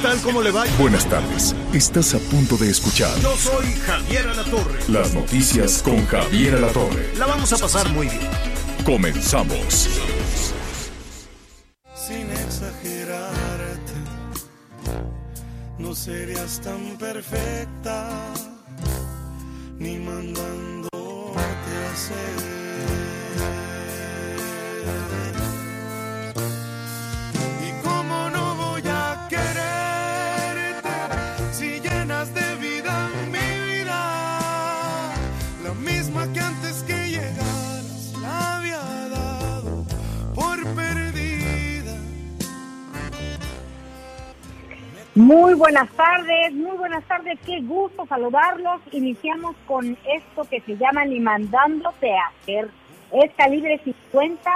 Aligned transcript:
Tal? 0.00 0.20
¿Cómo 0.22 0.42
le 0.42 0.50
va? 0.50 0.64
Buenas 0.78 1.08
tardes. 1.08 1.54
Estás 1.72 2.14
a 2.14 2.18
punto 2.18 2.56
de 2.56 2.70
escuchar 2.70 3.16
Yo 3.20 3.36
soy 3.36 3.66
Javier 3.86 4.26
Alatorre. 4.28 4.78
las 4.88 5.14
noticias 5.14 5.82
con 5.82 6.04
Javier 6.06 6.54
Alatorre. 6.56 7.12
La 7.16 7.26
vamos 7.26 7.52
a 7.52 7.58
pasar 7.58 7.88
muy 7.90 8.08
bien. 8.08 8.28
Comenzamos. 8.84 9.88
Sin 11.94 12.30
exagerarte, 12.30 13.92
no 15.78 15.94
serías 15.94 16.60
tan 16.60 16.96
perfecta, 16.98 18.08
ni 19.78 19.98
mandándote 19.98 20.90
a 21.38 21.92
hacer. 21.92 22.60
Muy 45.20 45.52
buenas 45.52 45.90
tardes, 45.90 46.54
muy 46.54 46.78
buenas 46.78 47.04
tardes, 47.04 47.38
qué 47.44 47.60
gusto 47.60 48.06
saludarlos. 48.06 48.80
Iniciamos 48.90 49.54
con 49.66 49.98
esto 50.08 50.48
que 50.48 50.62
se 50.62 50.78
llama 50.78 51.04
Ni 51.04 51.20
mandándote 51.20 52.10
hacer. 52.16 52.70
Es 53.12 53.30
calibre 53.34 53.78
50, 53.84 54.50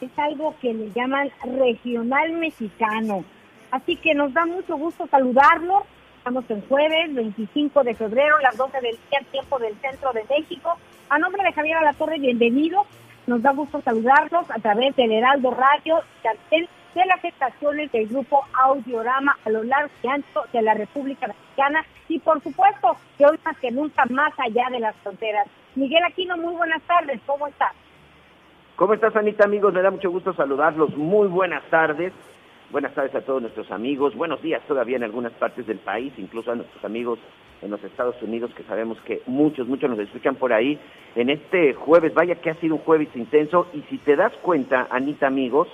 es 0.00 0.10
algo 0.18 0.56
que 0.60 0.74
le 0.74 0.90
llaman 0.90 1.30
regional 1.44 2.32
mexicano. 2.32 3.22
Así 3.70 3.94
que 3.94 4.12
nos 4.12 4.34
da 4.34 4.44
mucho 4.44 4.76
gusto 4.76 5.06
saludarlos. 5.06 5.84
Estamos 6.16 6.50
en 6.50 6.62
jueves 6.62 7.14
25 7.14 7.84
de 7.84 7.94
febrero, 7.94 8.40
las 8.40 8.56
12 8.56 8.72
del 8.80 8.98
día, 9.10 9.20
tiempo 9.30 9.60
del 9.60 9.76
centro 9.76 10.12
de 10.12 10.24
México. 10.28 10.76
A 11.10 11.20
nombre 11.20 11.44
de 11.44 11.52
Javier 11.52 11.76
Alatorre, 11.76 12.18
bienvenidos. 12.18 12.88
Nos 13.28 13.40
da 13.40 13.52
gusto 13.52 13.80
saludarlos 13.82 14.50
a 14.50 14.58
través 14.58 14.96
del 14.96 15.12
Heraldo 15.12 15.52
Radio, 15.52 16.02
de 16.94 17.06
las 17.06 17.24
estaciones 17.24 17.90
del 17.92 18.08
grupo 18.08 18.44
Audiorama 18.52 19.36
a 19.44 19.50
lo 19.50 19.62
largo 19.62 19.90
y 20.02 20.08
ancho 20.08 20.44
de 20.52 20.62
la 20.62 20.74
República 20.74 21.26
Mexicana 21.26 21.84
y 22.08 22.18
por 22.18 22.42
supuesto 22.42 22.96
que 23.16 23.26
hoy 23.26 23.38
más 23.44 23.58
que 23.58 23.70
nunca 23.70 24.04
más 24.10 24.32
allá 24.38 24.68
de 24.70 24.80
las 24.80 24.96
fronteras. 24.96 25.46
Miguel 25.74 26.04
Aquino, 26.04 26.36
muy 26.36 26.54
buenas 26.54 26.82
tardes, 26.82 27.20
¿cómo 27.26 27.46
estás? 27.46 27.72
¿Cómo 28.76 28.94
estás, 28.94 29.16
Anita, 29.16 29.44
amigos? 29.44 29.74
Me 29.74 29.82
da 29.82 29.90
mucho 29.90 30.08
gusto 30.08 30.32
saludarlos. 30.34 30.96
Muy 30.96 31.26
buenas 31.26 31.64
tardes. 31.64 32.12
Buenas 32.70 32.94
tardes 32.94 33.12
a 33.16 33.22
todos 33.22 33.42
nuestros 33.42 33.70
amigos. 33.72 34.14
Buenos 34.14 34.40
días 34.40 34.62
todavía 34.68 34.96
en 34.96 35.02
algunas 35.02 35.32
partes 35.32 35.66
del 35.66 35.78
país, 35.78 36.12
incluso 36.16 36.52
a 36.52 36.54
nuestros 36.54 36.84
amigos 36.84 37.18
en 37.60 37.72
los 37.72 37.82
Estados 37.82 38.22
Unidos, 38.22 38.52
que 38.54 38.62
sabemos 38.62 38.96
que 39.00 39.22
muchos, 39.26 39.66
muchos 39.66 39.90
nos 39.90 39.98
escuchan 39.98 40.36
por 40.36 40.52
ahí. 40.52 40.78
En 41.16 41.28
este 41.28 41.74
jueves, 41.74 42.14
vaya 42.14 42.36
que 42.36 42.50
ha 42.50 42.54
sido 42.54 42.76
un 42.76 42.82
jueves 42.82 43.08
intenso. 43.16 43.66
Y 43.72 43.82
si 43.90 43.98
te 43.98 44.14
das 44.14 44.32
cuenta, 44.42 44.86
Anita, 44.90 45.26
amigos, 45.26 45.66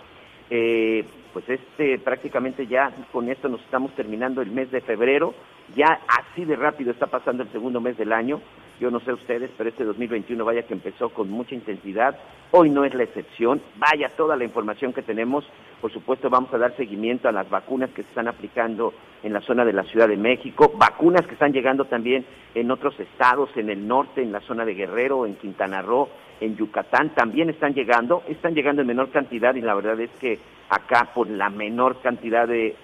eh, 0.57 1.05
pues 1.33 1.49
este 1.49 1.99
prácticamente 1.99 2.69
ya 2.69 2.93
con 3.11 3.29
esto 3.29 3.49
nos 3.49 3.61
estamos 3.63 3.93
terminando 3.97 4.41
el 4.41 4.53
mes 4.53 4.71
de 4.71 4.81
febrero. 4.81 5.35
Ya 5.75 6.01
así 6.09 6.45
de 6.45 6.57
rápido 6.57 6.93
está 6.93 7.07
pasando 7.07 7.43
el 7.43 7.51
segundo 7.51 7.81
mes 7.81 7.97
del 7.97 8.13
año. 8.13 8.41
Yo 8.81 8.91
no 8.91 9.01
sé 9.01 9.13
ustedes, 9.13 9.51
pero 9.57 9.71
este 9.71 9.85
2021 9.85 10.45
vaya 10.45 10.63
que 10.63 10.75
empezó 10.75 11.09
con 11.09 11.31
mucha 11.31 11.55
intensidad. 11.55 12.19
Hoy 12.51 12.71
no 12.71 12.85
es 12.85 12.95
la 12.95 13.05
excepción. 13.05 13.63
Vaya 13.77 14.09
toda 14.17 14.37
la 14.37 14.45
información 14.45 14.93
que 14.93 15.03
tenemos. 15.03 15.45
Por 15.81 15.93
supuesto, 15.93 16.29
vamos 16.29 16.53
a 16.53 16.59
dar 16.59 16.77
seguimiento 16.77 17.29
a 17.29 17.33
las 17.33 17.49
vacunas 17.49 17.91
que 17.91 18.03
se 18.03 18.09
están 18.09 18.29
aplicando 18.29 18.93
en 19.23 19.33
la 19.33 19.41
zona 19.41 19.65
de 19.65 19.73
la 19.73 19.85
Ciudad 19.85 20.09
de 20.09 20.17
México, 20.17 20.73
vacunas 20.77 21.27
que 21.27 21.35
están 21.35 21.53
llegando 21.53 21.87
también 21.87 22.27
en 22.55 22.71
otros 22.71 22.99
estados, 23.01 23.51
en 23.57 23.71
el 23.71 23.87
norte, 23.87 24.23
en 24.23 24.33
la 24.33 24.41
zona 24.41 24.65
de 24.65 24.75
Guerrero, 24.75 25.25
en 25.25 25.37
Quintana 25.37 25.81
Roo, 25.81 26.09
en 26.41 26.57
Yucatán, 26.57 27.11
también 27.15 27.51
están 27.51 27.75
llegando. 27.75 28.23
Están 28.29 28.55
llegando 28.55 28.83
en 28.83 28.89
menor 28.89 29.11
cantidad 29.11 29.55
y 29.55 29.61
la 29.61 29.75
verdad 29.75 30.01
es 30.01 30.11
que 30.21 30.39
acá 30.69 31.11
por 31.15 31.29
la 31.29 31.51
menor 31.51 32.01
cantidad 32.01 32.49
de, 32.49 32.77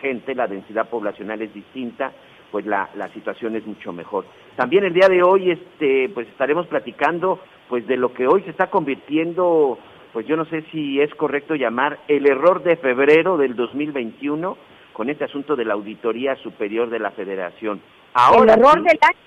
gente, 0.00 0.34
la 0.34 0.46
densidad 0.46 0.88
poblacional 0.88 1.42
es 1.42 1.52
distinta 1.52 2.12
pues 2.50 2.66
la, 2.66 2.88
la 2.96 3.08
situación 3.08 3.56
es 3.56 3.66
mucho 3.66 3.92
mejor. 3.92 4.26
También 4.56 4.84
el 4.84 4.92
día 4.92 5.08
de 5.08 5.22
hoy 5.22 5.50
este 5.50 6.10
pues 6.10 6.28
estaremos 6.28 6.66
platicando 6.66 7.40
pues 7.68 7.86
de 7.86 7.96
lo 7.96 8.12
que 8.12 8.26
hoy 8.26 8.42
se 8.42 8.50
está 8.50 8.68
convirtiendo 8.68 9.78
pues 10.12 10.26
yo 10.26 10.36
no 10.36 10.44
sé 10.44 10.62
si 10.70 11.00
es 11.00 11.12
correcto 11.14 11.54
llamar 11.54 11.98
el 12.06 12.28
error 12.28 12.62
de 12.62 12.76
febrero 12.76 13.38
del 13.38 13.56
2021 13.56 14.56
con 14.92 15.08
este 15.08 15.24
asunto 15.24 15.56
de 15.56 15.64
la 15.64 15.74
Auditoría 15.74 16.36
Superior 16.36 16.90
de 16.90 16.98
la 16.98 17.10
Federación. 17.12 17.80
Ahora 18.12 18.54
el 18.54 18.60
error 18.60 18.74
sí, 18.74 18.82
del 18.82 18.98
año. 19.02 19.18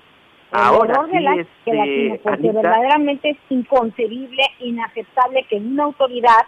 El 0.52 0.60
ahora 0.60 0.94
error 0.94 1.06
sí, 1.10 1.18
del 1.18 1.28
año, 1.28 1.42
este, 1.42 1.74
Latino, 1.74 2.16
porque 2.22 2.48
Anita. 2.48 2.62
verdaderamente 2.62 3.30
es 3.32 3.38
inconcebible, 3.50 4.44
inaceptable 4.60 5.44
que 5.50 5.56
una 5.56 5.86
autoridad, 5.86 6.46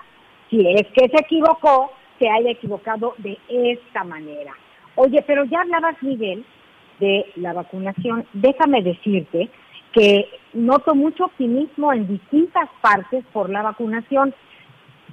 si 0.51 0.67
es 0.69 0.85
que 0.93 1.09
se 1.09 1.17
equivocó, 1.19 1.91
se 2.19 2.29
haya 2.29 2.51
equivocado 2.51 3.15
de 3.17 3.37
esta 3.49 4.03
manera. 4.03 4.53
Oye, 4.97 5.23
pero 5.27 5.45
ya 5.45 5.61
hablabas, 5.61 6.01
Miguel, 6.01 6.43
de 6.99 7.31
la 7.35 7.53
vacunación. 7.53 8.25
Déjame 8.33 8.81
decirte 8.81 9.47
que 9.93 10.27
noto 10.53 10.95
mucho 10.95 11.25
optimismo 11.25 11.93
en 11.93 12.07
distintas 12.07 12.67
partes 12.81 13.23
por 13.31 13.51
la 13.51 13.61
vacunación. 13.61 14.33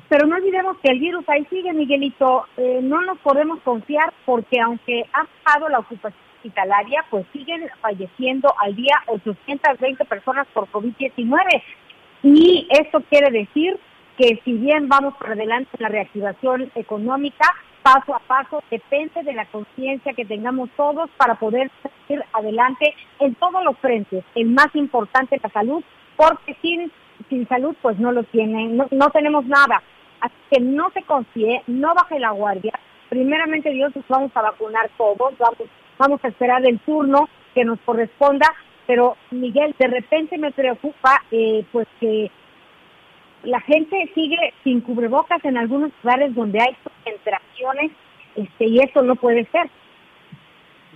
Pero 0.09 0.27
no 0.27 0.37
olvidemos 0.37 0.79
que 0.79 0.91
el 0.91 1.01
virus 1.01 1.29
ahí 1.29 1.47
sigue, 1.51 1.71
Miguelito. 1.75 2.47
Eh, 2.57 2.81
no 2.83 3.03
nos 3.03 3.19
podemos 3.19 3.61
confiar 3.61 4.11
porque 4.25 4.59
aunque 4.59 5.05
ha 5.13 5.27
bajado 5.45 5.69
la 5.69 5.81
ocupación 5.81 6.25
hospitalaria, 6.37 7.05
pues 7.11 7.27
siguen 7.35 7.69
falleciendo 7.83 8.55
al 8.63 8.75
día 8.75 9.03
820 9.09 10.03
personas 10.07 10.47
por 10.55 10.67
COVID-19. 10.71 11.63
Y 12.23 12.67
esto 12.71 13.03
quiere 13.11 13.31
decir 13.31 13.79
que 14.17 14.41
si 14.47 14.55
bien 14.55 14.89
vamos 14.89 15.15
por 15.19 15.33
adelante 15.33 15.69
en 15.77 15.83
la 15.83 15.89
reactivación 15.91 16.71
económica, 16.75 17.53
paso 17.85 18.15
a 18.15 18.19
paso, 18.21 18.65
depende 18.71 19.23
de 19.23 19.35
la 19.35 19.45
conciencia 19.45 20.15
que 20.15 20.25
tengamos 20.25 20.71
todos 20.75 21.11
para 21.19 21.35
poder 21.35 21.71
seguir 21.83 22.25
adelante 22.33 22.95
en 23.21 23.35
todos 23.35 23.63
los 23.63 23.77
frentes. 23.79 24.25
El 24.35 24.47
más 24.47 24.75
importante, 24.75 25.39
la 25.43 25.51
salud, 25.51 25.85
porque 26.17 26.57
sin, 26.63 26.91
sin 27.29 27.47
salud 27.47 27.77
pues 27.83 27.99
no 27.99 28.11
lo 28.11 28.25
tienen, 28.25 28.79
no, 28.79 28.87
no 28.91 29.11
tenemos 29.11 29.45
nada. 29.45 29.83
Así 30.21 30.35
que 30.51 30.61
no 30.61 30.91
se 30.93 31.03
confíe, 31.03 31.63
no 31.67 31.95
baje 31.95 32.19
la 32.19 32.31
guardia. 32.31 32.73
Primeramente 33.11 33.69
Dios 33.71 33.95
nos 33.95 34.09
vamos 34.09 34.33
a 34.35 34.41
vacunar 34.41 34.89
todos, 34.97 35.37
vamos, 35.39 35.59
vamos 35.99 36.25
a 36.25 36.29
esperar 36.29 36.67
el 36.67 36.79
turno 36.81 37.29
que 37.55 37.67
nos 37.67 37.79
corresponda, 37.81 38.47
pero 38.87 39.19
Miguel, 39.31 39.75
de 39.79 39.89
repente 39.89 40.39
me 40.39 40.53
preocupa 40.53 41.23
eh, 41.31 41.67
pues 41.71 41.87
que 42.01 42.31
la 43.45 43.61
gente 43.61 44.11
sigue 44.15 44.53
sin 44.63 44.81
cubrebocas 44.81 45.45
en 45.45 45.57
algunos 45.57 45.93
lugares 46.03 46.35
donde 46.35 46.61
hay 46.61 46.77
concentraciones 46.83 47.93
este, 48.37 48.65
y 48.67 48.79
eso 48.79 49.03
no 49.03 49.17
puede 49.17 49.45
ser. 49.47 49.69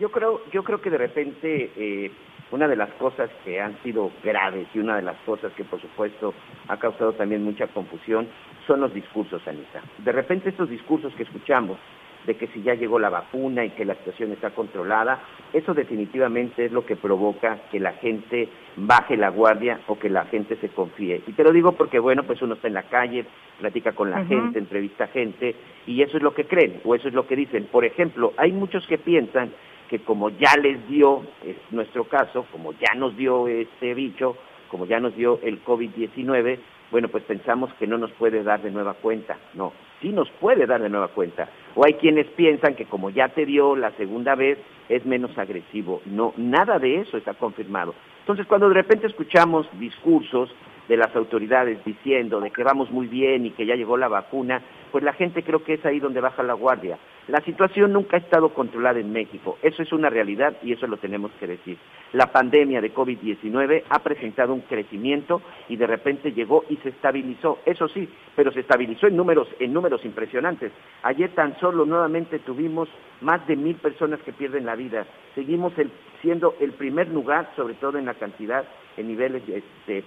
Yo 0.01 0.11
creo, 0.11 0.43
yo 0.53 0.63
creo 0.63 0.81
que 0.81 0.91
de 0.91 0.99
repente 0.99 1.71
eh, 1.77 2.11
una 2.51 2.69
de 2.69 2.77
las 2.77 2.91
cosas 2.95 3.31
que 3.45 3.61
han 3.61 3.77
sido 3.83 4.11
graves 4.23 4.69
y 4.75 4.79
una 4.79 4.97
de 4.97 5.03
las 5.03 5.17
cosas 5.27 5.53
que 5.55 5.65
por 5.65 5.81
supuesto 5.81 6.35
ha 6.69 6.77
causado 6.79 7.13
también 7.13 7.45
mucha 7.45 7.67
confusión 7.67 8.29
son 8.67 8.81
los 8.81 8.95
discursos, 8.95 9.47
Anita. 9.47 9.83
De 9.99 10.13
repente 10.13 10.51
estos 10.51 10.71
discursos 10.71 11.13
que 11.15 11.25
escuchamos 11.25 11.79
de 12.27 12.37
que 12.37 12.47
si 12.49 12.63
ya 12.63 12.75
llegó 12.75 12.99
la 12.99 13.11
vacuna 13.11 13.65
y 13.65 13.71
que 13.71 13.85
la 13.85 13.95
situación 13.95 14.33
está 14.33 14.51
controlada, 14.51 15.21
eso 15.53 15.75
definitivamente 15.75 16.67
es 16.67 16.73
lo 16.73 16.85
que 16.85 16.97
provoca 16.97 17.59
que 17.71 17.81
la 17.81 17.93
gente 17.93 18.49
baje 18.77 19.17
la 19.17 19.31
guardia 19.31 19.81
o 19.87 19.99
que 19.99 20.11
la 20.11 20.25
gente 20.27 20.57
se 20.57 20.69
confíe. 20.69 21.23
Y 21.27 21.33
te 21.33 21.45
lo 21.45 21.53
digo 21.53 21.73
porque, 21.73 21.99
bueno, 21.99 22.25
pues 22.25 22.43
uno 22.43 22.55
está 22.55 22.69
en 22.69 22.75
la 22.75 22.85
calle, 22.85 23.25
platica 23.59 23.93
con 23.93 24.11
la 24.11 24.25
gente, 24.25 24.59
entrevista 24.59 25.05
a 25.05 25.09
gente, 25.09 25.55
y 25.87 26.03
eso 26.03 26.17
es 26.17 26.23
lo 26.23 26.35
que 26.35 26.45
creen, 26.45 26.81
o 26.85 26.95
eso 26.95 27.09
es 27.09 27.15
lo 27.15 27.27
que 27.27 27.37
dicen. 27.37 27.67
Por 27.71 27.85
ejemplo, 27.85 28.33
hay 28.37 28.53
muchos 28.53 28.87
que 28.87 28.99
piensan 28.99 29.51
que 29.89 30.01
como 30.01 30.31
ya 30.31 30.55
les 30.61 30.87
dio, 30.89 31.23
es 31.45 31.57
nuestro 31.71 32.05
caso, 32.05 32.47
como 32.53 32.73
ya 32.73 32.95
nos 32.95 33.17
dio 33.17 33.49
este 33.49 33.95
bicho, 33.95 34.37
como 34.69 34.85
ya 34.87 35.01
nos 35.01 35.17
dio 35.17 35.41
el 35.43 35.65
COVID-19, 35.65 36.59
bueno, 36.91 37.09
pues 37.09 37.25
pensamos 37.25 37.73
que 37.75 37.87
no 37.87 37.99
nos 37.99 38.11
puede 38.13 38.43
dar 38.43 38.63
de 38.63 38.71
nueva 38.71 38.95
cuenta. 38.95 39.37
No, 39.55 39.73
sí 40.01 40.11
nos 40.11 40.31
puede 40.31 40.67
dar 40.67 40.81
de 40.81 40.89
nueva 40.89 41.09
cuenta. 41.09 41.49
O 41.81 41.85
hay 41.85 41.93
quienes 41.93 42.27
piensan 42.27 42.75
que 42.75 42.87
como 42.87 43.09
ya 43.09 43.29
te 43.29 43.47
dio 43.47 43.77
la 43.77 43.93
segunda 43.93 44.35
vez, 44.35 44.59
es 44.89 45.07
menos 45.07 45.39
agresivo. 45.39 46.03
No, 46.07 46.35
nada 46.37 46.81
de 46.81 47.03
eso 47.03 47.17
está 47.17 47.35
confirmado. 47.35 47.95
Entonces, 48.19 48.49
cuando 48.49 48.67
de 48.67 48.75
repente 48.75 49.07
escuchamos 49.07 49.69
discursos 49.79 50.53
de 50.89 50.97
las 50.97 51.15
autoridades 51.15 51.79
diciendo 51.85 52.41
de 52.41 52.51
que 52.51 52.65
vamos 52.65 52.91
muy 52.91 53.07
bien 53.07 53.47
y 53.47 53.51
que 53.51 53.65
ya 53.65 53.77
llegó 53.77 53.97
la 53.97 54.09
vacuna, 54.09 54.61
pues 54.91 55.05
la 55.05 55.13
gente 55.13 55.45
creo 55.45 55.63
que 55.63 55.75
es 55.75 55.87
ahí 55.87 56.01
donde 56.01 56.21
baja 56.21 56.43
la 56.43 56.55
guardia. 56.55 56.99
La 57.29 57.41
situación 57.43 57.93
nunca 57.93 58.17
ha 58.17 58.21
estado 58.21 58.55
controlada 58.55 59.01
en 59.01 59.13
México, 59.13 59.59
eso 59.61 59.83
es 59.83 59.93
una 59.93 60.09
realidad 60.09 60.57
y 60.63 60.73
eso 60.73 60.87
lo 60.87 60.97
tenemos 60.97 61.31
que 61.39 61.47
decir. 61.47 61.77
La 62.15 62.33
pandemia 62.33 62.81
de 62.81 62.95
COVID-19 62.95 63.83
ha 63.87 63.99
presentado 63.99 64.55
un 64.55 64.63
crecimiento 64.63 65.43
y 65.69 65.77
de 65.77 65.87
repente 65.87 66.33
llegó 66.33 66.65
y 66.71 66.77
se 66.77 66.89
estabilizó, 66.89 67.59
eso 67.67 67.87
sí, 67.89 68.09
pero 68.35 68.51
se 68.51 68.61
estabilizó 68.61 69.09
en 69.09 69.17
números, 69.17 69.47
en 69.59 69.75
números 69.75 70.07
impresionantes. 70.07 70.73
Ayer 71.03 71.29
tan 71.35 71.55
solo 71.61 71.85
nuevamente 71.85 72.39
tuvimos 72.39 72.89
más 73.21 73.47
de 73.47 73.57
mil 73.57 73.77
personas 73.77 74.21
que 74.21 74.33
pierden 74.33 74.65
la 74.65 74.75
vida. 74.75 75.07
Seguimos 75.35 75.75
siendo 76.23 76.55
el 76.61 76.73
primer 76.73 77.09
lugar, 77.09 77.53
sobre 77.57 77.75
todo 77.75 77.99
en 77.99 78.07
la 78.07 78.15
cantidad 78.15 78.65
en 78.97 79.07
niveles 79.07 79.43
este, 79.49 80.03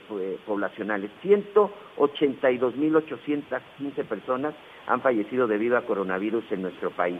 poblacionales. 0.46 1.12
182.815 1.24 4.06
personas 4.06 4.56
han 4.88 5.02
fallecido 5.02 5.46
debido 5.48 5.78
a 5.78 5.86
coronavirus 5.86 6.44
en 6.52 6.64
nuestro 6.64 6.90
país. 6.92 7.20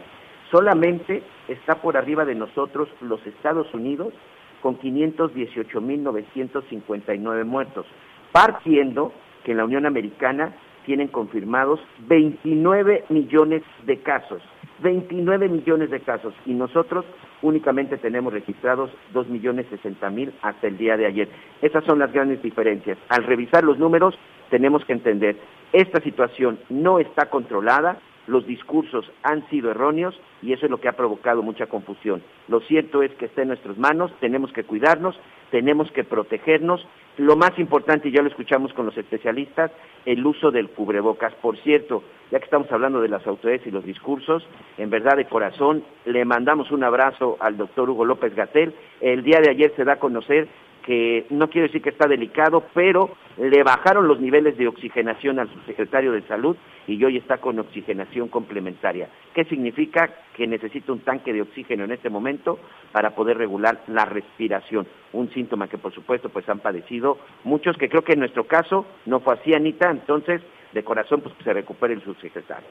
Solamente 0.50 1.22
está 1.48 1.76
por 1.76 1.96
arriba 1.96 2.24
de 2.24 2.34
nosotros 2.34 2.88
los 3.00 3.24
Estados 3.26 3.72
Unidos 3.72 4.12
con 4.60 4.76
518.959 4.78 7.44
muertos, 7.44 7.86
partiendo 8.30 9.12
que 9.44 9.52
en 9.52 9.58
la 9.58 9.64
Unión 9.64 9.86
Americana 9.86 10.54
tienen 10.84 11.08
confirmados 11.08 11.80
29 12.08 13.04
millones 13.08 13.62
de 13.86 14.00
casos, 14.00 14.42
29 14.82 15.48
millones 15.48 15.90
de 15.90 16.00
casos, 16.00 16.34
y 16.44 16.54
nosotros 16.54 17.04
únicamente 17.42 17.96
tenemos 17.98 18.32
registrados 18.32 18.90
2 19.12 19.28
millones 19.28 19.66
60 19.70 20.10
mil 20.10 20.32
hasta 20.42 20.66
el 20.66 20.76
día 20.76 20.96
de 20.96 21.06
ayer. 21.06 21.28
Esas 21.60 21.84
son 21.84 21.98
las 21.98 22.12
grandes 22.12 22.42
diferencias. 22.42 22.98
Al 23.08 23.24
revisar 23.24 23.64
los 23.64 23.78
números, 23.78 24.18
tenemos 24.50 24.84
que 24.84 24.92
entender, 24.92 25.36
esta 25.72 26.00
situación 26.00 26.58
no 26.68 26.98
está 26.98 27.26
controlada, 27.30 27.98
los 28.26 28.46
discursos 28.46 29.10
han 29.22 29.48
sido 29.48 29.70
erróneos 29.70 30.18
y 30.42 30.52
eso 30.52 30.66
es 30.66 30.70
lo 30.70 30.80
que 30.80 30.88
ha 30.88 30.92
provocado 30.92 31.42
mucha 31.42 31.66
confusión. 31.66 32.22
Lo 32.48 32.60
cierto 32.60 33.02
es 33.02 33.10
que 33.12 33.26
está 33.26 33.42
en 33.42 33.48
nuestras 33.48 33.78
manos, 33.78 34.12
tenemos 34.20 34.52
que 34.52 34.64
cuidarnos, 34.64 35.18
tenemos 35.50 35.90
que 35.92 36.04
protegernos. 36.04 36.86
Lo 37.18 37.36
más 37.36 37.58
importante, 37.58 38.10
ya 38.10 38.22
lo 38.22 38.28
escuchamos 38.28 38.72
con 38.74 38.86
los 38.86 38.96
especialistas, 38.96 39.70
el 40.06 40.24
uso 40.24 40.50
del 40.50 40.70
cubrebocas. 40.70 41.34
Por 41.34 41.58
cierto, 41.58 42.02
ya 42.30 42.38
que 42.38 42.44
estamos 42.44 42.70
hablando 42.72 43.00
de 43.00 43.08
las 43.08 43.26
autoridades 43.26 43.66
y 43.66 43.70
los 43.70 43.84
discursos, 43.84 44.46
en 44.78 44.88
verdad 44.88 45.16
de 45.16 45.26
corazón, 45.26 45.84
le 46.06 46.24
mandamos 46.24 46.70
un 46.70 46.84
abrazo 46.84 47.36
al 47.40 47.56
doctor 47.56 47.90
Hugo 47.90 48.04
López 48.04 48.34
Gatel. 48.34 48.72
El 49.00 49.22
día 49.24 49.40
de 49.42 49.50
ayer 49.50 49.72
se 49.76 49.84
da 49.84 49.94
a 49.94 49.98
conocer 49.98 50.48
que 50.82 51.26
no 51.30 51.48
quiero 51.48 51.66
decir 51.66 51.82
que 51.82 51.90
está 51.90 52.08
delicado, 52.08 52.64
pero 52.74 53.10
le 53.38 53.62
bajaron 53.62 54.08
los 54.08 54.20
niveles 54.20 54.56
de 54.58 54.68
oxigenación 54.68 55.38
al 55.38 55.48
subsecretario 55.48 56.12
de 56.12 56.22
Salud 56.22 56.56
y 56.86 57.02
hoy 57.04 57.16
está 57.16 57.38
con 57.38 57.58
oxigenación 57.58 58.28
complementaria. 58.28 59.08
¿Qué 59.34 59.44
significa? 59.44 60.10
Que 60.34 60.46
necesita 60.46 60.92
un 60.92 61.00
tanque 61.00 61.32
de 61.32 61.42
oxígeno 61.42 61.84
en 61.84 61.92
este 61.92 62.10
momento 62.10 62.58
para 62.90 63.10
poder 63.10 63.38
regular 63.38 63.80
la 63.86 64.04
respiración, 64.04 64.86
un 65.12 65.30
síntoma 65.30 65.68
que 65.68 65.78
por 65.78 65.94
supuesto 65.94 66.28
pues 66.28 66.48
han 66.48 66.58
padecido 66.58 67.18
muchos, 67.44 67.76
que 67.76 67.88
creo 67.88 68.02
que 68.02 68.14
en 68.14 68.20
nuestro 68.20 68.44
caso 68.44 68.84
no 69.06 69.20
fue 69.20 69.34
así, 69.34 69.54
Anita, 69.54 69.90
entonces 69.90 70.42
de 70.72 70.82
corazón 70.82 71.20
pues 71.20 71.34
se 71.42 71.52
recupere 71.52 71.94
el 71.94 72.02
subsecretario. 72.02 72.68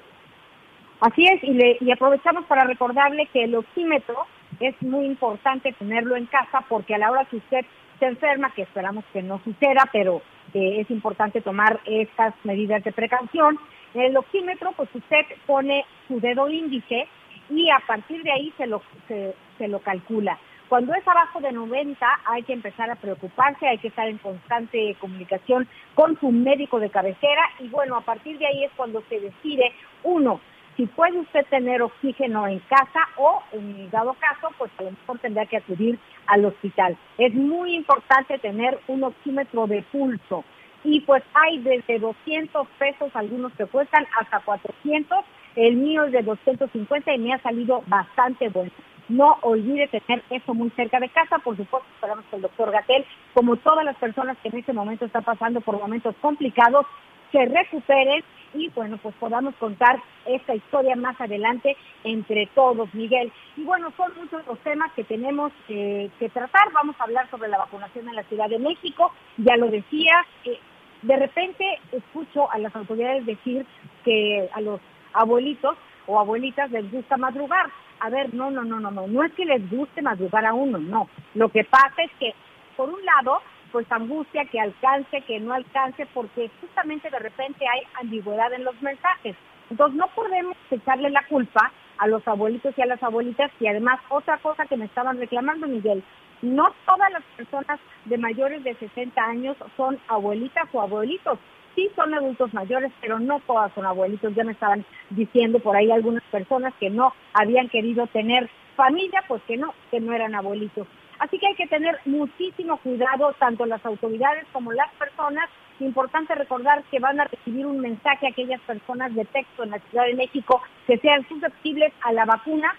Así 1.00 1.26
es, 1.26 1.44
y, 1.44 1.54
le, 1.54 1.78
y 1.80 1.92
aprovechamos 1.92 2.46
para 2.46 2.64
recordarle 2.64 3.28
que 3.34 3.46
el 3.46 3.56
oxímetro 3.56 4.28
es 4.60 4.80
muy 4.84 5.06
importante 5.06 5.74
tenerlo 5.74 6.16
en 6.16 6.28
casa 6.28 6.64
porque 6.70 6.94
a 6.94 7.00
la 7.00 7.10
hora 7.10 7.26
que 7.26 7.38
usted 7.38 7.66
se 8.02 8.08
enferma, 8.08 8.52
que 8.56 8.64
esperamos 8.64 9.06
que 9.14 9.22
no 9.22 9.40
suceda, 9.44 9.88
pero 9.94 10.24
eh, 10.56 10.82
es 10.82 10.90
importante 10.90 11.40
tomar 11.40 11.80
estas 11.86 12.34
medidas 12.44 12.84
de 12.84 12.92
precaución. 12.92 13.60
En 13.94 14.02
el 14.02 14.18
oxímetro, 14.18 14.72
pues 14.76 14.90
usted 14.96 15.24
pone 15.46 15.86
su 16.08 16.20
dedo 16.20 16.50
índice 16.50 17.08
y 17.52 17.70
a 17.70 17.80
partir 17.86 18.24
de 18.24 18.32
ahí 18.32 18.52
se 18.58 18.66
lo, 18.66 18.82
se 19.08 19.68
lo 19.68 19.80
calcula. 19.82 20.40
Cuando 20.68 20.96
es 20.96 21.08
abajo 21.08 21.42
de 21.42 21.52
90 21.52 22.08
hay 22.26 22.42
que 22.42 22.54
empezar 22.54 22.90
a 22.90 22.96
preocuparse, 22.96 23.68
hay 23.68 23.78
que 23.78 23.90
estar 23.90 24.08
en 24.08 24.18
constante 24.18 24.96
comunicación 25.00 25.68
con 25.94 26.20
su 26.20 26.32
médico 26.32 26.80
de 26.80 26.90
cabecera 26.90 27.44
y 27.60 27.68
bueno, 27.68 27.98
a 27.98 28.02
partir 28.02 28.40
de 28.40 28.48
ahí 28.48 28.64
es 28.64 28.72
cuando 28.76 29.04
se 29.10 29.20
decide, 29.20 29.74
uno, 30.04 30.40
si 30.78 30.86
puede 30.86 31.20
usted 31.20 31.46
tener 31.50 31.82
oxígeno 31.82 32.48
en 32.48 32.60
casa 32.60 33.08
o, 33.18 33.42
en 33.52 33.90
dado 33.90 34.14
caso, 34.14 34.54
pues 34.58 34.72
a 34.78 34.84
lo 34.84 34.92
mejor 34.92 35.20
tendrá 35.20 35.46
que 35.46 35.58
acudir 35.58 36.00
al 36.28 36.46
hospital. 36.46 36.98
Es 37.18 37.34
muy 37.34 37.76
importante 37.76 38.40
tener 38.40 38.80
un 38.88 39.04
oxímetro 39.04 39.68
de 39.68 39.82
pulso 39.84 40.44
y 40.84 41.02
pues 41.02 41.24
hay 41.34 41.60
desde 41.60 42.00
200 42.00 42.68
pesos 42.80 43.12
algunos 43.16 43.54
que 43.54 43.66
cuestan 43.66 44.06
hasta 44.20 44.40
400. 44.40 45.20
El 45.56 45.76
mío 45.76 46.06
es 46.06 46.14
de 46.14 46.24
250 46.24 47.14
y 47.14 47.18
me 47.20 47.34
ha 47.34 47.42
salido 47.42 47.84
bastante 47.88 48.50
bueno. 48.50 48.72
No 49.10 49.38
olvide 49.42 49.88
tener 49.88 50.24
eso 50.30 50.54
muy 50.54 50.70
cerca 50.72 51.00
de 51.00 51.10
casa. 51.10 51.40
Por 51.40 51.58
supuesto, 51.58 51.88
esperamos 51.96 52.24
que 52.30 52.38
el 52.38 52.42
doctor 52.44 52.72
Gatel, 52.72 53.06
como 53.34 53.58
todas 53.58 53.84
las 53.84 53.98
personas 53.98 54.38
que 54.42 54.48
en 54.48 54.60
este 54.60 54.72
momento 54.72 55.06
están 55.06 55.24
pasando 55.24 55.60
por 55.60 55.78
momentos 55.78 56.16
complicados, 56.22 56.86
se 57.32 57.46
recuperen 57.46 58.24
y 58.54 58.70
bueno, 58.70 58.98
pues 58.98 59.16
podamos 59.16 59.56
contar 59.56 60.02
esta 60.26 60.56
historia 60.56 60.96
más 60.96 61.20
adelante 61.20 61.76
entre 62.04 62.48
todos, 62.54 62.94
Miguel. 62.94 63.32
Y 63.58 63.64
bueno, 63.64 63.92
son 63.96 64.12
muchos 64.18 64.46
los 64.46 64.60
temas 64.60 64.92
que 64.94 65.04
tenemos 65.04 65.52
que 65.68 66.30
tratar. 66.34 66.72
Vamos 66.74 66.96
a 67.00 67.04
hablar 67.04 67.30
sobre 67.30 67.50
la 67.50 67.58
vacunación 67.58 68.08
en 68.10 68.16
la 68.16 68.24
Ciudad 68.24 68.50
de 68.50 68.60
México. 68.60 69.12
Ya 69.38 69.56
lo 69.58 69.70
decía, 69.70 70.14
eh, 70.46 70.60
de 71.02 71.16
repente 71.16 71.80
escucho 71.92 72.52
a 72.52 72.58
las 72.60 72.76
autoridades 72.76 73.26
decir 73.26 73.66
que 74.04 74.50
a 74.54 74.62
los 74.62 74.80
abuelitos 75.14 75.78
o 76.08 76.20
abuelitas 76.20 76.72
les 76.72 76.90
gusta 76.92 77.18
madrugar. 77.18 77.68
A 78.00 78.10
ver, 78.10 78.34
no, 78.34 78.50
no, 78.50 78.64
no, 78.64 78.80
no, 78.80 78.92
no, 78.92 79.08
no 79.08 79.24
es 79.24 79.32
que 79.34 79.46
les 79.46 79.70
guste 79.70 80.02
madrugar 80.02 80.46
a 80.46 80.54
uno, 80.54 80.80
no. 80.80 81.08
Lo 81.36 81.50
que 81.50 81.64
pasa 81.64 82.04
es 82.04 82.12
que, 82.20 82.34
por 82.76 82.90
un 82.90 83.04
lado, 83.06 83.42
pues 83.72 83.86
angustia 83.92 84.46
que 84.46 84.60
alcance, 84.60 85.22
que 85.22 85.40
no 85.40 85.54
alcance, 85.54 86.06
porque 86.14 86.50
justamente 86.60 87.10
de 87.10 87.20
repente 87.20 87.66
hay 87.68 87.82
ambigüedad 88.02 88.54
en 88.54 88.64
los 88.64 88.80
mensajes. 88.82 89.36
Entonces 89.70 89.98
no 89.98 90.08
podemos 90.08 90.58
echarle 90.70 91.10
la 91.10 91.26
culpa 91.28 91.72
a 91.98 92.08
los 92.08 92.28
abuelitos 92.28 92.74
y 92.78 92.82
a 92.82 92.88
las 92.88 93.02
abuelitas 93.02 93.52
y 93.60 93.68
además 93.68 94.00
otra 94.10 94.38
cosa 94.40 94.66
que 94.66 94.76
me 94.76 94.86
estaban 94.86 95.18
reclamando, 95.18 95.68
Miguel, 95.68 96.04
no 96.42 96.74
todas 96.86 97.12
las 97.12 97.24
personas 97.38 97.80
de 98.06 98.18
mayores 98.18 98.64
de 98.64 98.76
60 98.76 99.22
años 99.22 99.56
son 99.78 100.00
abuelitas 100.08 100.68
o 100.74 100.82
abuelitos. 100.82 101.38
Sí 101.76 101.90
son 101.96 102.14
adultos 102.14 102.54
mayores, 102.54 102.92
pero 103.00 103.20
no 103.20 103.40
todas 103.42 103.72
son 103.74 103.86
abuelitos. 103.86 104.36
Ya 104.36 104.44
me 104.44 104.52
estaban 104.52 104.84
diciendo 105.12 105.60
por 105.60 105.76
ahí 105.76 105.90
algunas 105.92 106.24
personas 106.24 106.74
que 106.80 106.90
no 106.90 107.14
habían 107.34 107.70
querido 107.70 108.08
tener 108.08 108.50
familia, 108.76 109.24
pues 109.28 109.42
que 109.44 109.58
no, 109.58 109.74
que 109.90 110.02
no 110.02 110.14
eran 110.14 110.36
abuelitos. 110.36 110.88
Así 111.22 111.38
que 111.38 111.46
hay 111.46 111.54
que 111.54 111.68
tener 111.68 112.00
muchísimo 112.06 112.78
cuidado, 112.78 113.32
tanto 113.38 113.68
las 113.68 113.86
autoridades 113.86 114.44
como 114.52 114.72
las 114.72 114.92
personas. 114.96 115.48
Importante 115.80 116.34
recordar 116.34 116.82
que 116.90 117.00
van 117.00 117.20
a 117.20 117.26
recibir 117.26 117.68
un 117.68 117.80
mensaje 117.80 118.26
a 118.26 118.30
aquellas 118.32 118.60
personas 118.62 119.14
de 119.14 119.26
texto 119.26 119.64
en 119.64 119.70
la 119.70 119.78
Ciudad 119.78 120.06
de 120.06 120.16
México 120.16 120.64
que 120.88 120.98
sean 120.98 121.24
susceptibles 121.30 121.94
a 122.02 122.12
la 122.12 122.26
vacuna. 122.26 122.76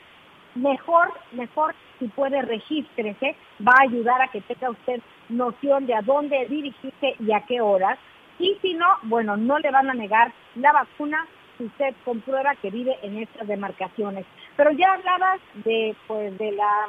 Mejor, 0.56 1.12
mejor 1.30 1.76
si 2.00 2.08
puede 2.08 2.42
regístrese, 2.42 3.36
va 3.60 3.74
a 3.78 3.84
ayudar 3.84 4.20
a 4.20 4.28
que 4.28 4.40
tenga 4.40 4.70
usted 4.70 5.00
noción 5.28 5.86
de 5.86 5.94
a 5.94 6.02
dónde 6.02 6.44
dirigirse 6.46 7.14
y 7.20 7.32
a 7.32 7.42
qué 7.46 7.60
horas. 7.60 7.96
Y 8.40 8.58
si 8.60 8.74
no, 8.74 8.88
bueno, 9.04 9.36
no 9.36 9.60
le 9.60 9.70
van 9.70 9.88
a 9.88 9.94
negar 9.94 10.32
la 10.56 10.72
vacuna 10.72 11.28
si 11.58 11.66
usted 11.66 11.94
comprueba 12.04 12.56
que 12.56 12.70
vive 12.70 12.98
en 13.02 13.18
estas 13.18 13.46
demarcaciones. 13.46 14.26
Pero 14.56 14.72
ya 14.72 14.94
hablabas 14.94 15.40
de, 15.64 15.94
pues, 16.08 16.36
de 16.38 16.50
la 16.50 16.88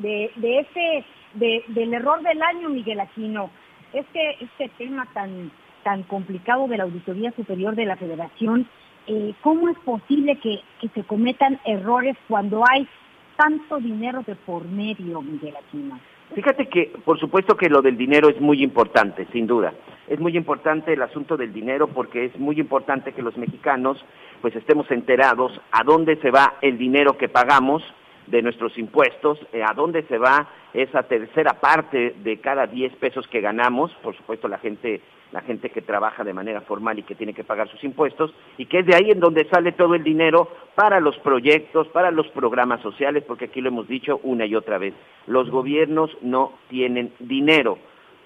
de, 0.00 0.30
de 0.36 0.60
ese, 0.60 1.04
de, 1.34 1.64
del 1.68 1.94
error 1.94 2.22
del 2.22 2.42
año, 2.42 2.68
Miguel 2.68 3.00
Aquino. 3.00 3.50
Es 3.92 4.06
que 4.12 4.36
este 4.40 4.68
tema 4.78 5.06
tan, 5.14 5.50
tan 5.82 6.02
complicado 6.04 6.68
de 6.68 6.76
la 6.76 6.84
Auditoría 6.84 7.32
Superior 7.32 7.74
de 7.74 7.86
la 7.86 7.96
Federación 7.96 8.68
eh, 9.08 9.32
¿cómo 9.40 9.70
es 9.70 9.78
posible 9.78 10.36
que, 10.36 10.60
que 10.80 10.88
se 10.88 11.02
cometan 11.02 11.58
errores 11.64 12.14
cuando 12.28 12.62
hay 12.70 12.86
tanto 13.36 13.78
dinero 13.78 14.22
de 14.26 14.34
por 14.34 14.66
medio, 14.68 15.22
Miguel 15.22 15.54
Aquino? 15.56 15.98
Fíjate 16.34 16.68
que, 16.68 16.92
por 17.06 17.18
supuesto 17.18 17.56
que 17.56 17.70
lo 17.70 17.80
del 17.80 17.96
dinero 17.96 18.28
es 18.28 18.38
muy 18.38 18.62
importante, 18.62 19.26
sin 19.32 19.46
duda. 19.46 19.72
Es 20.08 20.20
muy 20.20 20.36
importante 20.36 20.92
el 20.92 21.00
asunto 21.00 21.38
del 21.38 21.54
dinero 21.54 21.88
porque 21.88 22.26
es 22.26 22.38
muy 22.38 22.60
importante 22.60 23.12
que 23.12 23.22
los 23.22 23.34
mexicanos 23.38 23.96
pues 24.42 24.54
estemos 24.54 24.90
enterados 24.90 25.58
a 25.72 25.84
dónde 25.84 26.16
se 26.16 26.30
va 26.30 26.54
el 26.60 26.76
dinero 26.76 27.16
que 27.16 27.30
pagamos 27.30 27.82
de 28.30 28.42
nuestros 28.42 28.76
impuestos, 28.78 29.38
eh, 29.52 29.62
a 29.62 29.74
dónde 29.74 30.02
se 30.04 30.18
va 30.18 30.48
esa 30.74 31.02
tercera 31.04 31.54
parte 31.60 32.14
de 32.22 32.40
cada 32.40 32.66
10 32.66 32.96
pesos 32.96 33.26
que 33.28 33.40
ganamos, 33.40 33.92
por 34.02 34.16
supuesto 34.16 34.48
la 34.48 34.58
gente 34.58 35.00
la 35.32 35.42
gente 35.42 35.70
que 35.70 35.82
trabaja 35.82 36.24
de 36.24 36.32
manera 36.32 36.62
formal 36.62 36.98
y 36.98 37.02
que 37.02 37.14
tiene 37.14 37.34
que 37.34 37.44
pagar 37.44 37.68
sus 37.68 37.84
impuestos, 37.84 38.32
y 38.56 38.66
que 38.66 38.78
es 38.78 38.86
de 38.86 38.94
ahí 38.94 39.10
en 39.10 39.20
donde 39.20 39.48
sale 39.48 39.72
todo 39.72 39.94
el 39.94 40.02
dinero 40.02 40.48
para 40.74 41.00
los 41.00 41.18
proyectos, 41.18 41.88
para 41.88 42.10
los 42.10 42.26
programas 42.28 42.80
sociales, 42.80 43.24
porque 43.26 43.46
aquí 43.46 43.60
lo 43.60 43.68
hemos 43.68 43.86
dicho 43.88 44.20
una 44.22 44.46
y 44.46 44.54
otra 44.54 44.78
vez, 44.78 44.94
los 45.26 45.50
gobiernos 45.50 46.10
no 46.22 46.52
tienen 46.68 47.12
dinero, 47.18 47.78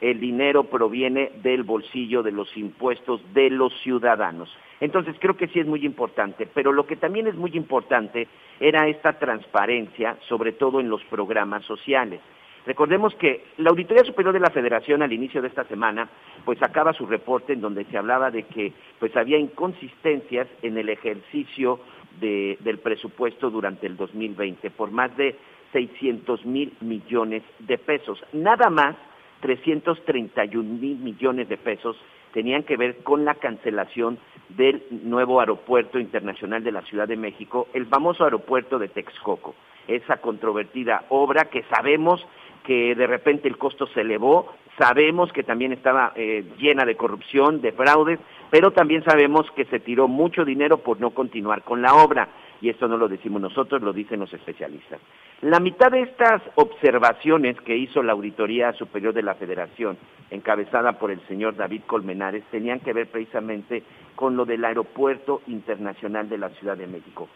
el 0.02 0.18
dinero 0.18 0.64
proviene 0.64 1.30
del 1.42 1.62
bolsillo 1.62 2.25
de 2.25 2.32
los 2.32 2.54
impuestos 2.56 3.23
de 3.32 3.49
los 3.50 3.73
ciudadanos. 3.82 4.52
Entonces 4.80 5.14
creo 5.21 5.37
que 5.37 5.47
sí 5.47 5.61
es 5.61 5.66
muy 5.66 5.87
importante, 5.87 6.49
pero 6.52 6.73
lo 6.73 6.87
que 6.87 6.97
también 6.97 7.28
es 7.28 7.37
muy 7.37 7.52
importante 7.54 8.26
era 8.59 8.88
esta 8.88 9.12
transparencia, 9.12 10.16
sobre 10.28 10.52
todo 10.52 10.80
en 10.80 10.90
los 10.90 11.04
programas 11.04 11.64
sociales. 11.66 12.21
Recordemos 12.66 13.14
que 13.14 13.44
la 13.59 13.71
Auditoría 13.71 14.02
Superior 14.02 14.35
de 14.35 14.40
la 14.40 14.50
Federación 14.50 15.02
al 15.02 15.12
inicio 15.12 15.40
de 15.40 15.49
esta 15.49 15.64
semana 15.64 16.09
pues 16.44 16.59
sacaba 16.59 16.92
su 16.92 17.06
reporte 17.06 17.52
en 17.52 17.61
donde 17.61 17.85
se 17.85 17.97
hablaba 17.97 18.32
de 18.32 18.42
que 18.42 18.73
pues 18.99 19.16
había 19.16 19.38
inconsistencias 19.38 20.49
en 20.62 20.78
el 20.78 20.88
ejercicio 20.88 21.78
del 22.18 22.78
presupuesto 22.82 23.50
durante 23.50 23.87
el 23.87 23.97
2020 23.97 24.71
por 24.71 24.90
más 24.90 25.16
de 25.16 25.37
600 25.73 26.44
mil 26.44 26.73
millones 26.80 27.44
de 27.61 27.78
pesos. 27.78 28.23
Nada 28.32 28.68
más 28.68 28.97
331 29.42 30.80
mil 30.80 30.96
millones 30.96 31.49
de 31.49 31.58
pesos 31.58 31.96
tenían 32.32 32.62
que 32.62 32.78
ver 32.78 33.02
con 33.02 33.25
la 33.26 33.34
cancelación 33.34 34.18
del 34.49 34.82
nuevo 34.90 35.40
aeropuerto 35.40 35.99
internacional 35.99 36.64
de 36.64 36.72
la 36.72 36.82
Ciudad 36.82 37.06
de 37.06 37.16
México, 37.16 37.68
el 37.75 37.87
famoso 37.87 38.25
aeropuerto 38.25 38.78
de 38.78 38.88
Texcoco, 38.88 39.54
esa 39.87 40.16
controvertida 40.18 41.04
obra 41.11 41.46
que 41.46 41.62
sabemos 41.64 42.26
que 42.64 42.94
de 42.94 43.06
repente 43.06 43.49
el 43.49 43.58
costo 43.58 43.87
se 43.88 44.02
elevó, 44.02 44.52
sabemos 44.78 45.32
que 45.32 45.42
también 45.42 45.72
estaba 45.72 46.12
eh, 46.14 46.44
llena 46.58 46.84
de 46.84 46.96
corrupción, 46.96 47.61
de 47.61 47.72
fraudes, 47.72 48.20
pero 48.50 48.70
también 48.70 49.04
sabemos 49.04 49.50
que 49.56 49.64
se 49.66 49.80
tiró 49.80 50.08
mucho 50.08 50.44
dinero 50.44 50.78
por 50.78 51.00
no 51.00 51.11
continuar 51.11 51.62
con 51.62 51.82
la 51.82 51.94
obra, 51.94 52.28
y 52.62 52.69
esto 52.69 52.87
no 52.87 52.97
lo 52.97 53.09
decimos 53.09 53.42
nosotros, 53.42 53.83
lo 53.83 53.92
dicen 53.92 54.21
los 54.21 54.33
especialistas. 54.33 55.00
La 55.40 55.59
mitad 55.59 55.90
de 55.90 56.02
estas 56.02 56.40
observaciones 56.54 57.61
que 57.62 57.76
hizo 57.76 58.04
la 58.04 58.12
Auditoría 58.12 58.73
Superior 58.75 59.12
de 59.12 59.23
la 59.23 59.35
Federación, 59.35 59.99
encabezada 60.31 60.92
por 60.92 61.11
el 61.11 61.21
señor 61.26 61.57
David 61.57 61.83
Colmenares, 61.88 62.45
tenían 62.52 62.78
que 62.78 62.92
ver 62.92 63.09
precisamente 63.09 63.83
con 64.14 64.37
lo 64.37 64.45
del 64.45 64.64
Aeropuerto 64.64 65.42
Internacional 65.49 66.28
de 66.28 66.38
la 66.38 66.50
Ciudad 66.50 66.76
de 66.76 66.87
México. 66.87 67.28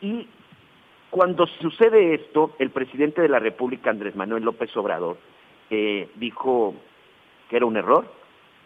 Y 0.00 0.26
cuando 1.10 1.46
sucede 1.46 2.14
esto, 2.14 2.56
el 2.58 2.70
presidente 2.70 3.22
de 3.22 3.28
la 3.28 3.38
República, 3.38 3.90
Andrés 3.90 4.16
Manuel 4.16 4.42
López 4.42 4.76
Obrador, 4.76 5.16
eh, 5.70 6.08
dijo 6.16 6.74
que 7.48 7.56
era 7.56 7.66
un 7.66 7.76
error, 7.76 8.12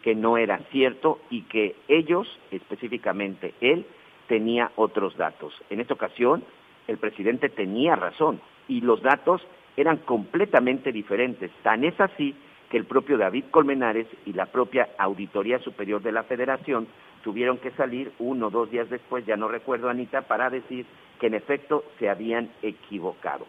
que 0.00 0.14
no 0.14 0.38
era 0.38 0.60
cierto 0.72 1.20
y 1.28 1.42
que 1.42 1.76
ellos, 1.88 2.26
específicamente 2.50 3.52
él, 3.60 3.84
tenía 4.30 4.70
otros 4.76 5.16
datos. 5.16 5.52
En 5.70 5.80
esta 5.80 5.94
ocasión, 5.94 6.44
el 6.86 6.98
presidente 6.98 7.48
tenía 7.48 7.96
razón 7.96 8.40
y 8.68 8.80
los 8.80 9.02
datos 9.02 9.42
eran 9.76 9.96
completamente 9.96 10.92
diferentes. 10.92 11.50
Tan 11.64 11.82
es 11.82 12.00
así 12.00 12.36
que 12.70 12.76
el 12.76 12.84
propio 12.84 13.18
David 13.18 13.46
Colmenares 13.50 14.06
y 14.24 14.32
la 14.32 14.46
propia 14.46 14.90
Auditoría 14.98 15.58
Superior 15.58 16.00
de 16.00 16.12
la 16.12 16.22
Federación 16.22 16.86
tuvieron 17.24 17.58
que 17.58 17.72
salir 17.72 18.12
uno 18.20 18.46
o 18.46 18.50
dos 18.50 18.70
días 18.70 18.88
después, 18.88 19.26
ya 19.26 19.36
no 19.36 19.48
recuerdo 19.48 19.90
Anita, 19.90 20.22
para 20.22 20.48
decir 20.48 20.86
que 21.18 21.26
en 21.26 21.34
efecto 21.34 21.82
se 21.98 22.08
habían 22.08 22.50
equivocado. 22.62 23.48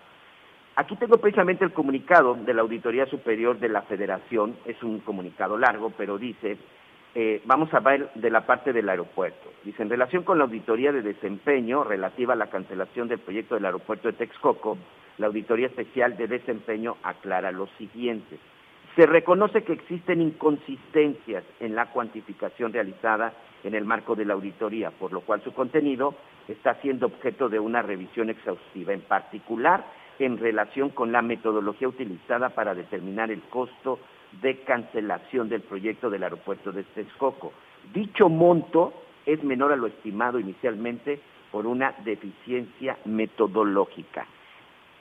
Aquí 0.78 0.96
tengo 0.96 1.20
precisamente 1.20 1.64
el 1.64 1.74
comunicado 1.74 2.34
de 2.34 2.56
la 2.56 2.64
Auditoría 2.64 3.06
Superior 3.06 3.60
de 3.60 3.70
la 3.70 3.84
Federación, 3.84 4.56
es 4.66 4.82
un 4.82 5.02
comunicado 5.02 5.60
largo, 5.60 5.92
pero 5.96 6.18
dice, 6.18 6.58
eh, 7.14 7.42
vamos 7.46 7.74
a 7.74 7.80
ver 7.80 8.10
de 8.16 8.30
la 8.30 8.46
parte 8.46 8.72
del 8.72 8.88
aeropuerto. 8.88 9.52
Dice, 9.64 9.84
en 9.84 9.90
relación 9.90 10.24
con 10.24 10.38
la 10.38 10.46
auditoría 10.46 10.92
de 10.92 11.02
desempeño 11.02 11.84
relativa 11.84 12.34
a 12.34 12.38
la 12.38 12.50
cancelación 12.50 13.08
del 13.08 13.20
proyecto 13.20 13.56
del 13.56 13.66
aeropuerto 13.66 14.08
de 14.08 14.18
Texcoco, 14.18 14.78
la 15.18 15.28
Auditoría 15.28 15.68
Especial 15.68 16.16
de 16.16 16.28
Desempeño 16.28 16.98
aclara 17.04 17.52
lo 17.52 17.68
siguiente. 17.78 18.38
Se 18.96 19.06
reconoce 19.06 19.64
que 19.64 19.74
existen 19.74 20.22
inconsistencias 20.22 21.44
en 21.60 21.76
la 21.76 21.88
cuantificación 21.88 22.74
realizada 22.74 23.34
en 23.64 23.76
el 23.76 23.86
marco 23.86 24.16
de 24.16 24.26
la 24.26 24.34
auditoría, 24.34 24.92
por 24.92 25.14
lo 25.14 25.22
cual 25.22 25.42
su 25.44 25.54
contenido 25.54 26.16
está 26.48 26.76
siendo 26.76 27.08
objeto 27.08 27.50
de 27.50 27.60
una 27.60 27.82
revisión 27.82 28.30
exhaustiva, 28.30 28.94
en 28.94 29.02
particular 29.02 29.86
en 30.20 30.38
relación 30.38 30.90
con 30.90 31.12
la 31.12 31.22
metodología 31.22 31.88
utilizada 31.88 32.50
para 32.50 32.76
determinar 32.76 33.32
el 33.32 33.42
costo 33.44 34.00
de 34.42 34.60
cancelación 34.60 35.50
del 35.50 35.62
proyecto 35.62 36.10
del 36.10 36.24
aeropuerto 36.24 36.72
de 36.72 36.84
Texcoco. 36.84 37.54
Dicho 37.94 38.30
monto 38.30 38.94
es 39.26 39.44
menor 39.44 39.72
a 39.72 39.76
lo 39.76 39.88
estimado 39.88 40.40
inicialmente 40.40 41.20
por 41.52 41.68
una 41.68 41.94
deficiencia 42.04 42.98
metodológica. 43.06 44.26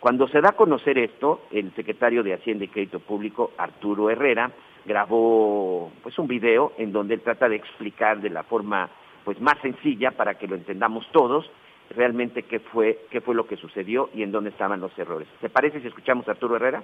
Cuando 0.00 0.26
se 0.28 0.40
da 0.40 0.50
a 0.50 0.56
conocer 0.56 0.98
esto, 0.98 1.42
el 1.50 1.72
secretario 1.74 2.22
de 2.22 2.34
Hacienda 2.34 2.64
y 2.64 2.68
Crédito 2.68 3.00
Público, 3.00 3.52
Arturo 3.56 4.10
Herrera, 4.10 4.50
grabó 4.84 5.92
pues 6.02 6.18
un 6.18 6.26
video 6.26 6.72
en 6.78 6.90
donde 6.90 7.14
él 7.14 7.20
trata 7.20 7.48
de 7.48 7.56
explicar 7.56 8.20
de 8.20 8.30
la 8.30 8.42
forma 8.42 8.88
pues 9.24 9.38
más 9.40 9.58
sencilla 9.60 10.12
para 10.12 10.34
que 10.34 10.48
lo 10.48 10.56
entendamos 10.56 11.06
todos 11.12 11.50
realmente 11.90 12.44
qué 12.44 12.60
fue 12.60 13.06
qué 13.10 13.20
fue 13.20 13.34
lo 13.34 13.46
que 13.46 13.56
sucedió 13.56 14.10
y 14.14 14.22
en 14.22 14.32
dónde 14.32 14.50
estaban 14.50 14.80
los 14.80 14.96
errores. 14.98 15.28
¿Te 15.40 15.50
parece 15.50 15.80
si 15.80 15.88
escuchamos 15.88 16.28
Arturo 16.28 16.56
Herrera? 16.56 16.82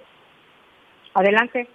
Adelante. 1.14 1.68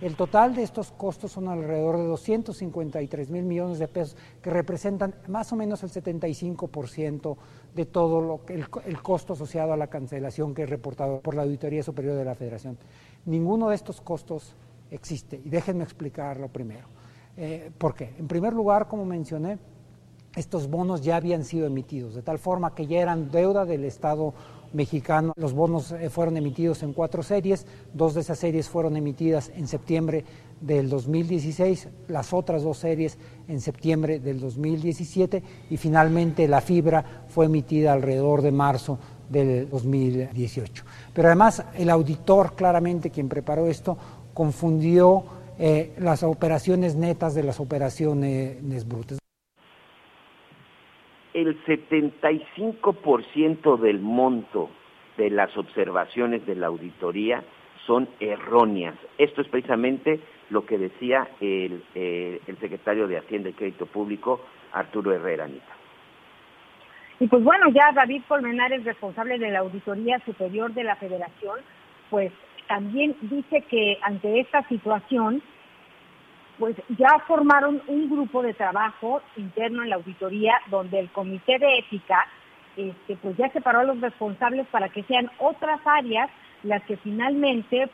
El 0.00 0.16
total 0.16 0.54
de 0.54 0.62
estos 0.62 0.90
costos 0.90 1.32
son 1.32 1.48
alrededor 1.48 1.96
de 1.98 2.04
253 2.04 3.30
mil 3.30 3.44
millones 3.44 3.78
de 3.78 3.86
pesos, 3.86 4.16
que 4.42 4.50
representan 4.50 5.14
más 5.28 5.52
o 5.52 5.56
menos 5.56 5.82
el 5.82 5.90
75% 5.90 7.36
de 7.74 7.86
todo 7.86 8.20
lo 8.20 8.44
que 8.44 8.54
el, 8.54 9.02
costo 9.02 9.34
asociado 9.34 9.72
a 9.72 9.76
la 9.76 9.86
cancelación 9.86 10.52
que 10.54 10.64
es 10.64 10.70
reportado 10.70 11.20
por 11.20 11.34
la 11.34 11.42
Auditoría 11.42 11.82
Superior 11.82 12.16
de 12.16 12.24
la 12.24 12.34
Federación. 12.34 12.76
Ninguno 13.24 13.68
de 13.68 13.76
estos 13.76 14.00
costos 14.00 14.56
existe 14.90 15.40
y 15.44 15.48
déjenme 15.48 15.84
explicarlo 15.84 16.48
primero. 16.48 16.88
Eh, 17.36 17.70
¿Por 17.78 17.94
qué? 17.94 18.14
En 18.18 18.26
primer 18.26 18.52
lugar, 18.52 18.88
como 18.88 19.04
mencioné, 19.04 19.58
estos 20.36 20.68
bonos 20.68 21.02
ya 21.02 21.16
habían 21.16 21.44
sido 21.44 21.66
emitidos, 21.66 22.14
de 22.14 22.22
tal 22.22 22.38
forma 22.38 22.74
que 22.74 22.86
ya 22.86 23.00
eran 23.00 23.30
deuda 23.30 23.64
del 23.64 23.84
Estado 23.84 24.34
mexicano. 24.74 25.32
Los 25.36 25.54
bonos 25.54 25.92
eh, 25.92 26.10
fueron 26.10 26.36
emitidos 26.36 26.82
en 26.82 26.92
cuatro 26.92 27.22
series, 27.22 27.66
dos 27.94 28.14
de 28.14 28.20
esas 28.20 28.38
series 28.38 28.68
fueron 28.68 28.96
emitidas 28.96 29.50
en 29.56 29.66
septiembre 29.66 30.24
del 30.60 30.88
2016, 30.88 31.88
las 32.08 32.32
otras 32.32 32.62
dos 32.62 32.78
series 32.78 33.18
en 33.48 33.60
septiembre 33.60 34.20
del 34.20 34.40
2017 34.40 35.42
y 35.70 35.76
finalmente 35.76 36.48
la 36.48 36.60
fibra 36.60 37.24
fue 37.28 37.46
emitida 37.46 37.92
alrededor 37.92 38.42
de 38.42 38.52
marzo 38.52 38.98
del 39.28 39.68
2018. 39.70 40.84
Pero 41.12 41.28
además 41.28 41.62
el 41.74 41.90
auditor 41.90 42.54
claramente 42.54 43.10
quien 43.10 43.28
preparó 43.28 43.66
esto 43.68 43.96
confundió 44.32 45.24
eh, 45.58 45.94
las 45.98 46.22
operaciones 46.22 46.96
netas 46.96 47.34
de 47.34 47.44
las 47.44 47.60
operaciones 47.60 48.86
brutas 48.86 49.18
el 51.34 51.62
75% 51.64 53.78
del 53.78 54.00
monto 54.00 54.70
de 55.16 55.30
las 55.30 55.56
observaciones 55.56 56.44
de 56.46 56.54
la 56.54 56.68
auditoría 56.68 57.42
son 57.86 58.08
erróneas. 58.20 58.94
Esto 59.18 59.42
es 59.42 59.48
precisamente 59.48 60.20
lo 60.50 60.64
que 60.64 60.78
decía 60.78 61.28
el, 61.40 61.82
eh, 61.94 62.40
secretario 62.60 63.08
de 63.08 63.18
Hacienda 63.18 63.50
y 63.50 63.52
Crédito 63.52 63.86
Público, 63.86 64.40
Arturo 64.72 65.12
Herrera 65.12 65.44
Anita. 65.44 65.74
Y 67.20 67.28
pues 67.28 67.44
bueno, 67.44 67.68
ya 67.70 67.92
David 67.92 68.22
Colmenares, 68.26 68.84
responsable 68.84 69.38
de 69.38 69.50
la 69.50 69.60
Auditoría 69.60 70.18
Superior 70.20 70.72
de 70.72 70.84
la 70.84 70.96
Federación, 70.96 71.60
pues 72.10 72.32
también 72.66 73.14
dice 73.22 73.62
que 73.62 73.98
ante 74.02 74.40
esta 74.40 74.66
situación 74.68 75.42
pues 76.58 76.76
ya 76.98 77.18
formaron 77.26 77.82
un 77.88 78.08
grupo 78.08 78.42
de 78.42 78.54
trabajo 78.54 79.22
interno 79.36 79.82
en 79.82 79.90
la 79.90 79.96
auditoría 79.96 80.54
donde 80.70 81.00
el 81.00 81.10
comité 81.10 81.58
de 81.58 81.78
ética 81.78 82.26
este, 82.76 83.16
pues 83.16 83.36
ya 83.36 83.48
separó 83.50 83.80
a 83.80 83.84
los 83.84 84.00
responsables 84.00 84.66
para 84.68 84.88
que 84.88 85.02
sean 85.04 85.30
otras 85.38 85.80
áreas 85.84 86.30
las 86.62 86.82
que 86.84 86.96
finalmente 86.96 87.88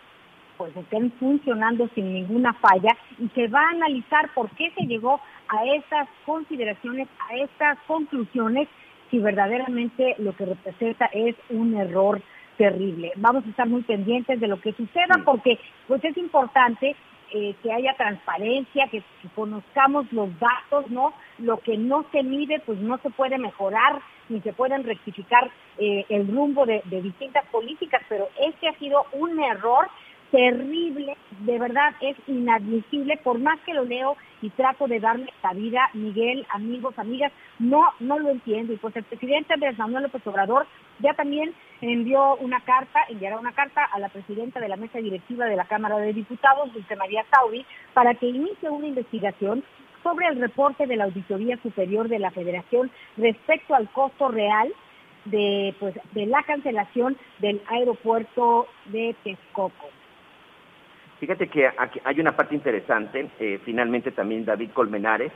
pues 0.56 0.76
estén 0.76 1.10
funcionando 1.12 1.88
sin 1.94 2.12
ninguna 2.12 2.52
falla 2.52 2.94
y 3.18 3.28
se 3.28 3.48
va 3.48 3.60
a 3.60 3.70
analizar 3.70 4.30
por 4.34 4.50
qué 4.50 4.70
se 4.76 4.84
llegó 4.84 5.20
a 5.48 5.64
estas 5.64 6.06
consideraciones, 6.26 7.08
a 7.30 7.36
estas 7.36 7.78
conclusiones, 7.86 8.68
si 9.10 9.18
verdaderamente 9.18 10.16
lo 10.18 10.36
que 10.36 10.44
representa 10.44 11.06
es 11.12 11.34
un 11.48 11.74
error 11.76 12.20
terrible. 12.58 13.12
Vamos 13.16 13.44
a 13.46 13.48
estar 13.48 13.66
muy 13.68 13.82
pendientes 13.82 14.38
de 14.38 14.48
lo 14.48 14.60
que 14.60 14.74
suceda 14.74 15.22
porque 15.24 15.58
pues 15.88 16.04
es 16.04 16.16
importante 16.18 16.94
eh, 17.32 17.54
que 17.62 17.72
haya 17.72 17.94
transparencia, 17.94 18.88
que, 18.88 19.02
conozcamos 19.34 20.12
los 20.12 20.28
datos, 20.38 20.90
¿no? 20.90 21.12
Lo 21.38 21.58
que 21.58 21.76
no 21.76 22.04
se 22.10 22.22
mide, 22.22 22.60
pues 22.64 22.78
no 22.78 22.98
se 22.98 23.10
puede 23.10 23.38
mejorar 23.38 24.00
ni 24.28 24.40
se 24.40 24.52
pueden 24.52 24.84
rectificar 24.84 25.50
eh, 25.78 26.04
el 26.08 26.28
rumbo 26.28 26.66
de, 26.66 26.82
de 26.84 27.02
distintas 27.02 27.44
políticas, 27.46 28.02
pero 28.08 28.28
este 28.40 28.68
ha 28.68 28.78
sido 28.78 29.04
un 29.12 29.40
error 29.40 29.88
terrible, 30.30 31.16
de 31.40 31.58
verdad 31.58 31.94
es 32.00 32.16
inadmisible, 32.26 33.16
por 33.18 33.38
más 33.38 33.58
que 33.60 33.74
lo 33.74 33.84
leo 33.84 34.16
y 34.42 34.50
trato 34.50 34.86
de 34.86 35.00
darle 35.00 35.30
esta 35.34 35.52
vida, 35.52 35.90
Miguel, 35.92 36.46
amigos, 36.50 36.98
amigas, 36.98 37.32
no, 37.58 37.82
no 38.00 38.18
lo 38.18 38.30
entiendo. 38.30 38.72
Y 38.72 38.76
pues 38.76 38.94
el 38.96 39.04
presidente 39.04 39.54
Andrés 39.54 39.78
Manuel 39.78 40.04
López 40.04 40.26
Obrador 40.26 40.66
ya 41.00 41.14
también 41.14 41.52
envió 41.80 42.36
una 42.36 42.60
carta, 42.60 43.00
enviará 43.08 43.38
una 43.38 43.52
carta 43.52 43.84
a 43.84 43.98
la 43.98 44.08
presidenta 44.08 44.60
de 44.60 44.68
la 44.68 44.76
mesa 44.76 44.98
directiva 44.98 45.46
de 45.46 45.56
la 45.56 45.64
Cámara 45.64 45.98
de 45.98 46.12
Diputados, 46.12 46.72
Dulce 46.72 46.96
María 46.96 47.24
Sauri, 47.30 47.64
para 47.94 48.14
que 48.14 48.28
inicie 48.28 48.70
una 48.70 48.86
investigación 48.86 49.64
sobre 50.02 50.28
el 50.28 50.40
reporte 50.40 50.86
de 50.86 50.96
la 50.96 51.04
Auditoría 51.04 51.58
Superior 51.62 52.08
de 52.08 52.18
la 52.18 52.30
Federación 52.30 52.90
respecto 53.16 53.74
al 53.74 53.90
costo 53.90 54.28
real 54.28 54.72
de, 55.26 55.74
pues, 55.78 55.94
de 56.12 56.26
la 56.26 56.42
cancelación 56.44 57.16
del 57.38 57.60
aeropuerto 57.68 58.66
de 58.86 59.14
Texcoco. 59.22 59.99
Fíjate 61.20 61.48
que 61.48 61.66
aquí 61.66 62.00
hay 62.02 62.18
una 62.18 62.34
parte 62.34 62.54
interesante. 62.54 63.28
Eh, 63.38 63.60
finalmente 63.62 64.10
también 64.10 64.46
David 64.46 64.70
Colmenares, 64.72 65.30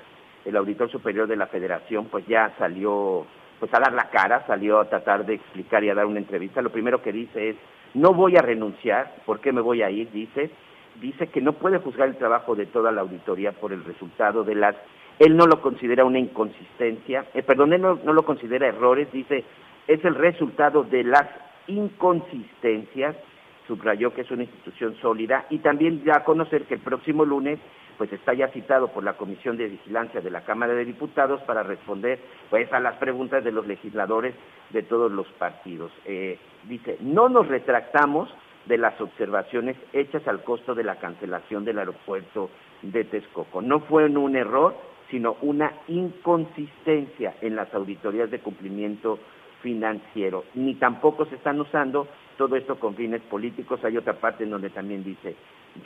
el 0.47 0.57
auditor 0.57 0.91
superior 0.91 1.29
de 1.29 1.37
la 1.37 1.47
Federación, 1.47 2.07
pues 2.07 2.27
ya 2.27 2.55
salió 2.59 3.27
pues 3.61 3.73
a 3.75 3.81
dar 3.81 3.93
la 3.93 4.09
cara, 4.09 4.47
salió 4.47 4.81
a 4.81 4.89
tratar 4.89 5.27
de 5.27 5.35
explicar 5.35 5.85
y 5.85 5.91
a 5.91 5.95
dar 5.95 6.07
una 6.07 6.19
entrevista. 6.19 6.63
Lo 6.63 6.73
primero 6.73 7.03
que 7.03 7.13
dice 7.13 7.51
es, 7.51 7.57
no 7.93 8.15
voy 8.15 8.37
a 8.37 8.43
renunciar, 8.43 9.15
¿por 9.27 9.41
qué 9.41 9.53
me 9.53 9.61
voy 9.61 9.83
a 9.83 9.91
ir? 9.91 10.11
Dice, 10.11 10.51
dice 11.03 11.27
que 11.27 11.43
no 11.43 11.53
puede 11.53 11.79
juzgar 11.79 12.09
el 12.09 12.17
trabajo 12.17 12.57
de 12.57 12.65
toda 12.65 12.91
la 12.91 13.03
auditoría 13.03 13.53
por 13.53 13.73
el 13.73 13.85
resultado 13.85 14.43
de 14.43 14.55
las... 14.55 14.75
Él 15.19 15.37
no 15.37 15.47
lo 15.47 15.61
considera 15.61 16.07
una 16.07 16.19
inconsistencia, 16.19 17.27
eh, 17.35 17.43
perdón, 17.43 17.75
él 17.75 17.83
no, 17.83 18.01
no 18.03 18.15
lo 18.15 18.25
considera 18.25 18.67
errores, 18.67 19.13
dice, 19.13 19.45
es 19.87 20.03
el 20.05 20.15
resultado 20.15 20.83
de 20.83 21.05
las 21.05 21.29
inconsistencias 21.67 23.17
subrayó 23.67 24.13
que 24.13 24.23
es 24.23 24.31
una 24.31 24.45
institución 24.45 24.97
sólida 25.01 25.47
y 25.51 25.59
también 25.59 26.03
ya 26.05 26.19
a 26.19 26.25
conocer 26.25 26.65
que 26.65 26.75
el 26.75 26.81
próximo 26.81 27.25
lunes 27.25 27.59
pues 27.97 28.13
está 28.13 28.35
ya 28.35 28.49
citado 28.49 28.89
por 28.89 29.05
la 29.05 29.15
Comisión 29.15 29.57
de 29.57 29.69
Vigilancia 29.69 30.21
de 30.21 30.31
la 30.31 30.43
Cámara 30.43 30.75
de 30.75 30.85
Diputados 30.85 31.41
para 31.43 31.63
responder 31.63 32.19
pues 32.51 32.73
a 32.73 32.81
las 32.81 32.97
preguntas 32.97 33.45
de 33.45 33.53
los 33.53 33.67
legisladores 33.67 34.35
de 34.71 34.83
todos 34.83 35.13
los 35.13 35.27
partidos. 35.39 35.93
Eh, 36.05 36.39
dice, 36.69 36.99
no 37.01 37.29
nos 37.29 37.47
retractamos 37.47 38.35
de 38.67 38.79
las 38.79 38.99
observaciones 39.01 39.77
hechas 39.93 40.27
al 40.27 40.43
costo 40.43 40.75
de 40.75 40.85
la 40.85 40.97
cancelación 40.97 41.65
del 41.65 41.79
aeropuerto 41.79 42.51
de 42.83 43.05
Texcoco. 43.05 43.63
No 43.63 43.81
fue 43.81 44.07
un 44.07 44.37
error, 44.37 44.75
sino 45.11 45.37
una 45.43 45.73
inconsistencia 45.87 47.35
en 47.41 47.57
las 47.57 47.73
auditorías 47.75 48.31
de 48.31 48.41
cumplimiento 48.41 49.19
financiero, 49.65 50.45
ni 50.55 50.75
tampoco 50.75 51.25
se 51.25 51.37
están 51.37 51.59
usando 51.59 52.07
todo 52.37 52.55
esto 52.55 52.79
con 52.79 52.95
fines 52.95 53.23
políticos. 53.23 53.83
Hay 53.83 53.97
otra 53.97 54.13
parte 54.21 54.45
en 54.45 54.51
donde 54.51 54.69
también 54.69 55.03
dice, 55.03 55.35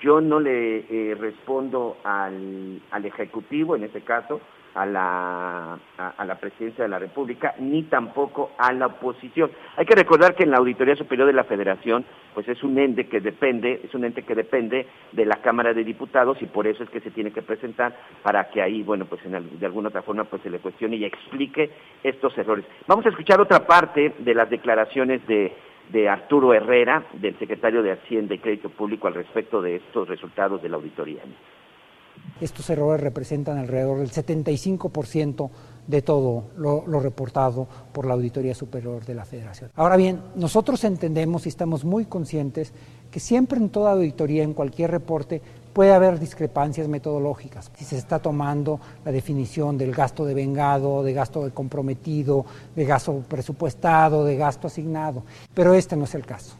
yo 0.02 0.20
no 0.20 0.40
le 0.40 0.78
eh, 0.80 1.14
respondo 1.14 1.96
al, 2.02 2.82
al, 2.90 3.04
Ejecutivo, 3.04 3.76
en 3.76 3.84
este 3.84 4.00
caso, 4.00 4.40
a 4.78 4.86
la, 4.86 5.78
a, 5.96 6.24
la 6.24 6.34
Presidencia 6.36 6.84
de 6.84 6.90
la 6.90 7.00
República, 7.00 7.54
ni 7.58 7.82
tampoco 7.82 8.52
a 8.56 8.72
la 8.72 8.86
oposición. 8.86 9.50
Hay 9.76 9.84
que 9.84 9.96
recordar 9.96 10.36
que 10.36 10.44
en 10.44 10.52
la 10.52 10.58
Auditoría 10.58 10.94
Superior 10.94 11.26
de 11.26 11.32
la 11.32 11.42
Federación, 11.42 12.04
pues 12.32 12.48
es 12.48 12.62
un 12.62 12.78
ente 12.78 13.08
que 13.08 13.20
depende, 13.20 13.80
es 13.82 13.92
un 13.94 14.04
ente 14.04 14.22
que 14.22 14.36
depende 14.36 14.86
de 15.10 15.26
la 15.26 15.36
Cámara 15.42 15.74
de 15.74 15.82
Diputados 15.82 16.40
y 16.40 16.46
por 16.46 16.68
eso 16.68 16.84
es 16.84 16.90
que 16.90 17.00
se 17.00 17.10
tiene 17.10 17.32
que 17.32 17.42
presentar 17.42 17.96
para 18.22 18.50
que 18.50 18.62
ahí, 18.62 18.84
bueno, 18.84 19.06
pues 19.06 19.20
de 19.24 19.66
alguna 19.66 19.88
otra 19.88 20.02
forma 20.02 20.22
pues 20.24 20.42
se 20.42 20.50
le 20.50 20.60
cuestione 20.60 20.94
y 20.94 21.04
explique 21.04 21.72
estos 22.04 22.38
errores. 22.38 22.64
Vamos 22.86 23.04
a 23.04 23.08
escuchar 23.08 23.40
otra 23.40 23.66
parte 23.66 24.14
de 24.18 24.34
las 24.34 24.48
declaraciones 24.48 25.26
de 25.26 25.52
de 25.90 26.06
Arturo 26.06 26.52
Herrera, 26.52 27.04
del 27.14 27.38
secretario 27.38 27.82
de 27.82 27.92
Hacienda 27.92 28.34
y 28.34 28.38
Crédito 28.40 28.68
Público, 28.68 29.08
al 29.08 29.14
respecto 29.14 29.62
de 29.62 29.76
estos 29.76 30.06
resultados 30.06 30.62
de 30.62 30.68
la 30.68 30.76
auditoría. 30.76 31.22
Estos 32.40 32.68
errores 32.70 33.00
representan 33.00 33.58
alrededor 33.58 33.98
del 33.98 34.10
75% 34.10 35.50
de 35.88 36.02
todo 36.02 36.44
lo, 36.56 37.00
reportado 37.00 37.66
por 37.92 38.06
la 38.06 38.12
Auditoría 38.12 38.54
Superior 38.54 39.04
de 39.06 39.14
la 39.14 39.24
Federación. 39.24 39.70
Ahora 39.74 39.96
bien, 39.96 40.20
nosotros 40.36 40.84
entendemos 40.84 41.46
y 41.46 41.48
estamos 41.48 41.84
muy 41.84 42.04
conscientes 42.04 42.72
que 43.10 43.20
siempre 43.20 43.58
en 43.58 43.70
toda 43.70 43.92
auditoría, 43.92 44.42
en 44.42 44.52
cualquier 44.52 44.90
reporte, 44.90 45.40
puede 45.72 45.92
haber 45.92 46.18
discrepancias 46.18 46.88
metodológicas. 46.88 47.70
Si 47.74 47.86
se 47.86 47.96
está 47.96 48.18
tomando 48.18 48.78
la 49.02 49.12
definición 49.12 49.78
del 49.78 49.94
gasto 49.94 50.26
de 50.26 50.34
vengado, 50.34 51.02
de 51.02 51.14
gasto 51.14 51.42
de 51.44 51.52
comprometido, 51.52 52.44
de 52.76 52.84
gasto 52.84 53.24
presupuestado, 53.26 54.26
de 54.26 54.36
gasto 54.36 54.66
asignado. 54.66 55.22
Pero 55.54 55.72
este 55.72 55.96
no 55.96 56.04
es 56.04 56.14
el 56.14 56.26
caso. 56.26 56.54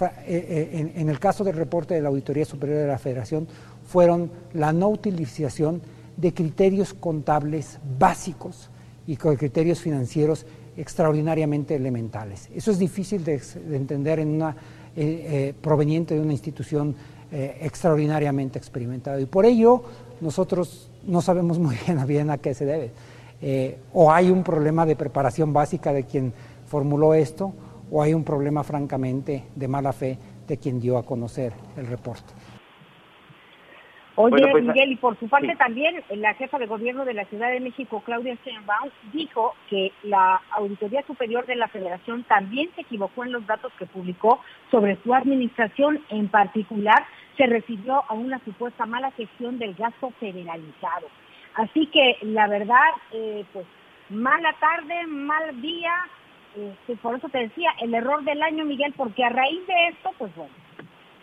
Eh, 0.00 0.08
eh, 0.26 0.92
en 0.94 1.08
el 1.08 1.18
caso 1.18 1.44
del 1.44 1.56
reporte 1.56 1.94
de 1.94 2.00
la 2.00 2.08
Auditoría 2.08 2.44
Superior 2.44 2.78
de 2.78 2.86
la 2.86 2.98
Federación, 2.98 3.46
fueron 3.90 4.30
la 4.52 4.72
no 4.72 4.88
utilización 4.88 5.82
de 6.16 6.32
criterios 6.32 6.94
contables 6.94 7.80
básicos 7.98 8.70
y 9.04 9.16
con 9.16 9.34
criterios 9.34 9.80
financieros 9.80 10.46
extraordinariamente 10.76 11.74
elementales. 11.74 12.48
Eso 12.54 12.70
es 12.70 12.78
difícil 12.78 13.24
de, 13.24 13.42
entender 13.72 14.20
en 14.20 14.28
una 14.28 14.54
eh, 14.94 15.54
proveniente 15.60 16.14
de 16.14 16.20
una 16.20 16.32
institución 16.32 16.94
eh, 17.32 17.58
extraordinariamente 17.62 18.60
experimentado. 18.60 19.18
Y 19.18 19.26
por 19.26 19.44
ello 19.44 19.82
nosotros 20.20 20.88
no 21.04 21.20
sabemos 21.20 21.58
muy 21.58 21.76
bien 22.06 22.30
a, 22.30 22.38
qué 22.38 22.54
se 22.54 22.66
debe. 22.66 22.92
Eh, 23.42 23.76
o 23.92 24.12
hay 24.12 24.30
un 24.30 24.44
problema 24.44 24.86
de 24.86 24.94
preparación 24.94 25.52
básica 25.52 25.92
de 25.92 26.04
quien 26.04 26.32
formuló 26.66 27.12
esto, 27.14 27.52
o 27.90 28.02
hay 28.02 28.14
un 28.14 28.22
problema 28.22 28.62
francamente 28.62 29.46
de 29.56 29.66
mala 29.66 29.92
fe 29.92 30.16
de 30.46 30.58
quien 30.58 30.78
dio 30.78 30.96
a 30.96 31.02
conocer 31.02 31.52
el 31.76 31.88
reporte. 31.88 32.32
Oye, 34.22 34.48
pues, 34.50 34.64
Miguel, 34.64 34.92
y 34.92 34.96
por 34.96 35.18
su 35.18 35.28
parte 35.28 35.56
también 35.56 36.02
la 36.10 36.34
jefa 36.34 36.58
de 36.58 36.66
gobierno 36.66 37.04
de 37.04 37.14
la 37.14 37.24
Ciudad 37.24 37.50
de 37.50 37.60
México, 37.60 38.02
Claudia 38.04 38.36
Sheinbaum, 38.44 38.90
dijo 39.12 39.54
que 39.68 39.92
la 40.02 40.40
Auditoría 40.50 41.02
Superior 41.06 41.46
de 41.46 41.56
la 41.56 41.68
Federación 41.68 42.24
también 42.24 42.70
se 42.74 42.82
equivocó 42.82 43.24
en 43.24 43.32
los 43.32 43.46
datos 43.46 43.72
que 43.78 43.86
publicó 43.86 44.40
sobre 44.70 44.98
su 45.02 45.14
administración, 45.14 46.00
en 46.10 46.28
particular 46.28 47.04
se 47.36 47.46
refirió 47.46 48.04
a 48.08 48.12
una 48.12 48.38
supuesta 48.44 48.84
mala 48.84 49.10
gestión 49.12 49.58
del 49.58 49.74
gasto 49.74 50.12
federalizado. 50.20 51.08
Así 51.54 51.86
que 51.86 52.18
la 52.22 52.46
verdad, 52.46 52.90
eh, 53.12 53.44
pues 53.52 53.66
mala 54.10 54.52
tarde, 54.60 55.06
mal 55.06 55.60
día, 55.62 55.92
este, 56.56 56.96
por 56.96 57.16
eso 57.16 57.28
te 57.28 57.38
decía, 57.38 57.70
el 57.80 57.94
error 57.94 58.22
del 58.24 58.42
año, 58.42 58.64
Miguel, 58.64 58.92
porque 58.96 59.24
a 59.24 59.30
raíz 59.30 59.66
de 59.66 59.88
esto, 59.88 60.10
pues 60.18 60.34
bueno, 60.36 60.52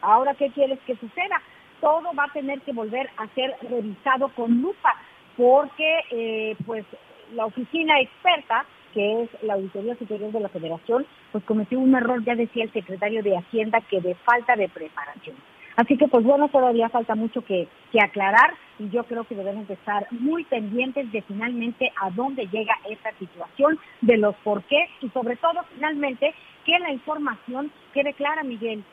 ahora 0.01 0.33
qué 0.35 0.49
quieres 0.51 0.79
que 0.85 0.95
suceda? 0.95 1.41
Todo 1.81 2.09
va 2.17 2.25
a 2.25 2.33
tener 2.33 2.61
que 2.61 2.73
volver 2.73 3.09
a 3.17 3.27
ser 3.35 3.55
revisado 3.69 4.29
con 4.29 4.61
lupa, 4.61 4.95
porque 5.35 5.99
eh, 6.11 6.55
pues 6.65 6.85
la 7.33 7.45
oficina 7.45 7.99
experta 7.99 8.65
que 8.93 9.23
es 9.23 9.43
la 9.43 9.53
Auditoría 9.53 9.95
Superior 9.95 10.31
de 10.31 10.39
la 10.39 10.49
Federación, 10.49 11.05
pues 11.31 11.43
cometió 11.43 11.79
un 11.79 11.93
error, 11.93 12.23
ya 12.23 12.33
decía 12.33 12.63
el 12.63 12.73
secretario 12.73 13.21
de 13.21 13.37
Hacienda, 13.37 13.81
que 13.81 14.01
de 14.01 14.15
falta 14.15 14.55
de 14.55 14.69
preparación. 14.69 15.35
Así 15.75 15.95
que 15.95 16.07
pues 16.07 16.23
bueno, 16.23 16.49
todavía 16.49 16.89
falta 16.89 17.13
mucho 17.13 17.45
que, 17.45 17.67
aclarar 18.01 18.53
y 18.77 18.89
yo 18.89 19.03
creo 19.05 19.23
que 19.23 19.35
debemos 19.35 19.67
estar 19.69 20.07
muy 20.11 20.43
pendientes 20.43 21.11
de 21.11 21.23
finalmente 21.23 21.91
a 21.99 22.11
dónde 22.11 22.47
llega 22.47 22.75
esta 22.89 23.11
situación, 23.17 23.79
de 24.01 24.17
los 24.17 24.35
por 24.37 24.63
qué 24.63 24.87
y 25.01 25.09
sobre 25.09 25.35
todo 25.35 25.61
finalmente 25.73 26.33
que 26.63 26.77
la 26.77 26.91
información 26.91 27.71
quede 27.93 28.13
clara, 28.13 28.43
Miguel. 28.43 28.83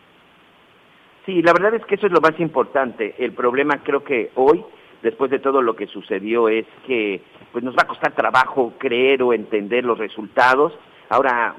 Sí, 1.27 1.41
la 1.41 1.53
verdad 1.53 1.75
es 1.75 1.85
que 1.87 1.95
eso 1.95 2.07
es 2.07 2.13
lo 2.13 2.21
más 2.21 2.39
importante. 2.39 3.15
El 3.19 3.33
problema 3.33 3.83
creo 3.83 4.05
que 4.05 4.31
hoy, 4.35 4.63
después 5.03 5.31
de 5.31 5.39
todo 5.39 5.63
lo 5.63 5.75
que 5.75 5.87
sucedió, 5.87 6.49
es 6.49 6.67
que 6.87 7.23
pues 7.51 7.65
nos 7.65 7.75
va 7.75 7.83
a 7.83 7.89
costar 7.89 8.15
trabajo 8.15 8.75
creer 8.79 9.23
o 9.23 9.33
entender 9.33 9.85
los 9.85 9.99
resultados. 9.99 10.73
Ahora 11.09 11.55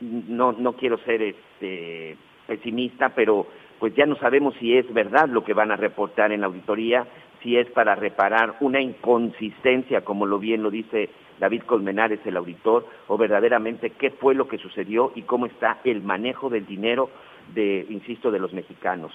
no 0.00 0.52
no 0.52 0.72
quiero 0.72 0.98
ser 0.98 1.22
este 1.22 2.16
pesimista, 2.46 3.10
pero 3.10 3.46
pues 3.78 3.94
ya 3.94 4.06
no 4.06 4.16
sabemos 4.16 4.54
si 4.58 4.76
es 4.76 4.92
verdad 4.92 5.28
lo 5.28 5.44
que 5.44 5.54
van 5.54 5.70
a 5.70 5.76
reportar 5.76 6.32
en 6.32 6.40
la 6.40 6.46
auditoría, 6.48 7.06
si 7.42 7.56
es 7.56 7.70
para 7.70 7.94
reparar 7.94 8.56
una 8.60 8.80
inconsistencia, 8.80 10.04
como 10.04 10.26
lo 10.26 10.38
bien 10.38 10.62
lo 10.62 10.70
dice 10.70 11.10
David 11.38 11.62
Colmenares, 11.62 12.20
el 12.24 12.36
auditor, 12.36 12.86
o 13.08 13.16
verdaderamente 13.16 13.90
qué 13.90 14.10
fue 14.10 14.34
lo 14.34 14.48
que 14.48 14.58
sucedió 14.58 15.12
y 15.14 15.22
cómo 15.22 15.46
está 15.46 15.78
el 15.84 16.02
manejo 16.02 16.48
del 16.48 16.66
dinero 16.66 17.10
de, 17.52 17.86
insisto, 17.90 18.30
de 18.30 18.38
los 18.38 18.52
mexicanos. 18.52 19.12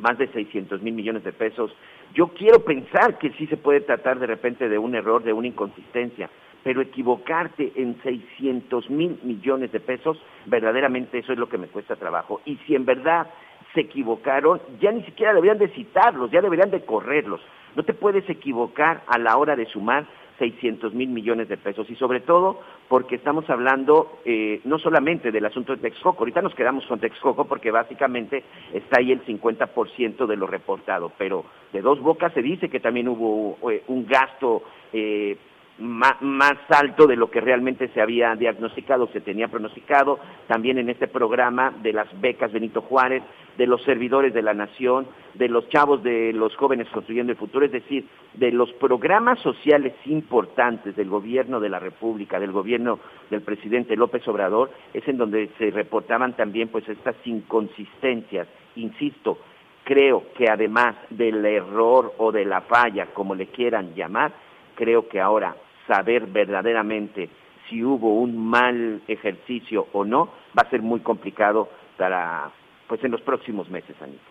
más 0.00 0.18
de 0.18 0.26
600 0.28 0.82
mil 0.82 0.94
millones 0.94 1.22
de 1.22 1.32
pesos. 1.32 1.70
Yo 2.14 2.28
quiero 2.28 2.64
pensar 2.64 3.18
que 3.18 3.30
sí 3.32 3.46
se 3.46 3.56
puede 3.56 3.80
tratar 3.80 4.18
de 4.18 4.26
repente 4.26 4.68
de 4.68 4.78
un 4.78 4.94
error, 4.94 5.22
de 5.22 5.32
una 5.32 5.46
inconsistencia, 5.46 6.28
pero 6.64 6.80
equivocarte 6.80 7.72
en 7.76 8.00
600 8.02 8.90
mil 8.90 9.18
millones 9.22 9.70
de 9.70 9.80
pesos, 9.80 10.20
verdaderamente 10.46 11.18
eso 11.18 11.32
es 11.32 11.38
lo 11.38 11.48
que 11.48 11.58
me 11.58 11.68
cuesta 11.68 11.94
trabajo. 11.94 12.40
Y 12.44 12.56
si 12.66 12.74
en 12.74 12.84
verdad 12.84 13.28
se 13.74 13.82
equivocaron, 13.82 14.60
ya 14.80 14.90
ni 14.90 15.02
siquiera 15.04 15.34
deberían 15.34 15.58
de 15.58 15.68
citarlos, 15.68 16.30
ya 16.30 16.40
deberían 16.40 16.70
de 16.70 16.84
correrlos. 16.84 17.40
No 17.76 17.82
te 17.82 17.92
puedes 17.92 18.28
equivocar 18.30 19.02
a 19.06 19.18
la 19.18 19.36
hora 19.36 19.56
de 19.56 19.66
sumar 19.66 20.06
600 20.38 20.94
mil 20.94 21.08
millones 21.08 21.48
de 21.48 21.56
pesos. 21.56 21.88
Y 21.90 21.96
sobre 21.96 22.20
todo 22.20 22.60
porque 22.88 23.16
estamos 23.16 23.48
hablando 23.48 24.18
eh, 24.24 24.60
no 24.64 24.78
solamente 24.78 25.30
del 25.30 25.46
asunto 25.46 25.74
de 25.74 25.82
Texcoco, 25.82 26.20
ahorita 26.20 26.42
nos 26.42 26.54
quedamos 26.54 26.86
con 26.86 27.00
Texcoco 27.00 27.46
porque 27.46 27.70
básicamente 27.70 28.44
está 28.72 29.00
ahí 29.00 29.12
el 29.12 29.24
50% 29.24 30.26
de 30.26 30.36
lo 30.36 30.46
reportado, 30.46 31.12
pero 31.16 31.44
de 31.72 31.80
dos 31.80 32.00
bocas 32.00 32.32
se 32.32 32.42
dice 32.42 32.68
que 32.68 32.80
también 32.80 33.08
hubo 33.08 33.58
eh, 33.70 33.82
un 33.88 34.06
gasto 34.06 34.62
eh, 34.92 35.36
más, 35.78 36.20
más, 36.22 36.54
alto 36.68 37.06
de 37.06 37.16
lo 37.16 37.30
que 37.30 37.40
realmente 37.40 37.88
se 37.88 38.00
había 38.00 38.34
diagnosticado, 38.36 39.08
se 39.08 39.20
tenía 39.20 39.48
pronosticado, 39.48 40.20
también 40.46 40.78
en 40.78 40.88
este 40.88 41.08
programa 41.08 41.72
de 41.82 41.92
las 41.92 42.08
becas 42.20 42.52
Benito 42.52 42.82
Juárez, 42.82 43.22
de 43.58 43.66
los 43.66 43.82
servidores 43.82 44.32
de 44.34 44.42
la 44.42 44.54
nación, 44.54 45.06
de 45.34 45.48
los 45.48 45.68
chavos 45.68 46.02
de 46.02 46.32
los 46.32 46.54
jóvenes 46.56 46.88
construyendo 46.90 47.32
el 47.32 47.38
futuro, 47.38 47.66
es 47.66 47.72
decir, 47.72 48.06
de 48.34 48.52
los 48.52 48.72
programas 48.74 49.40
sociales 49.40 49.94
importantes 50.06 50.96
del 50.96 51.08
gobierno 51.08 51.60
de 51.60 51.68
la 51.68 51.78
República, 51.78 52.38
del 52.38 52.52
gobierno 52.52 52.98
del 53.30 53.42
presidente 53.42 53.96
López 53.96 54.26
Obrador, 54.28 54.70
es 54.92 55.06
en 55.08 55.18
donde 55.18 55.50
se 55.58 55.70
reportaban 55.70 56.34
también 56.34 56.68
pues 56.68 56.88
estas 56.88 57.16
inconsistencias, 57.24 58.48
insisto, 58.76 59.38
creo 59.84 60.32
que 60.36 60.50
además 60.50 60.96
del 61.10 61.44
error 61.44 62.14
o 62.18 62.32
de 62.32 62.44
la 62.44 62.62
falla, 62.62 63.06
como 63.06 63.34
le 63.34 63.48
quieran 63.48 63.94
llamar, 63.94 64.32
creo 64.74 65.08
que 65.08 65.20
ahora 65.20 65.54
saber 65.86 66.26
verdaderamente 66.26 67.28
si 67.68 67.82
hubo 67.82 68.14
un 68.20 68.36
mal 68.36 69.02
ejercicio 69.08 69.86
o 69.92 70.04
no 70.04 70.26
va 70.56 70.62
a 70.66 70.70
ser 70.70 70.82
muy 70.82 71.00
complicado 71.00 71.68
para 71.96 72.50
pues 72.86 73.02
en 73.02 73.12
los 73.12 73.22
próximos 73.22 73.68
meses, 73.70 73.96
Anita. 74.00 74.22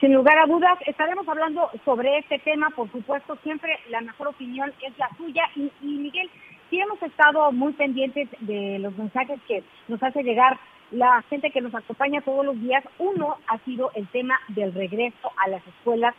Sin 0.00 0.12
lugar 0.12 0.38
a 0.38 0.46
dudas, 0.46 0.78
estaremos 0.86 1.26
hablando 1.28 1.70
sobre 1.84 2.18
este 2.18 2.38
tema, 2.40 2.68
por 2.70 2.90
supuesto, 2.92 3.36
siempre 3.42 3.78
la 3.88 4.00
mejor 4.00 4.28
opinión 4.28 4.72
es 4.82 4.96
la 4.98 5.08
suya. 5.16 5.42
Y, 5.56 5.72
y 5.82 5.86
Miguel, 5.86 6.30
sí 6.68 6.78
hemos 6.78 7.02
estado 7.02 7.50
muy 7.52 7.72
pendientes 7.72 8.28
de 8.40 8.78
los 8.80 8.96
mensajes 8.98 9.40
que 9.48 9.62
nos 9.88 10.02
hace 10.02 10.22
llegar 10.22 10.58
la 10.90 11.22
gente 11.30 11.50
que 11.50 11.60
nos 11.60 11.74
acompaña 11.74 12.20
todos 12.20 12.44
los 12.44 12.60
días. 12.60 12.84
Uno 12.98 13.38
ha 13.46 13.58
sido 13.58 13.90
el 13.94 14.06
tema 14.08 14.38
del 14.48 14.74
regreso 14.74 15.32
a 15.36 15.48
las 15.48 15.66
escuelas, 15.66 16.14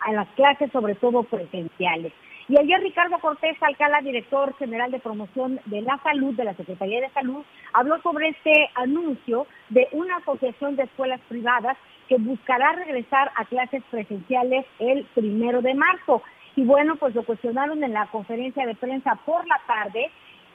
a 0.00 0.12
las 0.12 0.28
clases, 0.28 0.70
sobre 0.72 0.94
todo 0.94 1.22
presenciales. 1.24 2.12
Y 2.48 2.56
ayer 2.56 2.80
Ricardo 2.80 3.18
Cortés 3.18 3.60
Alcala, 3.60 4.00
director 4.02 4.54
general 4.56 4.92
de 4.92 5.00
promoción 5.00 5.58
de 5.64 5.82
la 5.82 5.98
salud 6.04 6.32
de 6.34 6.44
la 6.44 6.54
Secretaría 6.54 7.00
de 7.00 7.10
Salud, 7.10 7.44
habló 7.72 8.00
sobre 8.02 8.28
este 8.28 8.70
anuncio 8.76 9.48
de 9.68 9.88
una 9.90 10.18
asociación 10.18 10.76
de 10.76 10.84
escuelas 10.84 11.20
privadas 11.28 11.76
que 12.08 12.18
buscará 12.18 12.72
regresar 12.72 13.32
a 13.34 13.46
clases 13.46 13.82
presenciales 13.90 14.64
el 14.78 15.04
primero 15.14 15.60
de 15.60 15.74
marzo. 15.74 16.22
Y 16.54 16.64
bueno, 16.64 16.94
pues 16.96 17.16
lo 17.16 17.24
cuestionaron 17.24 17.82
en 17.82 17.92
la 17.92 18.06
conferencia 18.06 18.64
de 18.64 18.76
prensa 18.76 19.16
por 19.26 19.44
la 19.48 19.60
tarde 19.66 20.08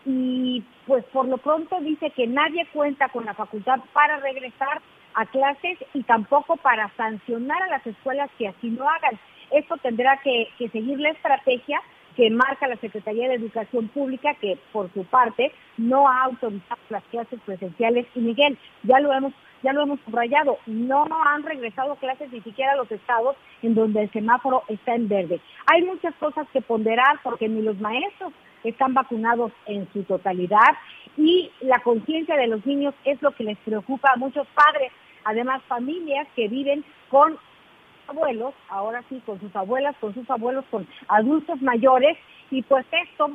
y 0.06 0.63
pues 0.88 1.04
por 1.06 1.27
lo 1.27 1.38
pronto 1.39 1.80
dice 1.82 2.10
que 2.12 2.25
nadie 2.25 2.67
cuenta 2.73 3.10
con 3.10 3.25
la 3.25 3.34
facultad 3.34 3.82
para 3.91 4.17
regresar 4.17 4.82
a 5.13 5.25
clases 5.25 5.77
y 5.93 6.04
tampoco 6.04 6.56
para 6.56 6.89
sancionar 6.95 7.62
a 7.63 7.67
las 7.67 7.86
escuelas 7.86 8.30
que 8.38 8.47
así 8.47 8.69
lo 8.71 8.88
hagan. 8.88 9.19
Esto 9.52 9.78
tendrá 9.78 10.18
que, 10.18 10.48
seguir 10.72 11.00
la 11.00 11.10
estrategia 11.10 11.82
que 12.16 12.30
marca 12.30 12.68
la 12.68 12.78
Secretaría 12.78 13.30
de 13.30 13.36
Educación 13.36 13.88
Pública, 13.90 14.34
que 14.36 14.58
por 14.72 14.92
su 14.94 15.04
parte 15.06 15.52
no 15.78 16.10
ha 16.10 16.24
autorizado 16.24 16.82
las 16.90 17.04
clases 17.06 17.40
presenciales. 17.46 18.06
Y 18.16 18.20
Miguel, 18.20 18.58
ya 18.84 19.00
lo 19.00 19.14
hemos, 19.14 19.34
ya 19.64 19.74
lo 19.74 19.84
hemos 19.84 20.00
subrayado, 20.02 20.58
no 20.66 21.06
han 21.26 21.44
regresado 21.44 21.96
clases 21.96 22.32
ni 22.32 22.42
siquiera 22.42 22.74
a 22.74 22.78
los 22.78 22.92
estados 22.92 23.36
en 23.62 23.76
donde 23.76 24.04
el 24.04 24.12
semáforo 24.12 24.64
está 24.68 24.96
en 24.96 25.08
verde. 25.08 25.40
Hay 25.68 25.84
muchas 25.84 26.14
cosas 26.16 26.48
que 26.52 26.62
ponderar 26.62 27.20
porque 27.24 27.48
ni 27.48 27.62
los 27.62 27.80
maestros 27.80 28.34
están 28.64 28.94
vacunados 28.94 29.52
en 29.66 29.88
su 29.94 30.04
totalidad 30.04 30.78
y 31.18 31.50
la 31.62 31.80
conciencia 31.80 32.36
de 32.38 32.48
los 32.48 32.66
niños 32.66 32.94
es 33.06 33.22
lo 33.22 33.32
que 33.32 33.44
les 33.44 33.58
preocupa 33.60 34.12
a 34.14 34.18
muchos 34.18 34.48
padres, 34.48 34.92
además 35.24 35.62
familias 35.64 36.28
que 36.36 36.48
viven 36.48 36.84
con 37.10 37.38
abuelos, 38.08 38.54
ahora 38.70 39.04
sí, 39.10 39.22
con 39.26 39.40
sus 39.40 39.56
abuelas, 39.56 39.96
con 40.00 40.14
sus 40.14 40.30
abuelos, 40.30 40.66
con 40.72 40.88
adultos 41.08 41.62
mayores, 41.62 42.18
y 42.50 42.62
pues 42.64 42.86
esto 42.92 43.32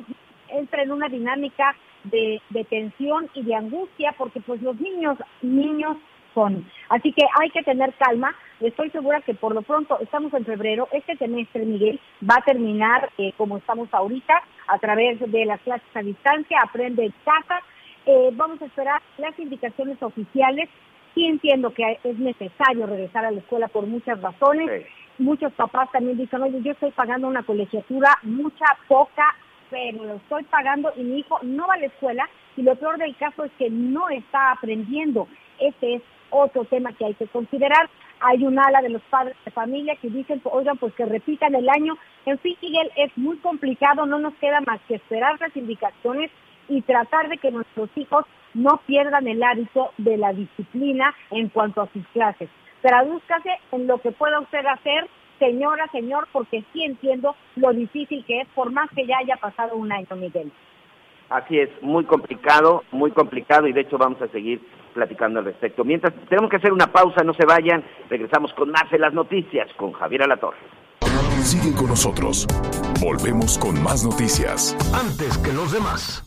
entra 0.49 0.83
en 0.83 0.91
una 0.91 1.09
dinámica 1.09 1.75
de, 2.03 2.41
tensión 2.69 3.29
y 3.33 3.43
de 3.43 3.55
angustia, 3.55 4.13
porque 4.17 4.39
pues 4.41 4.61
los 4.61 4.79
niños, 4.79 5.17
niños 5.41 5.97
son. 6.33 6.65
Así 6.89 7.11
que 7.11 7.25
hay 7.39 7.49
que 7.49 7.63
tener 7.63 7.93
calma. 7.95 8.33
Estoy 8.59 8.89
segura 8.91 9.21
que 9.21 9.33
por 9.33 9.53
lo 9.53 9.61
pronto 9.61 9.99
estamos 9.99 10.33
en 10.33 10.45
febrero. 10.45 10.87
Este 10.91 11.15
semestre, 11.17 11.65
Miguel, 11.65 11.99
va 12.23 12.35
a 12.37 12.45
terminar 12.45 13.09
eh, 13.17 13.33
como 13.37 13.57
estamos 13.57 13.89
ahorita, 13.91 14.41
a 14.67 14.79
través 14.79 15.19
de 15.19 15.45
las 15.45 15.61
clases 15.61 15.87
a 15.95 16.01
distancia, 16.01 16.59
aprende 16.63 17.05
en 17.05 17.13
casa. 17.23 17.61
Eh, 18.05 18.29
vamos 18.33 18.61
a 18.61 18.65
esperar 18.65 19.01
las 19.17 19.37
indicaciones 19.37 20.01
oficiales 20.01 20.69
sí 21.17 21.25
entiendo 21.25 21.73
que 21.73 21.99
es 22.03 22.19
necesario 22.19 22.85
regresar 22.85 23.25
a 23.25 23.31
la 23.31 23.39
escuela 23.39 23.67
por 23.67 23.87
muchas 23.87 24.21
razones. 24.21 24.85
Muchos 25.17 25.51
papás 25.53 25.91
también 25.91 26.15
dicen, 26.15 26.43
oye, 26.43 26.61
yo 26.61 26.73
estoy 26.73 26.91
pagando 26.91 27.27
una 27.27 27.41
colegiatura, 27.41 28.11
mucha, 28.21 28.65
poca, 28.87 29.35
pero 29.71 30.03
lo 30.03 30.15
estoy 30.15 30.43
pagando 30.43 30.93
y 30.95 31.01
mi 31.01 31.19
hijo 31.19 31.39
no 31.41 31.65
va 31.65 31.73
a 31.73 31.79
la 31.79 31.87
escuela 31.87 32.29
y 32.55 32.61
lo 32.61 32.75
peor 32.75 32.99
del 32.99 33.15
caso 33.15 33.45
es 33.45 33.51
que 33.57 33.71
no 33.71 34.09
está 34.09 34.51
aprendiendo. 34.51 35.27
Este 35.59 35.95
es 35.95 36.01
otro 36.29 36.65
tema 36.65 36.93
que 36.93 37.05
hay 37.05 37.15
que 37.15 37.25
considerar. 37.27 37.89
Hay 38.19 38.45
un 38.45 38.59
ala 38.59 38.81
de 38.81 38.89
los 38.89 39.01
padres 39.09 39.35
de 39.43 39.49
familia 39.49 39.95
que 39.95 40.09
dicen, 40.09 40.39
oigan, 40.43 40.77
pues 40.77 40.93
que 40.93 41.05
repitan 41.05 41.55
el 41.55 41.67
año. 41.67 41.97
En 42.27 42.37
fin, 42.37 42.55
Miguel, 42.61 42.91
es 42.95 43.15
muy 43.17 43.37
complicado, 43.37 44.05
no 44.05 44.19
nos 44.19 44.35
queda 44.35 44.61
más 44.67 44.79
que 44.87 44.95
esperar 44.95 45.39
las 45.39 45.55
indicaciones 45.57 46.29
y 46.69 46.81
tratar 46.83 47.29
de 47.29 47.37
que 47.37 47.49
nuestros 47.49 47.89
hijos 47.95 48.25
no 48.57 48.81
pierdan 48.85 49.27
el 49.27 49.41
hábito 49.41 49.91
de 49.97 50.17
la 50.17 50.33
disciplina 50.33 51.13
en 51.31 51.49
cuanto 51.49 51.81
a 51.81 51.89
sus 51.93 52.05
clases. 52.07 52.49
Tradúzcase 52.81 53.51
en 53.71 53.87
lo 53.87 53.99
que 53.99 54.11
pueda 54.11 54.39
usted 54.39 54.65
hacer, 54.65 55.07
señora, 55.39 55.87
señor, 55.91 56.27
porque 56.31 56.63
sí 56.73 56.83
entiendo 56.83 57.35
lo 57.55 57.71
difícil 57.71 58.25
que 58.25 58.41
es, 58.41 58.47
por 58.55 58.71
más 58.71 58.89
que 58.95 59.05
ya 59.05 59.19
haya 59.19 59.37
pasado 59.37 59.75
un 59.75 59.91
año, 59.91 60.15
Miguel. 60.15 60.51
Así 61.29 61.59
es, 61.59 61.69
muy 61.81 62.05
complicado, 62.05 62.83
muy 62.91 63.11
complicado 63.11 63.67
y 63.67 63.73
de 63.73 63.81
hecho 63.81 63.97
vamos 63.97 64.21
a 64.21 64.27
seguir 64.29 64.61
platicando 64.93 65.39
al 65.39 65.45
respecto. 65.45 65.83
Mientras 65.83 66.13
tenemos 66.27 66.49
que 66.49 66.57
hacer 66.57 66.73
una 66.73 66.91
pausa, 66.91 67.23
no 67.23 67.33
se 67.33 67.45
vayan, 67.45 67.83
regresamos 68.09 68.53
con 68.53 68.71
más 68.71 68.89
de 68.89 68.97
las 68.97 69.13
noticias 69.13 69.67
con 69.75 69.91
Javier 69.91 70.23
Alatorre. 70.23 70.57
Sigue 71.43 71.75
con 71.75 71.87
nosotros. 71.87 72.47
Volvemos 73.01 73.57
con 73.57 73.81
más 73.81 74.03
noticias. 74.03 74.75
Antes 74.93 75.37
que 75.37 75.53
los 75.53 75.71
demás. 75.71 76.26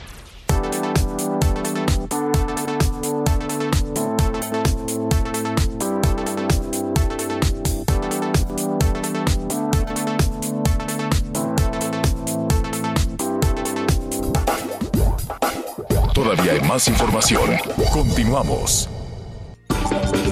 Más 16.71 16.87
información. 16.87 17.49
Continuamos. 17.91 18.89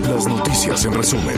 Las 0.09 0.25
noticias 0.25 0.85
en 0.85 0.93
resumen. 0.93 1.35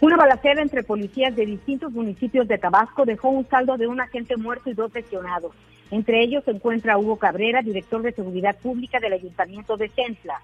Una 0.00 0.16
balacera 0.18 0.60
entre 0.60 0.82
policías 0.82 1.34
de 1.34 1.46
distintos 1.46 1.90
municipios 1.92 2.46
de 2.46 2.58
Tabasco 2.58 3.06
dejó 3.06 3.30
un 3.30 3.48
saldo 3.48 3.78
de 3.78 3.86
un 3.86 4.02
agente 4.02 4.36
muerto 4.36 4.68
y 4.68 4.74
dos 4.74 4.92
lesionados. 4.92 5.52
Entre 5.90 6.22
ellos 6.22 6.44
se 6.44 6.50
encuentra 6.50 6.98
Hugo 6.98 7.16
Cabrera, 7.16 7.62
director 7.62 8.02
de 8.02 8.12
Seguridad 8.12 8.54
Pública 8.58 9.00
del 9.00 9.14
Ayuntamiento 9.14 9.78
de 9.78 9.88
Centla. 9.88 10.42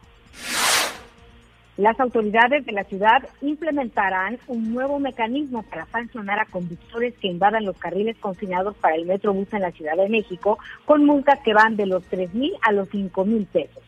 Las 1.79 1.99
autoridades 2.01 2.67
de 2.67 2.73
la 2.73 2.83
ciudad 2.83 3.23
implementarán 3.41 4.41
un 4.49 4.75
nuevo 4.75 4.99
mecanismo 4.99 5.63
para 5.63 5.87
sancionar 5.87 6.41
a 6.41 6.47
conductores 6.47 7.15
que 7.21 7.29
invadan 7.29 7.65
los 7.65 7.79
carriles 7.79 8.17
confinados 8.19 8.75
para 8.79 8.97
el 8.97 9.07
Metrobús 9.07 9.47
en 9.53 9.63
la 9.63 9.71
Ciudad 9.71 9.97
de 9.97 10.09
México 10.09 10.59
con 10.85 11.07
multas 11.07 11.39
que 11.45 11.55
van 11.55 11.77
de 11.77 11.87
los 11.87 12.03
3 12.07 12.35
mil 12.35 12.53
a 12.63 12.73
los 12.73 12.89
5 12.89 13.25
mil 13.25 13.47
pesos. 13.47 13.81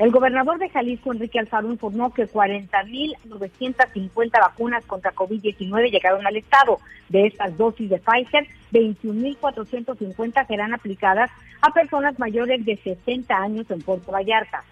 El 0.00 0.10
gobernador 0.10 0.58
de 0.58 0.70
Jalisco, 0.70 1.12
Enrique 1.12 1.38
Alfaro, 1.38 1.70
informó 1.70 2.12
que 2.12 2.28
40.950 2.28 4.40
vacunas 4.40 4.84
contra 4.86 5.14
COVID-19 5.14 5.88
llegaron 5.88 6.26
al 6.26 6.36
estado. 6.36 6.80
De 7.10 7.28
estas 7.28 7.56
dosis 7.56 7.88
de 7.88 8.00
Pfizer, 8.00 8.48
21.450 8.72 10.48
serán 10.48 10.74
aplicadas 10.74 11.30
a 11.60 11.72
personas 11.72 12.18
mayores 12.18 12.64
de 12.64 12.76
60 12.76 13.36
años 13.36 13.70
en 13.70 13.82
Puerto 13.82 14.10
Vallarta. 14.10 14.64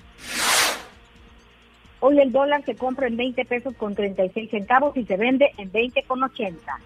Hoy 2.01 2.19
el 2.19 2.33
dólar 2.33 2.65
se 2.65 2.75
compra 2.75 3.07
en 3.07 3.17
20 3.17 3.45
pesos 3.45 3.75
con 3.77 3.95
36 3.95 4.51
centavos 4.51 4.97
y 4.97 5.05
se 5.05 5.17
vende 5.17 5.51
en 5.59 5.71
20 5.71 6.03
con 6.05 6.23
80. 6.23 6.79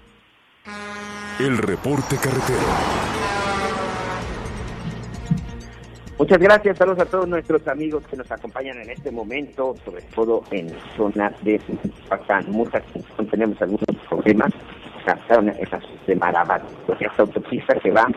El 1.38 1.58
reporte 1.58 2.16
carretero. 2.16 2.58
Muchas 6.18 6.38
gracias, 6.38 6.78
saludos 6.78 7.00
a 7.00 7.06
todos 7.06 7.28
nuestros 7.28 7.66
amigos 7.68 8.04
que 8.08 8.16
nos 8.16 8.30
acompañan 8.30 8.80
en 8.80 8.90
este 8.90 9.10
momento, 9.10 9.74
sobre 9.84 10.02
todo 10.14 10.44
en 10.50 10.68
zona 10.96 11.32
de 11.42 11.60
Michoacán. 11.82 12.50
Muchas 12.50 12.82
tenemos 13.30 13.60
algunos 13.60 13.84
problemas 14.08 14.52
en 15.28 15.46
la 15.46 15.82
de 16.06 16.16
Marabat, 16.16 16.62
porque 16.86 17.04
esta 17.04 17.22
autopista 17.22 17.74
que 17.74 17.90
va 17.90 18.08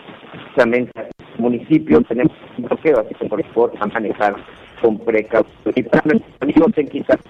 justamente 0.48 0.92
al 1.38 1.43
municipio, 1.43 2.02
tenemos 2.04 2.34
un 2.58 2.65
bloqueo, 2.65 3.00
así 3.00 3.15
que 3.15 3.26
por 3.28 3.43
favor 3.45 3.73
a 3.80 3.88
manejar 3.88 4.36
con 4.82 4.97
precaución. 5.00 5.73
Y 5.76 5.84
para 5.84 6.04
amigos 6.39 6.71
en 6.76 6.88
Quintana 6.88 7.21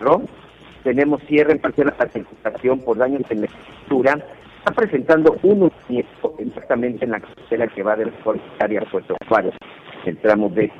tenemos 0.84 1.22
cierre 1.24 1.54
en 1.54 1.60
parcial 1.60 1.93
la 2.00 2.08
circulación 2.08 2.80
por 2.80 2.98
daños 2.98 3.24
en 3.30 3.41
la 3.41 3.48
estructura. 3.48 4.26
Está 4.60 4.72
presentando 4.74 5.38
un 5.43 5.63
hundimiento 5.63 6.36
exactamente 6.39 7.06
en 7.06 7.12
la 7.12 7.20
carretera 7.20 7.67
que 7.67 7.84
va 7.84 7.96
del 7.96 8.12
Forestaria 8.24 8.82
a 8.82 8.86
Puerto 8.86 9.15
Juárez, 9.28 9.54
el 10.06 10.17
tramo 10.17 10.50
de 10.50 10.72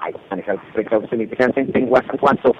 hay 0.00 0.14
manejar 0.30 0.56
con 0.56 0.72
precaución. 0.72 1.20
Y 1.20 1.26
finalmente 1.26 1.78
en 1.78 1.86
Guanajuato 1.86 2.52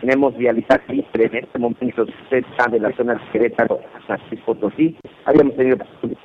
tenemos 0.00 0.36
vialidad 0.36 0.80
libre 0.88 1.26
en 1.26 1.36
este 1.36 1.58
momento 1.58 2.06
está 2.30 2.68
de 2.68 2.80
la 2.80 2.92
zona 2.96 3.14
de 3.14 3.20
Querétaro 3.32 3.80
hasta 3.94 4.18
Potosí. 4.44 4.96
Habíamos 5.24 5.56
tenido 5.56 5.78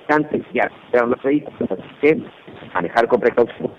antes 0.10 0.42
ya, 0.54 0.70
pero 0.92 1.08
los 1.08 1.22
vehículos, 1.22 1.72
así 1.72 1.90
que 2.02 2.22
manejar 2.78 3.08
con 3.08 3.20
precaución. 3.20 3.72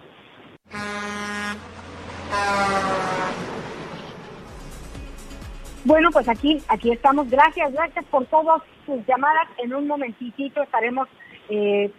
Bueno, 5.84 6.10
pues 6.12 6.28
aquí, 6.28 6.60
aquí 6.68 6.90
estamos. 6.90 7.30
Gracias, 7.30 7.72
gracias 7.72 8.04
por 8.06 8.26
todas 8.26 8.60
sus 8.84 9.06
llamadas. 9.06 9.46
En 9.58 9.72
un 9.72 9.86
momentito 9.86 10.62
estaremos 10.62 11.08
eh, 11.48 11.90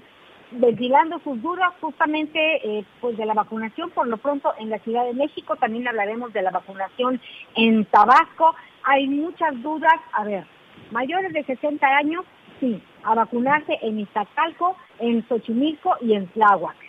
ventilando 0.52 1.20
sus 1.20 1.42
dudas 1.42 1.74
justamente 1.80 2.40
eh, 2.64 2.86
pues 3.00 3.18
de 3.18 3.26
la 3.26 3.34
vacunación. 3.34 3.90
Por 3.92 4.08
lo 4.08 4.18
pronto 4.18 4.54
en 4.60 4.70
la 4.70 4.80
Ciudad 4.80 5.06
de 5.06 5.14
México 5.14 5.56
también 5.56 5.88
hablaremos 5.88 6.34
de 6.34 6.42
la 6.42 6.52
vacunación 6.52 7.22
en 7.56 7.86
Tabasco. 7.86 8.54
Hay 8.84 9.08
muchas 9.08 9.60
dudas. 9.64 10.00
A 10.14 10.26
ver, 10.26 10.46
mayores 10.92 11.32
de 11.32 11.44
60 11.46 11.88
años, 11.88 12.26
sí, 12.60 12.84
a 13.04 13.16
vacunarse 13.16 13.80
en 13.82 14.02
Iztacalco, 14.02 14.76
en 15.00 15.26
Xochimilco 15.28 15.96
y 16.02 16.14
en 16.14 16.28
Tláhuac. 16.28 16.89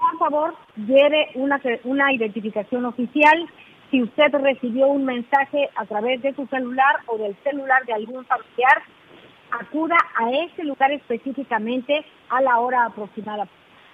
Por 0.00 0.18
favor, 0.18 0.54
lleve 0.76 1.28
una, 1.34 1.60
una 1.84 2.12
identificación 2.12 2.84
oficial. 2.86 3.46
Si 3.90 4.02
usted 4.02 4.32
recibió 4.32 4.86
un 4.86 5.04
mensaje 5.04 5.68
a 5.76 5.84
través 5.84 6.22
de 6.22 6.34
su 6.34 6.46
celular 6.46 7.00
o 7.06 7.18
del 7.18 7.36
celular 7.42 7.84
de 7.84 7.92
algún 7.92 8.24
familiar, 8.24 8.82
acuda 9.50 9.96
a 10.16 10.30
ese 10.30 10.64
lugar 10.64 10.92
específicamente 10.92 12.04
a 12.28 12.40
la 12.40 12.58
hora 12.58 12.84
aproximada. 12.86 13.48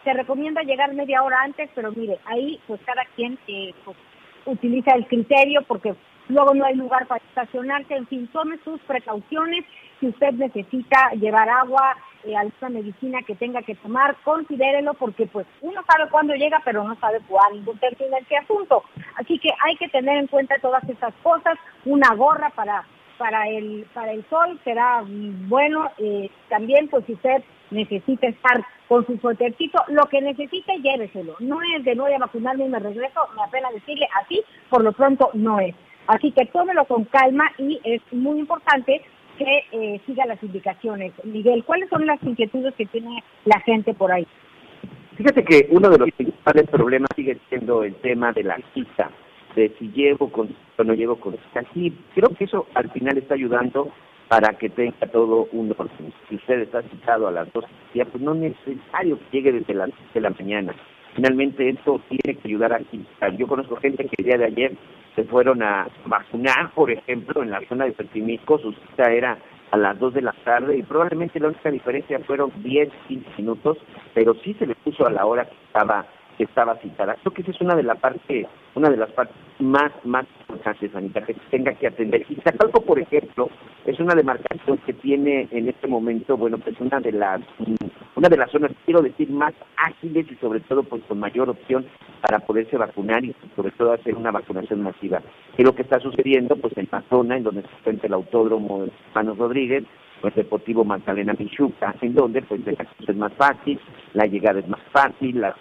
Se 0.04 0.12
recomienda 0.12 0.62
llegar 0.62 0.94
media 0.94 1.22
hora 1.22 1.42
antes, 1.42 1.70
pero 1.74 1.90
mire, 1.92 2.18
ahí 2.26 2.60
pues 2.66 2.80
cada 2.84 3.04
quien 3.16 3.38
eh, 3.48 3.74
pues, 3.84 3.96
utiliza 4.44 4.94
el 4.94 5.06
criterio 5.06 5.62
porque 5.62 5.94
luego 6.28 6.54
no 6.54 6.64
hay 6.64 6.76
lugar 6.76 7.06
para 7.06 7.24
estacionarse, 7.24 7.94
en 7.94 8.06
fin, 8.06 8.28
tome 8.28 8.58
sus 8.64 8.80
precauciones. 8.82 9.64
Si 9.98 10.08
usted 10.08 10.32
necesita 10.34 11.10
llevar 11.12 11.48
agua, 11.48 11.96
eh, 12.26 12.36
alguna 12.36 12.80
medicina 12.80 13.20
que 13.22 13.34
tenga 13.34 13.62
que 13.62 13.74
tomar, 13.76 14.16
considérelo 14.24 14.94
porque 14.94 15.26
pues 15.26 15.46
uno 15.62 15.80
sabe 15.88 16.10
cuándo 16.10 16.34
llega, 16.34 16.60
pero 16.64 16.84
no 16.84 16.94
sabe 16.96 17.20
cuándo 17.28 17.72
termina 17.74 18.18
este 18.18 18.36
asunto. 18.36 18.82
Así 19.16 19.38
que 19.38 19.50
hay 19.64 19.76
que 19.76 19.88
tener 19.88 20.18
en 20.18 20.26
cuenta 20.26 20.58
todas 20.60 20.82
estas 20.88 21.14
cosas, 21.22 21.56
una 21.84 22.14
gorra 22.14 22.50
para 22.50 22.84
para 23.18 23.48
el 23.48 23.86
para 23.94 24.12
el 24.12 24.24
sol 24.28 24.60
será 24.62 25.02
bueno 25.06 25.90
eh, 25.96 26.30
también 26.50 26.88
pues 26.88 27.04
si 27.06 27.14
usted 27.14 27.42
necesita 27.70 28.26
estar 28.26 28.62
con 28.88 29.06
su 29.06 29.16
suétercito 29.16 29.82
lo 29.88 30.04
que 30.04 30.20
necesite 30.20 30.78
lléveselo. 30.80 31.36
No 31.40 31.58
es 31.62 31.84
de 31.84 31.94
no 31.94 32.04
voy 32.04 32.12
a 32.12 32.18
vacunarme 32.18 32.66
y 32.66 32.68
me 32.68 32.78
regreso 32.78 33.20
me 33.34 33.42
apena 33.42 33.70
decirle 33.70 34.06
así 34.22 34.42
por 34.68 34.82
lo 34.82 34.92
pronto 34.92 35.30
no 35.34 35.60
es. 35.60 35.74
Así 36.06 36.30
que 36.32 36.46
tómelo 36.46 36.84
con 36.84 37.04
calma 37.04 37.50
y 37.58 37.80
es 37.82 38.00
muy 38.12 38.38
importante 38.38 39.02
que 39.36 39.64
eh, 39.72 40.00
siga 40.06 40.26
las 40.26 40.42
indicaciones 40.42 41.12
Miguel 41.24 41.64
cuáles 41.64 41.88
son 41.88 42.06
las 42.06 42.22
inquietudes 42.22 42.74
que 42.74 42.86
tiene 42.86 43.22
la 43.44 43.60
gente 43.60 43.94
por 43.94 44.12
ahí 44.12 44.26
fíjate 45.16 45.44
que 45.44 45.68
uno 45.70 45.90
de 45.90 45.98
los 45.98 46.10
principales 46.12 46.68
problemas 46.68 47.10
sigue 47.16 47.38
siendo 47.48 47.84
el 47.84 47.94
tema 47.96 48.32
de 48.32 48.44
la 48.44 48.58
cita 48.74 49.10
de 49.54 49.74
si 49.78 49.90
llevo 49.92 50.30
con 50.30 50.54
o 50.78 50.84
no 50.84 50.94
llevo 50.94 51.16
con 51.16 51.36
así 51.54 51.96
creo 52.14 52.30
que 52.30 52.44
eso 52.44 52.66
al 52.74 52.90
final 52.90 53.16
está 53.18 53.34
ayudando 53.34 53.92
para 54.28 54.54
que 54.54 54.68
tenga 54.68 55.06
todo 55.12 55.48
un 55.52 55.72
orden. 55.76 56.12
Si 56.28 56.36
usted 56.36 56.60
está 56.60 56.82
citado 56.82 57.28
a 57.28 57.32
las 57.32 57.52
dos 57.52 57.64
días, 57.94 58.08
pues 58.10 58.22
no 58.22 58.34
es 58.34 58.40
necesario 58.66 59.18
que 59.18 59.36
llegue 59.36 59.52
desde 59.52 59.74
las 59.74 59.90
de 60.12 60.20
la 60.20 60.30
mañana. 60.30 60.74
Finalmente 61.16 61.68
esto 61.70 61.98
tiene 62.10 62.38
que 62.38 62.48
ayudar 62.48 62.74
a 62.74 62.78
quitar. 62.78 63.34
Yo 63.38 63.46
conozco 63.46 63.76
gente 63.76 64.04
que 64.04 64.16
el 64.18 64.26
día 64.26 64.36
de 64.36 64.44
ayer 64.44 64.76
se 65.14 65.24
fueron 65.24 65.62
a 65.62 65.88
vacunar, 66.04 66.70
por 66.74 66.90
ejemplo, 66.90 67.42
en 67.42 67.50
la 67.50 67.66
zona 67.68 67.86
de 67.86 67.92
Pertimilco, 67.92 68.58
su 68.58 68.72
cita 68.72 69.10
era 69.10 69.38
a 69.70 69.76
las 69.78 69.98
2 69.98 70.12
de 70.12 70.20
la 70.20 70.32
tarde 70.44 70.76
y 70.76 70.82
probablemente 70.82 71.40
la 71.40 71.48
única 71.48 71.70
diferencia 71.70 72.20
fueron 72.20 72.52
10, 72.62 72.90
15 73.08 73.30
minutos, 73.38 73.78
pero 74.14 74.34
sí 74.44 74.54
se 74.58 74.66
le 74.66 74.74
puso 74.74 75.06
a 75.06 75.10
la 75.10 75.24
hora 75.24 75.46
que 75.46 75.56
estaba 75.66 76.06
que 76.36 76.44
estaba 76.44 76.76
citada. 76.76 77.16
Creo 77.22 77.32
que 77.32 77.42
esa 77.42 77.50
es 77.50 77.60
una 77.60 77.74
de 77.74 77.82
las 77.82 77.98
partes, 77.98 78.46
una 78.74 78.90
de 78.90 78.96
las 78.96 79.10
partes 79.12 79.36
más, 79.58 79.92
más 80.04 80.26
importantes, 80.40 80.94
Anita, 80.94 81.22
que 81.22 81.34
tenga 81.50 81.72
que 81.74 81.86
atender. 81.86 82.24
Y 82.28 82.36
Zacalco, 82.36 82.82
por 82.82 82.98
ejemplo, 82.98 83.48
es 83.84 83.98
una 84.00 84.14
demarcación 84.14 84.78
que 84.78 84.92
tiene 84.92 85.48
en 85.50 85.68
este 85.68 85.86
momento, 85.86 86.36
bueno, 86.36 86.58
pues 86.58 86.78
una 86.80 87.00
de 87.00 87.12
las, 87.12 87.40
una 88.14 88.28
de 88.28 88.36
las 88.36 88.50
zonas, 88.50 88.72
quiero 88.84 89.02
decir, 89.02 89.30
más 89.30 89.54
ágiles 89.76 90.26
y 90.30 90.34
sobre 90.36 90.60
todo 90.60 90.82
pues 90.82 91.02
con 91.04 91.18
mayor 91.18 91.48
opción 91.48 91.86
para 92.20 92.40
poderse 92.40 92.76
vacunar 92.76 93.24
y 93.24 93.34
sobre 93.54 93.70
todo 93.72 93.92
hacer 93.92 94.14
una 94.14 94.30
vacunación 94.30 94.82
masiva. 94.82 95.20
¿Qué 95.56 95.62
es 95.62 95.66
lo 95.66 95.74
que 95.74 95.82
está 95.82 96.00
sucediendo? 96.00 96.56
Pues 96.56 96.76
en 96.76 96.88
la 96.90 97.02
zona 97.08 97.36
en 97.36 97.44
donde 97.44 97.62
se 97.62 97.68
encuentra 97.80 98.08
el 98.08 98.14
autódromo 98.14 98.82
de 98.82 98.92
Manos 99.14 99.38
Rodríguez, 99.38 99.84
pues 100.20 100.34
Deportivo 100.34 100.84
Magdalena 100.84 101.34
Michuca, 101.38 101.94
en 102.00 102.14
donde 102.14 102.42
pues 102.42 102.66
el 102.66 102.76
acceso 102.78 103.12
es 103.12 103.16
más 103.16 103.32
fácil, 103.34 103.78
la 104.14 104.26
llegada 104.26 104.60
es 104.60 104.68
más 104.68 104.80
fácil, 104.92 105.40
las 105.40 105.54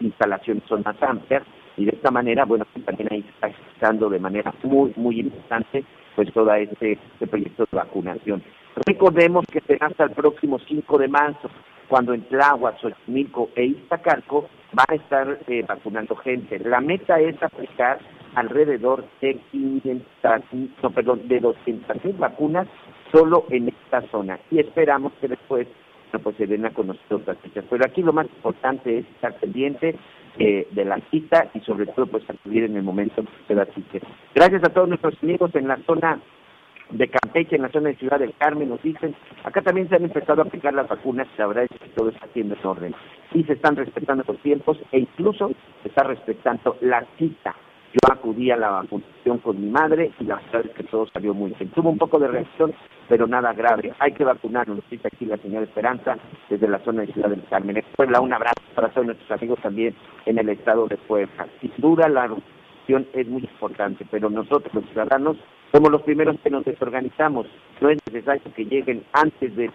instalaciones 0.00 0.62
son 0.68 0.82
más 0.84 1.00
amplias 1.02 1.42
y 1.76 1.84
de 1.84 1.90
esta 1.90 2.10
manera, 2.10 2.44
bueno, 2.44 2.66
también 2.84 3.08
ahí 3.10 3.24
está 3.34 3.48
explicando 3.48 4.08
de 4.08 4.18
manera 4.18 4.54
muy, 4.62 4.92
muy 4.96 5.20
importante 5.20 5.84
pues 6.14 6.32
todo 6.32 6.52
este, 6.54 6.92
este 6.92 7.26
proyecto 7.26 7.64
de 7.64 7.76
vacunación. 7.76 8.42
Recordemos 8.86 9.44
que 9.50 9.60
será 9.60 9.88
hasta 9.88 10.04
el 10.04 10.10
próximo 10.10 10.58
5 10.58 10.98
de 10.98 11.08
marzo, 11.08 11.50
cuando 11.88 12.14
en 12.14 12.22
Tláhuac, 12.22 12.78
Xochimilco 12.80 13.50
e 13.54 13.64
Iztacalco 13.66 14.48
van 14.72 14.86
a 14.88 14.94
estar 14.94 15.38
eh, 15.48 15.64
vacunando 15.66 16.16
gente. 16.16 16.58
La 16.60 16.80
meta 16.80 17.20
es 17.20 17.40
aplicar 17.42 17.98
alrededor 18.34 19.04
de 19.20 19.38
500, 19.52 20.42
no, 20.82 20.90
perdón, 20.90 21.28
de 21.28 21.40
200 21.40 22.04
mil 22.04 22.14
vacunas 22.14 22.66
solo 23.12 23.46
en 23.50 23.68
esta 23.68 24.02
zona 24.10 24.40
y 24.50 24.58
esperamos 24.58 25.12
que 25.20 25.28
después 25.28 25.68
pues 26.18 26.36
se 26.36 26.46
den 26.46 26.66
a 26.66 26.70
conocer 26.70 27.02
otras 27.10 27.38
fechas. 27.38 27.64
Pero 27.68 27.84
aquí 27.84 28.02
lo 28.02 28.12
más 28.12 28.26
importante 28.26 28.98
es 28.98 29.06
estar 29.06 29.34
pendiente 29.38 29.96
eh, 30.38 30.66
de 30.70 30.84
la 30.84 30.98
cita 31.10 31.48
y 31.54 31.60
sobre 31.60 31.86
todo 31.86 32.06
pues 32.06 32.28
acudir 32.28 32.64
en 32.64 32.76
el 32.76 32.82
momento 32.82 33.24
que 33.46 33.54
la 33.54 33.66
cita. 33.66 33.98
Gracias 34.34 34.64
a 34.64 34.72
todos 34.72 34.88
nuestros 34.88 35.14
amigos 35.22 35.54
en 35.54 35.68
la 35.68 35.76
zona 35.86 36.20
de 36.90 37.08
Campeche, 37.08 37.56
en 37.56 37.62
la 37.62 37.70
zona 37.70 37.88
de 37.88 37.96
Ciudad 37.96 38.18
del 38.18 38.34
Carmen, 38.34 38.68
nos 38.68 38.82
dicen, 38.82 39.14
acá 39.42 39.62
también 39.62 39.88
se 39.88 39.96
han 39.96 40.04
empezado 40.04 40.42
a 40.42 40.44
aplicar 40.44 40.74
las 40.74 40.88
vacunas, 40.88 41.26
la 41.38 41.46
verdad 41.46 41.64
es 41.70 41.78
que 41.78 41.88
todo 41.90 42.10
está 42.10 42.26
haciendo 42.26 42.56
en 42.60 42.66
orden. 42.66 42.94
Y 43.32 43.44
se 43.44 43.54
están 43.54 43.76
respetando 43.76 44.24
los 44.26 44.38
tiempos 44.38 44.78
e 44.92 45.00
incluso 45.00 45.50
se 45.82 45.88
está 45.88 46.04
respetando 46.04 46.76
la 46.80 47.04
cita. 47.18 47.54
Yo 47.94 48.12
acudí 48.12 48.50
a 48.50 48.56
la 48.56 48.70
vacunación 48.70 49.38
con 49.38 49.60
mi 49.60 49.70
madre 49.70 50.10
y 50.18 50.24
la 50.24 50.34
verdad 50.36 50.66
es 50.66 50.72
que 50.72 50.82
todo 50.82 51.06
salió 51.12 51.32
muy 51.32 51.52
bien. 51.52 51.70
Tuvo 51.70 51.90
un 51.90 51.98
poco 51.98 52.18
de 52.18 52.26
reacción, 52.26 52.74
pero 53.08 53.28
nada 53.28 53.52
grave. 53.52 53.92
Hay 54.00 54.12
que 54.12 54.24
vacunarnos, 54.24 54.78
nos 54.78 54.90
dice 54.90 55.06
aquí 55.06 55.26
la 55.26 55.36
señora 55.36 55.64
Esperanza 55.64 56.18
desde 56.50 56.66
la 56.66 56.80
zona 56.80 57.02
de 57.02 57.12
Ciudad 57.12 57.28
del 57.28 57.44
Carmen. 57.44 57.84
Puebla, 57.94 58.20
un 58.20 58.32
abrazo 58.32 58.60
para 58.74 58.88
todos 58.88 59.06
nuestros 59.06 59.30
amigos 59.30 59.60
también 59.62 59.94
en 60.26 60.38
el 60.38 60.48
estado 60.48 60.88
de 60.88 60.96
Puebla. 60.96 61.46
Sin 61.60 61.72
duda, 61.78 62.08
la, 62.08 62.22
vacunación 62.22 63.06
es 63.12 63.28
muy 63.28 63.42
importante, 63.42 64.04
pero 64.10 64.28
nosotros 64.28 64.74
los 64.74 64.84
ciudadanos 64.86 65.36
somos 65.72 65.90
los 65.90 66.02
primeros 66.02 66.36
que 66.40 66.50
nos 66.50 66.64
desorganizamos. 66.64 67.46
No 67.80 67.90
es 67.90 67.98
necesario 68.06 68.42
que 68.54 68.64
lleguen 68.64 69.04
antes 69.12 69.54
de 69.56 69.70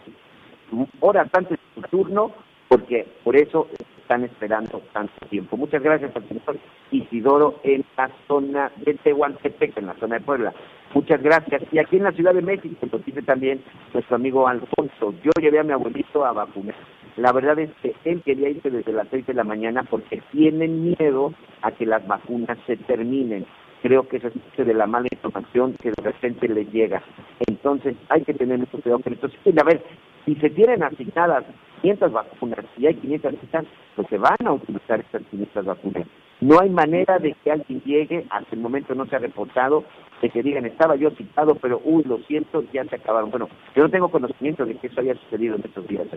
horas 1.00 1.30
antes 1.34 1.58
de 1.58 1.82
su 1.82 1.88
turno, 1.88 2.32
porque 2.68 3.08
por 3.24 3.36
eso 3.36 3.68
están 4.10 4.24
esperando 4.24 4.82
tanto 4.92 5.14
tiempo. 5.28 5.56
Muchas 5.56 5.84
gracias 5.84 6.16
al 6.16 6.28
señor 6.28 6.58
Isidoro 6.90 7.60
en 7.62 7.86
la 7.96 8.10
zona 8.28 8.72
de 8.78 8.96
Tehuantepec, 8.96 9.78
en 9.78 9.86
la 9.86 9.94
zona 10.00 10.16
de 10.18 10.26
Puebla. 10.26 10.52
Muchas 10.96 11.22
gracias. 11.22 11.62
Y 11.72 11.78
aquí 11.78 11.98
en 11.98 12.06
la 12.06 12.12
Ciudad 12.14 12.34
de 12.34 12.42
México, 12.42 12.88
lo 12.92 12.98
dice 12.98 13.22
también 13.22 13.62
nuestro 13.94 14.16
amigo 14.16 14.48
Alfonso, 14.48 15.14
yo 15.24 15.30
llevé 15.40 15.60
a 15.60 15.64
mi 15.64 15.74
abuelito 15.74 16.26
a 16.26 16.32
vacunar. 16.32 16.74
La 17.18 17.32
verdad 17.32 17.60
es 17.60 17.70
que 17.84 17.94
él 18.04 18.24
quería 18.26 18.50
irse 18.50 18.72
desde 18.72 18.94
las 18.94 19.08
seis 19.12 19.28
de 19.28 19.36
la 19.36 19.44
mañana 19.44 19.84
porque 19.84 20.24
tienen 20.32 20.86
miedo 20.86 21.32
a 21.62 21.70
que 21.70 21.86
las 21.86 22.08
vacunas 22.08 22.58
se 22.66 22.78
terminen. 22.78 23.46
Creo 23.84 24.08
que 24.08 24.18
eso 24.18 24.30
es 24.58 24.66
de 24.66 24.74
la 24.74 24.88
mala 24.88 25.08
información 25.12 25.76
que 25.80 25.92
de 25.92 26.02
repente 26.02 26.48
les 26.48 26.72
llega. 26.72 27.04
Entonces 27.48 27.96
hay 28.10 28.24
que 28.24 28.34
tener 28.34 28.58
mucho 28.58 28.82
cuidado 28.82 29.04
con 29.04 29.14
esto. 29.14 29.28
A 29.28 29.64
ver, 29.64 29.84
si 30.26 30.36
se 30.36 30.50
tienen 30.50 30.84
asignadas 30.84 31.46
500 31.82 32.12
vacunas 32.12 32.66
y 32.78 32.88
hay 32.88 32.96
500 32.96 33.32
listas, 33.34 33.66
pues 33.96 34.08
se 34.10 34.18
van 34.18 34.38
a 34.46 34.54
utilizar 34.54 35.00
estas 35.00 35.22
500 35.30 35.66
vacunas. 35.66 36.08
No 36.42 36.60
hay 36.60 36.70
manera 36.70 37.20
de 37.20 37.36
que 37.44 37.52
alguien 37.52 37.82
llegue, 37.84 38.26
hasta 38.30 38.56
el 38.56 38.62
momento 38.62 38.96
no 38.96 39.06
se 39.06 39.16
ha 39.16 39.20
reportado, 39.20 39.84
de 40.22 40.30
que 40.30 40.42
digan, 40.42 40.66
estaba 40.66 40.96
yo 40.96 41.12
citado, 41.12 41.56
pero, 41.56 41.82
uy, 41.84 42.04
lo 42.04 42.20
siento, 42.20 42.64
ya 42.72 42.86
se 42.86 42.96
acabaron. 42.96 43.30
Bueno, 43.30 43.50
yo 43.76 43.84
no 43.84 43.90
tengo 43.90 44.10
conocimiento 44.10 44.66
de 44.66 44.76
que 44.76 44.88
eso 44.88 45.02
haya 45.02 45.16
sucedido 45.16 45.56
en 45.56 45.66
estos 45.66 45.88
días. 45.88 46.08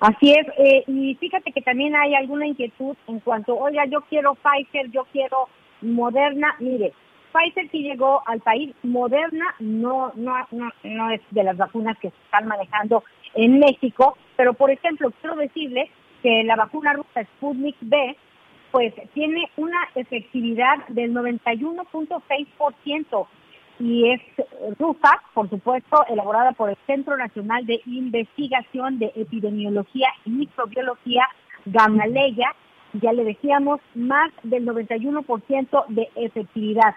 Así 0.00 0.30
es, 0.30 0.46
eh, 0.58 0.84
y 0.86 1.14
fíjate 1.16 1.52
que 1.52 1.62
también 1.62 1.94
hay 1.96 2.14
alguna 2.14 2.46
inquietud 2.46 2.96
en 3.08 3.20
cuanto, 3.20 3.56
oiga, 3.56 3.84
yo 3.86 4.00
quiero 4.02 4.34
Pfizer, 4.36 4.90
yo 4.90 5.04
quiero 5.12 5.48
Moderna. 5.82 6.54
Mire, 6.60 6.92
Pfizer 7.32 7.70
sí 7.70 7.82
llegó 7.82 8.22
al 8.26 8.40
país, 8.40 8.74
Moderna 8.82 9.54
no, 9.58 10.12
no, 10.14 10.34
no, 10.50 10.70
no 10.84 11.10
es 11.10 11.20
de 11.30 11.44
las 11.44 11.56
vacunas 11.56 11.96
que 11.98 12.10
se 12.10 12.16
están 12.24 12.46
manejando 12.46 13.02
en 13.34 13.58
México, 13.58 14.16
pero 14.36 14.54
por 14.54 14.70
ejemplo, 14.70 15.12
quiero 15.20 15.36
decirle 15.36 15.90
que 16.22 16.44
la 16.44 16.56
vacuna 16.56 16.92
rusa 16.92 17.24
Sputnik 17.36 17.76
B, 17.80 18.16
pues 18.70 18.94
tiene 19.14 19.50
una 19.56 19.88
efectividad 19.94 20.86
del 20.88 21.12
91.6% 21.12 23.26
y 23.80 24.10
es 24.10 24.20
rusa, 24.78 25.22
por 25.32 25.48
supuesto, 25.48 26.04
elaborada 26.08 26.52
por 26.52 26.70
el 26.70 26.76
Centro 26.86 27.16
Nacional 27.16 27.64
de 27.64 27.80
Investigación 27.86 28.98
de 28.98 29.10
Epidemiología 29.16 30.08
y 30.26 30.30
Microbiología, 30.30 31.26
Gamaleya, 31.64 32.54
ya 32.92 33.12
le 33.12 33.24
decíamos, 33.24 33.80
más 33.94 34.30
del 34.42 34.66
91% 34.66 35.86
de 35.88 36.10
efectividad. 36.14 36.94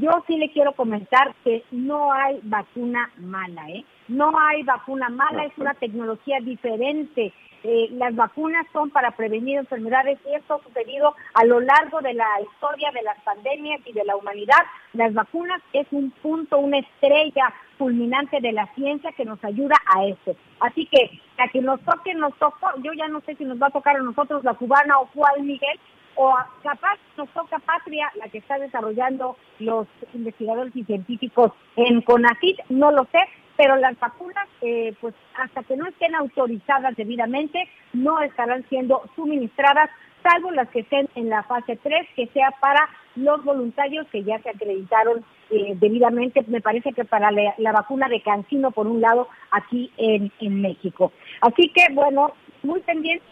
Yo 0.00 0.10
sí 0.26 0.36
le 0.38 0.50
quiero 0.50 0.72
comentar 0.72 1.32
que 1.44 1.62
no 1.70 2.12
hay 2.12 2.40
vacuna 2.42 3.12
mala, 3.18 3.68
¿eh? 3.70 3.84
No 4.08 4.32
hay 4.36 4.64
vacuna 4.64 5.08
mala, 5.08 5.44
es 5.44 5.56
una 5.56 5.74
tecnología 5.74 6.40
diferente. 6.40 7.32
Eh, 7.62 7.88
las 7.92 8.14
vacunas 8.14 8.66
son 8.72 8.90
para 8.90 9.12
prevenir 9.12 9.56
enfermedades 9.56 10.18
y 10.28 10.34
esto 10.34 10.54
ha 10.54 10.62
sucedido 10.64 11.14
a 11.34 11.44
lo 11.44 11.60
largo 11.60 12.00
de 12.00 12.12
la 12.12 12.26
historia 12.42 12.90
de 12.90 13.02
las 13.02 13.20
pandemias 13.22 13.80
y 13.86 13.92
de 13.92 14.04
la 14.04 14.16
humanidad. 14.16 14.58
Las 14.94 15.14
vacunas 15.14 15.62
es 15.72 15.86
un 15.92 16.10
punto, 16.10 16.58
una 16.58 16.78
estrella 16.78 17.54
fulminante 17.78 18.40
de 18.40 18.50
la 18.50 18.66
ciencia 18.74 19.12
que 19.12 19.24
nos 19.24 19.42
ayuda 19.44 19.76
a 19.94 20.04
esto. 20.06 20.34
Así 20.58 20.86
que 20.86 21.20
la 21.38 21.48
que 21.48 21.60
nos 21.60 21.80
toque, 21.82 22.14
nos 22.14 22.34
tocó. 22.38 22.66
Yo 22.82 22.92
ya 22.94 23.06
no 23.06 23.20
sé 23.20 23.36
si 23.36 23.44
nos 23.44 23.62
va 23.62 23.68
a 23.68 23.70
tocar 23.70 23.96
a 23.96 24.02
nosotros 24.02 24.42
la 24.42 24.54
cubana 24.54 24.98
o 24.98 25.08
cuál, 25.14 25.42
Miguel, 25.42 25.78
o 26.16 26.34
capaz 26.62 26.98
nos 27.16 27.28
toca 27.30 27.58
Patria, 27.58 28.10
la 28.16 28.28
que 28.28 28.38
está 28.38 28.58
desarrollando 28.58 29.36
los 29.58 29.86
investigadores 30.12 30.74
y 30.76 30.84
científicos 30.84 31.52
en 31.76 32.00
CONACYT, 32.02 32.60
no 32.68 32.90
lo 32.90 33.04
sé, 33.06 33.20
pero 33.56 33.76
las 33.76 33.98
vacunas, 33.98 34.48
eh, 34.60 34.94
pues 35.00 35.14
hasta 35.36 35.62
que 35.62 35.76
no 35.76 35.86
estén 35.86 36.14
autorizadas 36.14 36.96
debidamente, 36.96 37.68
no 37.92 38.20
estarán 38.20 38.64
siendo 38.68 39.02
suministradas, 39.14 39.90
salvo 40.22 40.50
las 40.50 40.68
que 40.70 40.80
estén 40.80 41.08
en 41.14 41.28
la 41.28 41.42
fase 41.44 41.78
3, 41.82 42.08
que 42.16 42.26
sea 42.28 42.50
para 42.60 42.88
los 43.14 43.44
voluntarios 43.44 44.06
que 44.08 44.24
ya 44.24 44.40
se 44.40 44.50
acreditaron 44.50 45.24
eh, 45.50 45.74
debidamente, 45.76 46.42
me 46.48 46.60
parece 46.60 46.92
que 46.92 47.04
para 47.04 47.30
la, 47.30 47.72
vacuna 47.72 48.08
de 48.08 48.22
Cancino, 48.22 48.70
por 48.70 48.86
un 48.86 49.00
lado, 49.00 49.28
aquí 49.50 49.92
en, 49.98 50.32
en 50.40 50.60
México. 50.60 51.12
Así 51.40 51.70
que, 51.74 51.92
bueno, 51.92 52.32
muy 52.62 52.80
pendiente. 52.80 53.24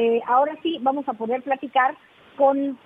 Eh, 0.00 0.22
ahora 0.26 0.56
sí, 0.62 0.78
vamos 0.80 1.06
a 1.08 1.12
poder 1.12 1.42
platicar 1.42 1.94
con, 2.36 2.78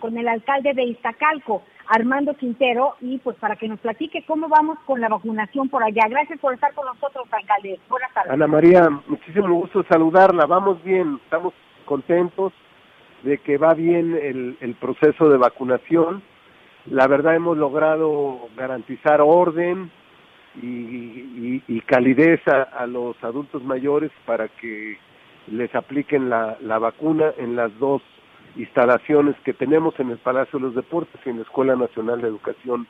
con 0.00 0.18
el 0.18 0.26
alcalde 0.26 0.74
de 0.74 0.84
Iztacalco. 0.84 1.62
Armando 1.88 2.34
Quintero, 2.34 2.94
y 3.00 3.18
pues 3.18 3.36
para 3.36 3.56
que 3.56 3.68
nos 3.68 3.78
platique 3.80 4.24
cómo 4.24 4.48
vamos 4.48 4.78
con 4.86 5.00
la 5.00 5.08
vacunación 5.08 5.68
por 5.68 5.82
allá. 5.82 6.04
Gracias 6.08 6.38
por 6.38 6.54
estar 6.54 6.72
con 6.74 6.86
nosotros, 6.86 7.26
alcalde. 7.30 7.78
Buenas 7.88 8.14
tardes. 8.14 8.32
Ana 8.32 8.46
María, 8.46 8.88
muchísimo 9.08 9.52
gusto 9.52 9.84
saludarla. 9.88 10.46
Vamos 10.46 10.82
bien, 10.84 11.20
estamos 11.24 11.52
contentos 11.84 12.52
de 13.24 13.38
que 13.38 13.58
va 13.58 13.74
bien 13.74 14.14
el, 14.14 14.56
el 14.60 14.74
proceso 14.76 15.28
de 15.28 15.36
vacunación. 15.36 16.22
La 16.86 17.08
verdad 17.08 17.34
hemos 17.34 17.58
logrado 17.58 18.48
garantizar 18.56 19.20
orden 19.20 19.90
y, 20.60 21.62
y, 21.66 21.80
calidez 21.82 22.40
a, 22.46 22.86
los 22.86 23.16
adultos 23.22 23.62
mayores 23.62 24.10
para 24.26 24.48
que 24.48 24.98
les 25.48 25.74
apliquen 25.74 26.30
la, 26.30 26.56
la 26.60 26.78
vacuna 26.78 27.32
en 27.38 27.56
las 27.56 27.76
dos 27.78 28.02
instalaciones 28.56 29.36
que 29.44 29.52
tenemos 29.52 29.98
en 29.98 30.10
el 30.10 30.18
Palacio 30.18 30.58
de 30.58 30.66
los 30.66 30.74
Deportes 30.74 31.20
y 31.24 31.30
en 31.30 31.36
la 31.36 31.42
Escuela 31.42 31.76
Nacional 31.76 32.20
de 32.20 32.28
Educación 32.28 32.86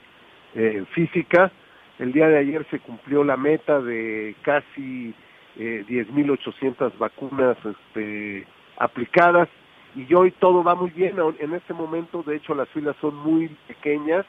eh, 0.55 0.85
Física. 0.93 1.51
El 1.99 2.13
día 2.13 2.29
de 2.29 2.39
ayer 2.39 2.67
se 2.71 2.81
cumplió 2.81 3.23
la 3.23 3.37
meta 3.37 3.81
de 3.81 4.35
casi 4.43 5.15
eh, 5.57 5.85
10.800 5.89 6.99
vacunas 6.99 7.57
este, 7.65 8.47
aplicadas 8.79 9.49
y 9.95 10.13
hoy 10.15 10.33
todo 10.33 10.65
va 10.65 10.75
muy 10.75 10.91
bien. 10.91 11.17
En 11.39 11.55
este 11.55 11.75
momento, 11.75 12.23
de 12.23 12.37
hecho, 12.37 12.55
las 12.55 12.69
filas 12.71 12.97
son 13.01 13.15
muy 13.15 13.49
pequeñas 13.69 14.27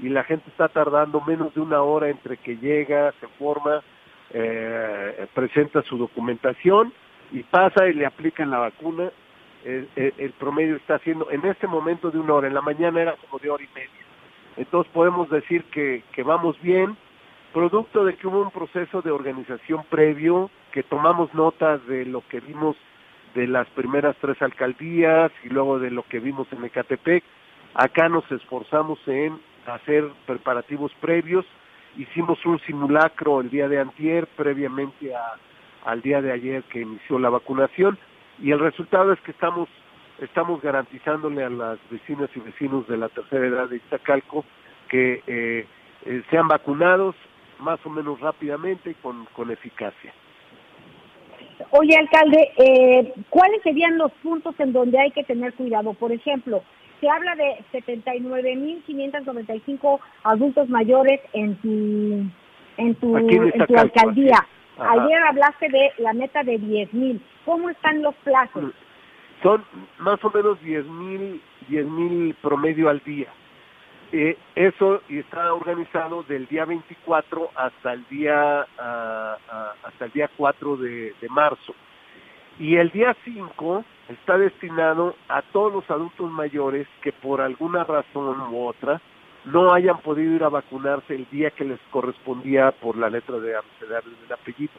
y 0.00 0.08
la 0.08 0.24
gente 0.24 0.48
está 0.50 0.68
tardando 0.68 1.20
menos 1.20 1.54
de 1.54 1.60
una 1.60 1.82
hora 1.82 2.08
entre 2.08 2.38
que 2.38 2.56
llega, 2.56 3.12
se 3.20 3.28
forma, 3.38 3.82
eh, 4.30 5.26
presenta 5.34 5.82
su 5.82 5.98
documentación 5.98 6.92
y 7.32 7.42
pasa 7.44 7.88
y 7.88 7.94
le 7.94 8.06
aplican 8.06 8.50
la 8.50 8.58
vacuna 8.58 9.10
el, 9.64 10.34
promedio 10.38 10.76
está 10.76 10.96
haciendo 10.96 11.30
en 11.30 11.44
este 11.44 11.66
momento 11.66 12.10
de 12.10 12.18
una 12.18 12.34
hora, 12.34 12.48
en 12.48 12.54
la 12.54 12.62
mañana 12.62 13.00
era 13.00 13.16
como 13.16 13.38
de 13.38 13.50
hora 13.50 13.62
y 13.62 13.68
media. 13.74 13.90
Entonces 14.56 14.92
podemos 14.92 15.30
decir 15.30 15.64
que, 15.64 16.02
que 16.12 16.22
vamos 16.22 16.60
bien, 16.62 16.96
producto 17.52 18.04
de 18.04 18.14
que 18.16 18.26
hubo 18.26 18.42
un 18.42 18.50
proceso 18.50 19.02
de 19.02 19.10
organización 19.10 19.84
previo, 19.88 20.50
que 20.72 20.82
tomamos 20.82 21.32
notas 21.34 21.84
de 21.86 22.04
lo 22.04 22.26
que 22.28 22.40
vimos 22.40 22.76
de 23.34 23.46
las 23.46 23.66
primeras 23.68 24.16
tres 24.20 24.40
alcaldías 24.42 25.32
y 25.44 25.48
luego 25.48 25.78
de 25.78 25.90
lo 25.90 26.02
que 26.02 26.18
vimos 26.18 26.46
en 26.52 26.64
Ecatepec. 26.64 27.24
Acá 27.74 28.08
nos 28.08 28.30
esforzamos 28.30 28.98
en 29.06 29.40
hacer 29.66 30.10
preparativos 30.26 30.92
previos. 31.00 31.46
Hicimos 31.96 32.44
un 32.44 32.58
simulacro 32.60 33.40
el 33.40 33.48
día 33.48 33.68
de 33.68 33.80
antier, 33.80 34.26
previamente 34.36 35.14
a, 35.14 35.36
al 35.84 36.02
día 36.02 36.20
de 36.20 36.32
ayer 36.32 36.62
que 36.64 36.80
inició 36.80 37.18
la 37.18 37.30
vacunación 37.30 37.98
y 38.40 38.50
el 38.50 38.58
resultado 38.58 39.12
es 39.12 39.20
que 39.20 39.32
estamos 39.32 39.68
estamos 40.18 40.62
garantizándole 40.62 41.42
a 41.42 41.50
las 41.50 41.78
vecinas 41.90 42.30
y 42.36 42.40
vecinos 42.40 42.86
de 42.86 42.96
la 42.96 43.08
tercera 43.08 43.46
edad 43.46 43.68
de 43.68 43.76
Iztacalco 43.76 44.44
que 44.88 45.22
eh, 45.26 45.66
eh, 46.04 46.22
sean 46.30 46.48
vacunados 46.48 47.14
más 47.58 47.84
o 47.84 47.90
menos 47.90 48.20
rápidamente 48.20 48.90
y 48.90 48.94
con, 48.94 49.26
con 49.32 49.50
eficacia. 49.50 50.12
Oye, 51.70 51.96
alcalde, 51.96 52.52
eh, 52.58 53.14
¿cuáles 53.30 53.62
serían 53.62 53.96
los 53.98 54.12
puntos 54.22 54.54
en 54.58 54.72
donde 54.72 55.00
hay 55.00 55.12
que 55.12 55.24
tener 55.24 55.54
cuidado? 55.54 55.94
Por 55.94 56.12
ejemplo, 56.12 56.62
se 57.00 57.08
habla 57.08 57.34
de 57.34 57.64
79.595 57.72 59.98
adultos 60.24 60.68
mayores 60.68 61.20
en 61.32 61.56
tu 61.56 62.26
en 62.78 62.94
tu, 62.96 63.16
en, 63.16 63.66
tu 63.66 63.76
alcaldía. 63.76 64.36
Ayer 64.88 65.22
hablaste 65.22 65.68
de 65.68 65.92
la 65.98 66.12
meta 66.12 66.42
de 66.42 66.58
10.000. 66.58 67.20
¿Cómo 67.44 67.70
están 67.70 68.02
los 68.02 68.14
plazos? 68.16 68.72
Son 69.42 69.64
más 69.98 70.22
o 70.24 70.30
menos 70.30 70.58
10.000 70.60 71.40
10 71.68 71.86
mil 71.86 72.34
promedio 72.34 72.88
al 72.88 73.00
día. 73.00 73.28
Eh, 74.12 74.36
eso 74.54 75.00
está 75.08 75.54
organizado 75.54 76.22
del 76.24 76.46
día 76.46 76.64
24 76.66 77.50
hasta 77.54 77.92
el 77.94 78.06
día 78.08 78.60
hasta 78.62 80.04
el 80.04 80.12
día 80.12 80.30
4 80.36 80.76
de, 80.76 81.14
de, 81.20 81.28
marzo. 81.30 81.74
Y 82.58 82.76
el 82.76 82.90
día 82.90 83.16
5 83.24 83.84
está 84.10 84.36
destinado 84.36 85.16
a 85.28 85.40
todos 85.40 85.72
los 85.72 85.90
adultos 85.90 86.30
mayores 86.30 86.86
que 87.00 87.12
por 87.12 87.40
alguna 87.40 87.84
razón 87.84 88.38
u 88.52 88.66
otra 88.66 89.00
no 89.44 89.72
hayan 89.72 89.98
podido 90.00 90.34
ir 90.34 90.44
a 90.44 90.48
vacunarse 90.48 91.14
el 91.14 91.26
día 91.30 91.50
que 91.50 91.64
les 91.64 91.80
correspondía 91.90 92.70
por 92.72 92.96
la 92.96 93.10
letra 93.10 93.38
de 93.38 93.56
abecedario 93.56 94.10
del 94.22 94.32
apellido. 94.32 94.72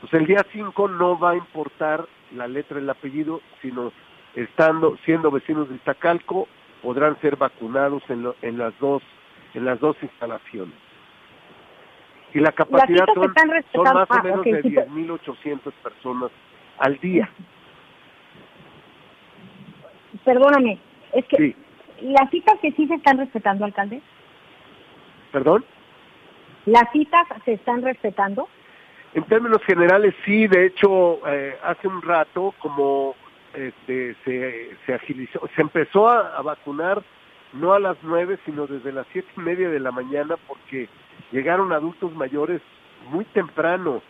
Pues 0.00 0.12
el 0.14 0.26
día 0.26 0.44
5 0.52 0.88
no 0.88 1.18
va 1.18 1.30
a 1.30 1.36
importar 1.36 2.06
la 2.34 2.48
letra 2.48 2.78
del 2.78 2.90
apellido, 2.90 3.40
sino 3.62 3.92
estando, 4.34 4.96
siendo 5.04 5.30
vecinos 5.30 5.68
de 5.68 5.76
Iztacalco 5.76 6.48
podrán 6.82 7.20
ser 7.20 7.36
vacunados 7.36 8.02
en, 8.08 8.22
lo- 8.22 8.36
en 8.42 8.56
las 8.58 8.76
dos 8.78 9.02
en 9.52 9.64
las 9.64 9.78
dos 9.80 9.96
instalaciones. 10.02 10.74
Y 12.32 12.38
la 12.38 12.52
capacidad 12.52 13.04
son, 13.12 13.24
están 13.24 13.48
son 13.48 13.50
respetando- 13.50 13.94
más 13.94 14.10
o 14.10 14.14
ah, 14.14 14.22
menos 14.22 14.38
ok, 14.40 14.44
de 14.46 14.62
sí, 14.62 14.70
pero- 14.70 14.86
10.800 14.86 15.72
personas 15.82 16.30
al 16.78 16.96
día. 17.00 17.28
Perdóname, 20.24 20.78
es 21.12 21.24
que 21.26 21.36
Sí, 21.36 21.56
las 22.02 22.30
citas 22.30 22.58
que 22.60 22.72
sí 22.72 22.86
se 22.86 22.94
están 22.94 23.18
respetando, 23.18 23.64
alcalde, 23.64 24.00
perdón. 25.32 25.64
las 26.66 26.90
citas 26.92 27.26
se 27.44 27.54
están 27.54 27.82
respetando. 27.82 28.48
En 29.14 29.24
términos 29.24 29.60
generales, 29.64 30.14
sí. 30.24 30.46
De 30.46 30.66
hecho, 30.66 31.20
eh, 31.26 31.56
hace 31.64 31.88
un 31.88 32.00
rato, 32.00 32.54
como 32.58 33.14
este, 33.54 34.14
se, 34.24 34.76
se 34.86 34.94
agilizó, 34.94 35.40
se 35.54 35.62
empezó 35.62 36.08
a, 36.08 36.36
a 36.36 36.42
vacunar 36.42 37.02
no 37.52 37.72
a 37.72 37.80
las 37.80 37.96
nueve, 38.02 38.38
sino 38.44 38.68
desde 38.68 38.92
las 38.92 39.06
siete 39.12 39.28
y 39.36 39.40
media 39.40 39.68
de 39.68 39.80
la 39.80 39.90
mañana, 39.90 40.36
porque 40.46 40.88
llegaron 41.32 41.72
adultos 41.72 42.14
mayores 42.14 42.62
muy 43.10 43.24
temprano. 43.24 44.02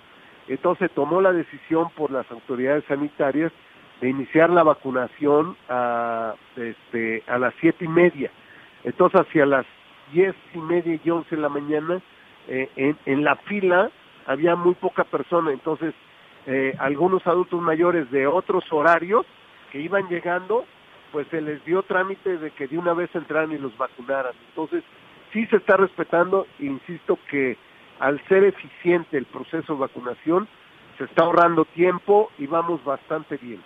Entonces 0.48 0.90
tomó 0.90 1.20
la 1.20 1.32
decisión 1.32 1.88
por 1.96 2.10
las 2.10 2.30
autoridades 2.30 2.84
sanitarias 2.86 3.52
de 4.00 4.08
iniciar 4.08 4.50
la 4.50 4.62
vacunación 4.62 5.56
a, 5.68 6.34
este, 6.56 7.22
a 7.26 7.38
las 7.38 7.54
siete 7.60 7.84
y 7.84 7.88
media. 7.88 8.30
Entonces 8.84 9.20
hacia 9.20 9.46
las 9.46 9.66
diez 10.12 10.34
y 10.54 10.58
media 10.58 10.98
y 11.02 11.10
once 11.10 11.36
de 11.36 11.42
la 11.42 11.48
mañana, 11.48 12.00
eh, 12.48 12.68
en, 12.76 12.96
en 13.06 13.24
la 13.24 13.36
fila 13.36 13.90
había 14.26 14.56
muy 14.56 14.74
poca 14.74 15.04
persona, 15.04 15.52
entonces 15.52 15.94
eh, 16.46 16.74
algunos 16.78 17.26
adultos 17.26 17.60
mayores 17.60 18.10
de 18.10 18.26
otros 18.26 18.64
horarios 18.72 19.26
que 19.70 19.80
iban 19.80 20.08
llegando, 20.08 20.64
pues 21.12 21.26
se 21.28 21.40
les 21.40 21.64
dio 21.64 21.82
trámite 21.82 22.38
de 22.38 22.50
que 22.52 22.66
de 22.66 22.78
una 22.78 22.94
vez 22.94 23.14
entraran 23.14 23.52
y 23.52 23.58
los 23.58 23.76
vacunaran. 23.76 24.32
Entonces, 24.48 24.82
sí 25.32 25.46
se 25.46 25.56
está 25.56 25.76
respetando, 25.76 26.46
insisto 26.58 27.18
que 27.28 27.56
al 27.98 28.20
ser 28.26 28.44
eficiente 28.44 29.18
el 29.18 29.26
proceso 29.26 29.74
de 29.74 29.80
vacunación, 29.80 30.48
se 30.96 31.04
está 31.04 31.24
ahorrando 31.24 31.64
tiempo 31.66 32.30
y 32.38 32.46
vamos 32.46 32.82
bastante 32.84 33.36
bien. 33.36 33.60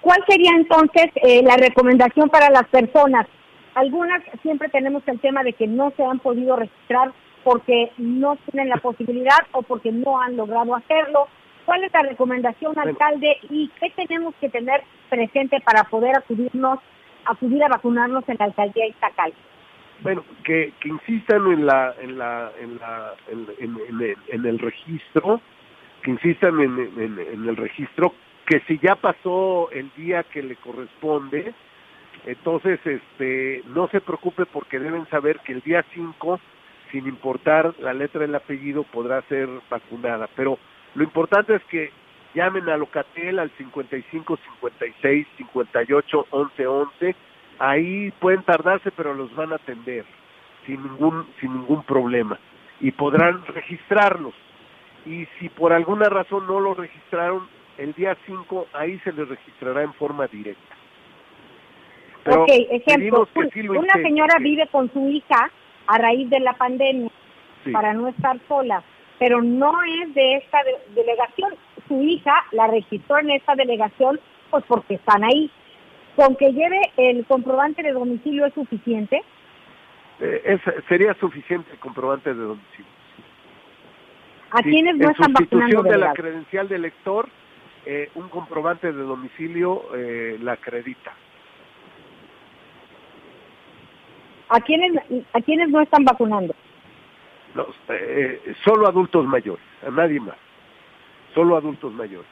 ¿Cuál 0.00 0.22
sería 0.28 0.50
entonces 0.56 1.06
eh, 1.16 1.42
la 1.42 1.56
recomendación 1.56 2.28
para 2.28 2.50
las 2.50 2.66
personas? 2.68 3.26
Algunas 3.74 4.22
siempre 4.42 4.68
tenemos 4.68 5.02
el 5.06 5.20
tema 5.20 5.42
de 5.42 5.52
que 5.52 5.66
no 5.66 5.92
se 5.96 6.04
han 6.04 6.18
podido 6.18 6.56
registrar 6.56 7.12
porque 7.44 7.92
no 7.98 8.36
tienen 8.50 8.68
la 8.70 8.78
posibilidad 8.78 9.38
o 9.52 9.62
porque 9.62 9.92
no 9.92 10.20
han 10.20 10.36
logrado 10.36 10.74
hacerlo. 10.74 11.28
¿Cuál 11.64 11.84
es 11.84 11.92
la 11.92 12.02
recomendación, 12.02 12.78
alcalde? 12.78 13.36
¿Y 13.50 13.68
qué 13.80 13.90
tenemos 13.96 14.34
que 14.40 14.48
tener 14.48 14.82
presente 15.10 15.60
para 15.60 15.84
poder 15.84 16.16
acudirnos, 16.16 16.78
acudir 17.24 17.62
a 17.64 17.68
vacunarnos 17.68 18.28
en 18.28 18.36
la 18.38 18.46
alcaldía 18.46 18.86
Iztacal? 18.86 19.32
Bueno, 20.00 20.24
que, 20.44 20.72
que 20.80 20.88
insistan 20.88 21.46
en 21.52 21.66
la 21.66 21.94
en 22.00 22.18
la 22.18 22.50
en 22.60 22.78
la 22.78 23.14
en, 23.30 23.46
en- 23.58 23.80
en 23.88 24.00
el, 24.00 24.16
en 24.28 24.46
el 24.46 24.58
registro, 24.58 25.40
que 26.02 26.10
insistan 26.10 26.60
en, 26.60 26.78
en- 27.00 27.18
en 27.18 27.48
el 27.48 27.56
registro, 27.56 28.12
que 28.46 28.60
si 28.60 28.78
ya 28.78 28.94
pasó 28.94 29.70
el 29.72 29.90
día 29.96 30.22
que 30.22 30.42
le 30.42 30.56
corresponde, 30.56 31.52
entonces 32.24 32.80
este 32.84 33.62
no 33.66 33.88
se 33.88 34.00
preocupe 34.00 34.46
porque 34.46 34.78
deben 34.78 35.06
saber 35.08 35.40
que 35.40 35.52
el 35.52 35.60
día 35.62 35.84
5, 35.92 36.40
sin 36.92 37.06
importar 37.06 37.74
la 37.80 37.92
letra 37.92 38.20
del 38.20 38.34
apellido, 38.34 38.84
podrá 38.84 39.20
ser 39.22 39.48
vacunada. 39.68 40.28
Pero 40.36 40.58
lo 40.94 41.02
importante 41.02 41.56
es 41.56 41.64
que 41.64 41.90
llamen 42.34 42.68
a 42.68 42.76
Locatel 42.76 43.38
al 43.38 43.50
55 43.50 44.38
56 44.60 45.26
58 45.36 46.26
11 46.30 46.66
11 46.66 47.16
ahí 47.58 48.10
pueden 48.20 48.42
tardarse 48.42 48.90
pero 48.90 49.14
los 49.14 49.34
van 49.34 49.52
a 49.52 49.56
atender 49.56 50.04
sin 50.66 50.82
ningún 50.82 51.26
sin 51.40 51.52
ningún 51.52 51.82
problema. 51.82 52.38
Y 52.80 52.90
podrán 52.92 53.44
registrarlos. 53.46 54.34
Y 55.06 55.26
si 55.38 55.48
por 55.48 55.72
alguna 55.72 56.08
razón 56.08 56.46
no 56.46 56.60
lo 56.60 56.74
registraron 56.74 57.48
el 57.78 57.92
día 57.94 58.16
5 58.26 58.68
ahí 58.72 58.98
se 59.00 59.12
les 59.12 59.28
registrará 59.28 59.82
en 59.82 59.92
forma 59.94 60.26
directa 60.26 60.74
Pero 62.24 62.42
ok, 62.42 62.48
ejemplo, 62.70 63.28
sí 63.52 63.68
una 63.68 63.78
intenten, 63.78 64.02
señora 64.02 64.38
vive 64.40 64.66
con 64.68 64.92
su 64.92 65.08
hija 65.08 65.50
a 65.86 65.98
raíz 65.98 66.28
de 66.30 66.40
la 66.40 66.54
pandemia 66.54 67.10
sí. 67.64 67.70
para 67.70 67.92
no 67.92 68.08
estar 68.08 68.38
sola, 68.48 68.82
pero 69.18 69.40
no 69.42 69.72
es 70.02 70.14
de 70.14 70.34
esta 70.36 70.58
de- 70.64 70.94
delegación. 71.00 71.54
Su 71.86 72.02
hija 72.02 72.34
la 72.52 72.66
registró 72.66 73.18
en 73.18 73.30
esta 73.30 73.54
delegación 73.54 74.18
pues 74.50 74.64
porque 74.66 74.94
están 74.94 75.22
ahí. 75.24 75.50
Con 76.16 76.34
que 76.36 76.52
lleve 76.52 76.80
el 76.96 77.24
comprobante 77.26 77.82
de 77.82 77.92
domicilio 77.92 78.46
es 78.46 78.54
suficiente. 78.54 79.22
Eh, 80.20 80.42
es- 80.44 80.84
sería 80.88 81.12
suficiente 81.14 81.70
el 81.72 81.78
comprobante 81.78 82.32
de 82.32 82.40
domicilio 82.42 82.90
¿A 84.50 84.62
Sí, 84.62 84.70
quienes 84.70 84.96
no 84.96 85.04
en 85.04 85.10
están 85.10 85.32
vacunando 85.34 85.82
de 85.82 85.98
la 85.98 86.12
credencial 86.14 86.68
de 86.68 86.78
lector 86.78 87.28
eh, 87.86 88.10
un 88.16 88.28
comprobante 88.28 88.92
de 88.92 89.02
domicilio 89.02 89.94
eh, 89.94 90.38
la 90.40 90.52
acredita 90.52 91.12
¿A 94.48 94.60
quienes, 94.60 94.92
¿A 95.32 95.40
quienes 95.40 95.68
no 95.70 95.80
están 95.80 96.04
vacunando? 96.04 96.54
Los, 97.54 97.68
eh, 97.88 98.54
solo 98.64 98.86
adultos 98.86 99.26
mayores, 99.26 99.64
a 99.84 99.90
nadie 99.90 100.20
más. 100.20 100.36
Solo 101.34 101.56
adultos 101.56 101.92
mayores. 101.92 102.28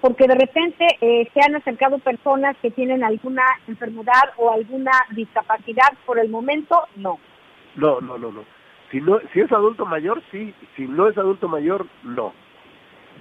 Porque 0.00 0.26
de 0.26 0.34
repente 0.34 0.86
eh, 1.00 1.28
se 1.34 1.40
han 1.42 1.56
acercado 1.56 1.98
personas 1.98 2.56
que 2.62 2.70
tienen 2.70 3.02
alguna 3.04 3.42
enfermedad 3.66 4.32
o 4.36 4.52
alguna 4.52 4.92
discapacidad. 5.10 5.88
Por 6.06 6.18
el 6.18 6.30
momento, 6.30 6.86
no. 6.96 7.18
No, 7.76 8.00
no, 8.00 8.16
no, 8.16 8.30
no. 8.30 8.44
Si 8.90 9.00
no, 9.00 9.18
si 9.32 9.40
es 9.40 9.52
adulto 9.52 9.84
mayor, 9.84 10.22
sí. 10.30 10.54
Si 10.76 10.86
no 10.86 11.08
es 11.08 11.18
adulto 11.18 11.48
mayor, 11.48 11.86
no. 12.02 12.32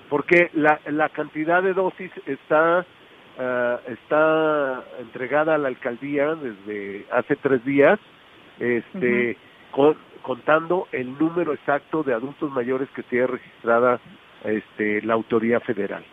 Porque 0.09 0.49
la, 0.53 0.79
la 0.87 1.09
cantidad 1.09 1.61
de 1.61 1.73
dosis 1.73 2.11
está 2.25 2.85
ah, 3.37 3.79
está 3.87 4.83
entregada 4.99 5.55
a 5.55 5.57
la 5.57 5.67
alcaldía 5.67 6.35
desde 6.35 7.05
hace 7.11 7.35
tres 7.35 7.63
días, 7.63 7.99
este, 8.59 9.37
con- 9.71 9.97
contando 10.23 10.87
el 10.91 11.17
número 11.17 11.53
exacto 11.53 12.03
de 12.03 12.13
adultos 12.13 12.51
mayores 12.51 12.89
que 12.95 13.03
tiene 13.03 13.27
registrada 13.27 13.99
este, 14.43 15.01
la 15.03 15.13
autoridad 15.13 15.61
federal. 15.61 16.03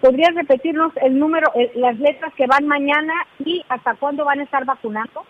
¿Podrías 0.00 0.32
repetirnos 0.34 0.92
el 1.02 1.18
número, 1.18 1.50
las 1.74 1.98
letras 1.98 2.32
que 2.34 2.46
van 2.46 2.68
mañana 2.68 3.14
y 3.44 3.64
hasta 3.68 3.94
cuándo 3.94 4.24
van 4.24 4.38
a 4.40 4.44
estar 4.44 4.64
vacunando? 4.64 5.24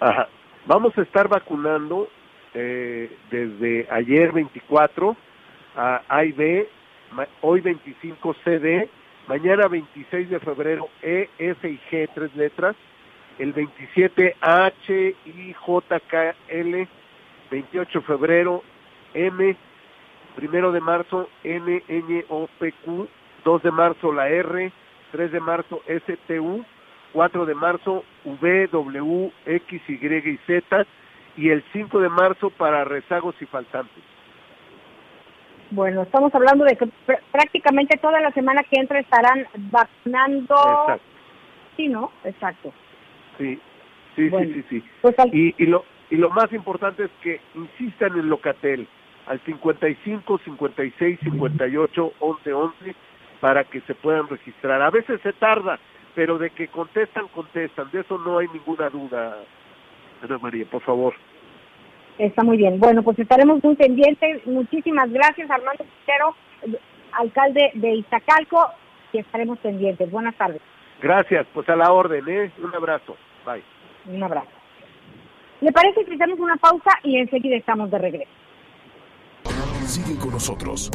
Ajá. 0.00 0.28
Vamos 0.66 0.96
a 0.98 1.02
estar 1.02 1.28
vacunando 1.28 2.08
eh, 2.54 3.10
desde 3.30 3.86
ayer 3.90 4.32
24 4.32 5.16
a 5.76 6.02
A 6.08 6.24
y 6.24 6.32
B, 6.32 6.68
hoy 7.40 7.60
25 7.60 8.34
CD, 8.44 8.88
mañana 9.28 9.68
26 9.68 10.30
de 10.30 10.40
febrero 10.40 10.88
E, 11.02 11.28
F 11.38 11.68
y 11.68 11.80
G, 11.90 12.08
tres 12.14 12.34
letras, 12.34 12.76
el 13.38 13.52
27 13.52 14.36
H, 14.40 15.16
I, 15.24 15.54
J, 15.54 16.00
K, 16.00 16.34
L, 16.48 16.88
28 17.50 18.00
de 18.00 18.06
febrero 18.06 18.62
M, 19.14 19.56
primero 20.36 20.72
de 20.72 20.80
marzo 20.80 21.28
N, 21.44 21.82
Ñ, 21.88 22.24
O, 22.28 22.48
P, 22.58 22.72
Q, 22.84 23.08
2 23.44 23.62
de 23.62 23.70
marzo 23.70 24.12
la 24.12 24.28
R, 24.28 24.72
3 25.12 25.32
de 25.32 25.40
marzo 25.40 25.82
S, 25.86 26.18
T, 26.26 26.40
U, 26.40 26.64
4 27.12 27.46
de 27.46 27.54
marzo 27.54 28.04
V, 28.24 28.68
W, 28.68 29.32
X, 29.46 29.82
Y 29.88 29.94
y 29.94 30.38
Z 30.46 30.86
y 31.36 31.50
el 31.50 31.64
5 31.72 32.00
de 32.00 32.08
marzo 32.08 32.50
para 32.50 32.84
rezagos 32.84 33.34
y 33.40 33.46
faltantes. 33.46 34.11
Bueno, 35.72 36.02
estamos 36.02 36.34
hablando 36.34 36.64
de 36.66 36.76
que 36.76 36.84
pr- 36.84 37.20
prácticamente 37.32 37.96
toda 37.96 38.20
la 38.20 38.30
semana 38.32 38.62
que 38.62 38.78
entra 38.78 39.00
estarán 39.00 39.46
vacunando. 39.70 40.54
Exacto. 40.54 41.04
Sí, 41.78 41.88
¿no? 41.88 42.12
Exacto. 42.24 42.72
Sí, 43.38 43.58
sí, 44.14 44.28
Bueno, 44.28 44.52
sí, 44.54 44.62
sí, 44.68 44.80
sí. 44.80 44.90
Pues 45.00 45.18
al- 45.18 45.34
Y, 45.34 45.54
y, 45.56 45.66
lo, 45.66 45.84
y 46.10 46.16
lo 46.16 46.28
más 46.28 46.52
importante 46.52 47.04
es 47.04 47.10
que 47.22 47.40
insistan 47.54 48.12
en 48.18 48.28
Locatel 48.28 48.86
al 49.26 49.40
55, 49.40 50.38
56, 50.44 51.18
58, 51.22 52.12
11, 52.20 52.52
11 52.52 52.94
para 53.40 53.64
que 53.64 53.80
se 53.82 53.94
puedan 53.94 54.28
registrar. 54.28 54.82
A 54.82 54.90
veces 54.90 55.22
se 55.22 55.32
tarda, 55.32 55.78
pero 56.14 56.36
de 56.36 56.50
que 56.50 56.68
contestan, 56.68 57.28
contestan. 57.28 57.90
De 57.92 58.00
eso 58.00 58.18
no 58.18 58.36
hay 58.38 58.48
ninguna 58.48 58.90
duda, 58.90 59.38
Ana 60.22 60.36
María, 60.36 60.66
por 60.66 60.82
favor. 60.82 61.14
Está 62.18 62.42
muy 62.42 62.56
bien. 62.56 62.78
Bueno, 62.78 63.02
pues 63.02 63.18
estaremos 63.18 63.62
muy 63.64 63.74
pendientes. 63.76 64.46
Muchísimas 64.46 65.10
gracias, 65.10 65.50
Armando 65.50 65.84
Quintero, 65.84 66.36
alcalde 67.12 67.70
de 67.74 67.94
Iztacalco, 67.96 68.68
y 69.12 69.18
estaremos 69.18 69.58
pendientes. 69.58 70.10
Buenas 70.10 70.36
tardes. 70.36 70.60
Gracias, 71.00 71.46
pues 71.52 71.68
a 71.68 71.76
la 71.76 71.92
orden, 71.92 72.28
¿eh? 72.28 72.52
Un 72.62 72.74
abrazo. 72.74 73.16
Bye. 73.44 73.62
Un 74.06 74.22
abrazo. 74.22 74.48
¿Le 75.60 75.72
parece 75.72 76.04
que 76.04 76.14
hacemos 76.14 76.38
una 76.38 76.56
pausa 76.56 76.90
y 77.02 77.18
enseguida 77.18 77.56
estamos 77.56 77.90
de 77.90 77.98
regreso? 77.98 78.30
Sigue 79.86 80.18
con 80.18 80.30
nosotros. 80.30 80.90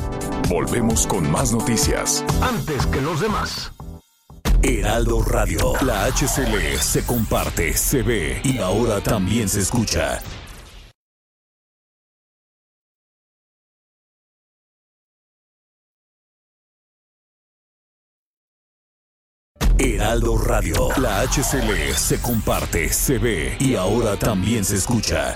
Volvemos 0.49 1.05
con 1.07 1.29
más 1.31 1.53
noticias. 1.53 2.25
Antes 2.41 2.87
que 2.87 3.01
los 3.01 3.21
demás. 3.21 3.73
Heraldo 4.63 5.21
Radio. 5.23 5.73
La 5.85 6.05
HCL 6.05 6.77
se 6.79 7.05
comparte, 7.05 7.73
se 7.73 8.01
ve 8.01 8.41
y 8.43 8.57
ahora 8.57 9.01
también 9.01 9.47
se 9.47 9.59
escucha. 9.59 10.19
Heraldo 20.07 20.37
Radio. 20.37 20.87
La 21.01 21.19
HCL 21.23 21.93
se 21.93 22.21
comparte, 22.21 22.87
se 22.93 23.17
ve 23.17 23.57
y 23.59 23.75
ahora 23.75 24.15
también 24.15 24.63
se 24.63 24.77
escucha. 24.77 25.35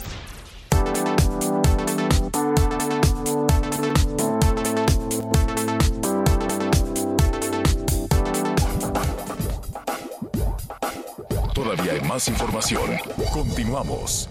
Todavía 11.53 11.91
hay 11.91 12.01
más 12.07 12.29
información. 12.29 12.91
Continuamos. 13.33 14.29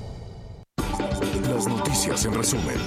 Las 1.50 1.66
noticias 1.66 2.24
en 2.24 2.32
resumen. 2.32 2.78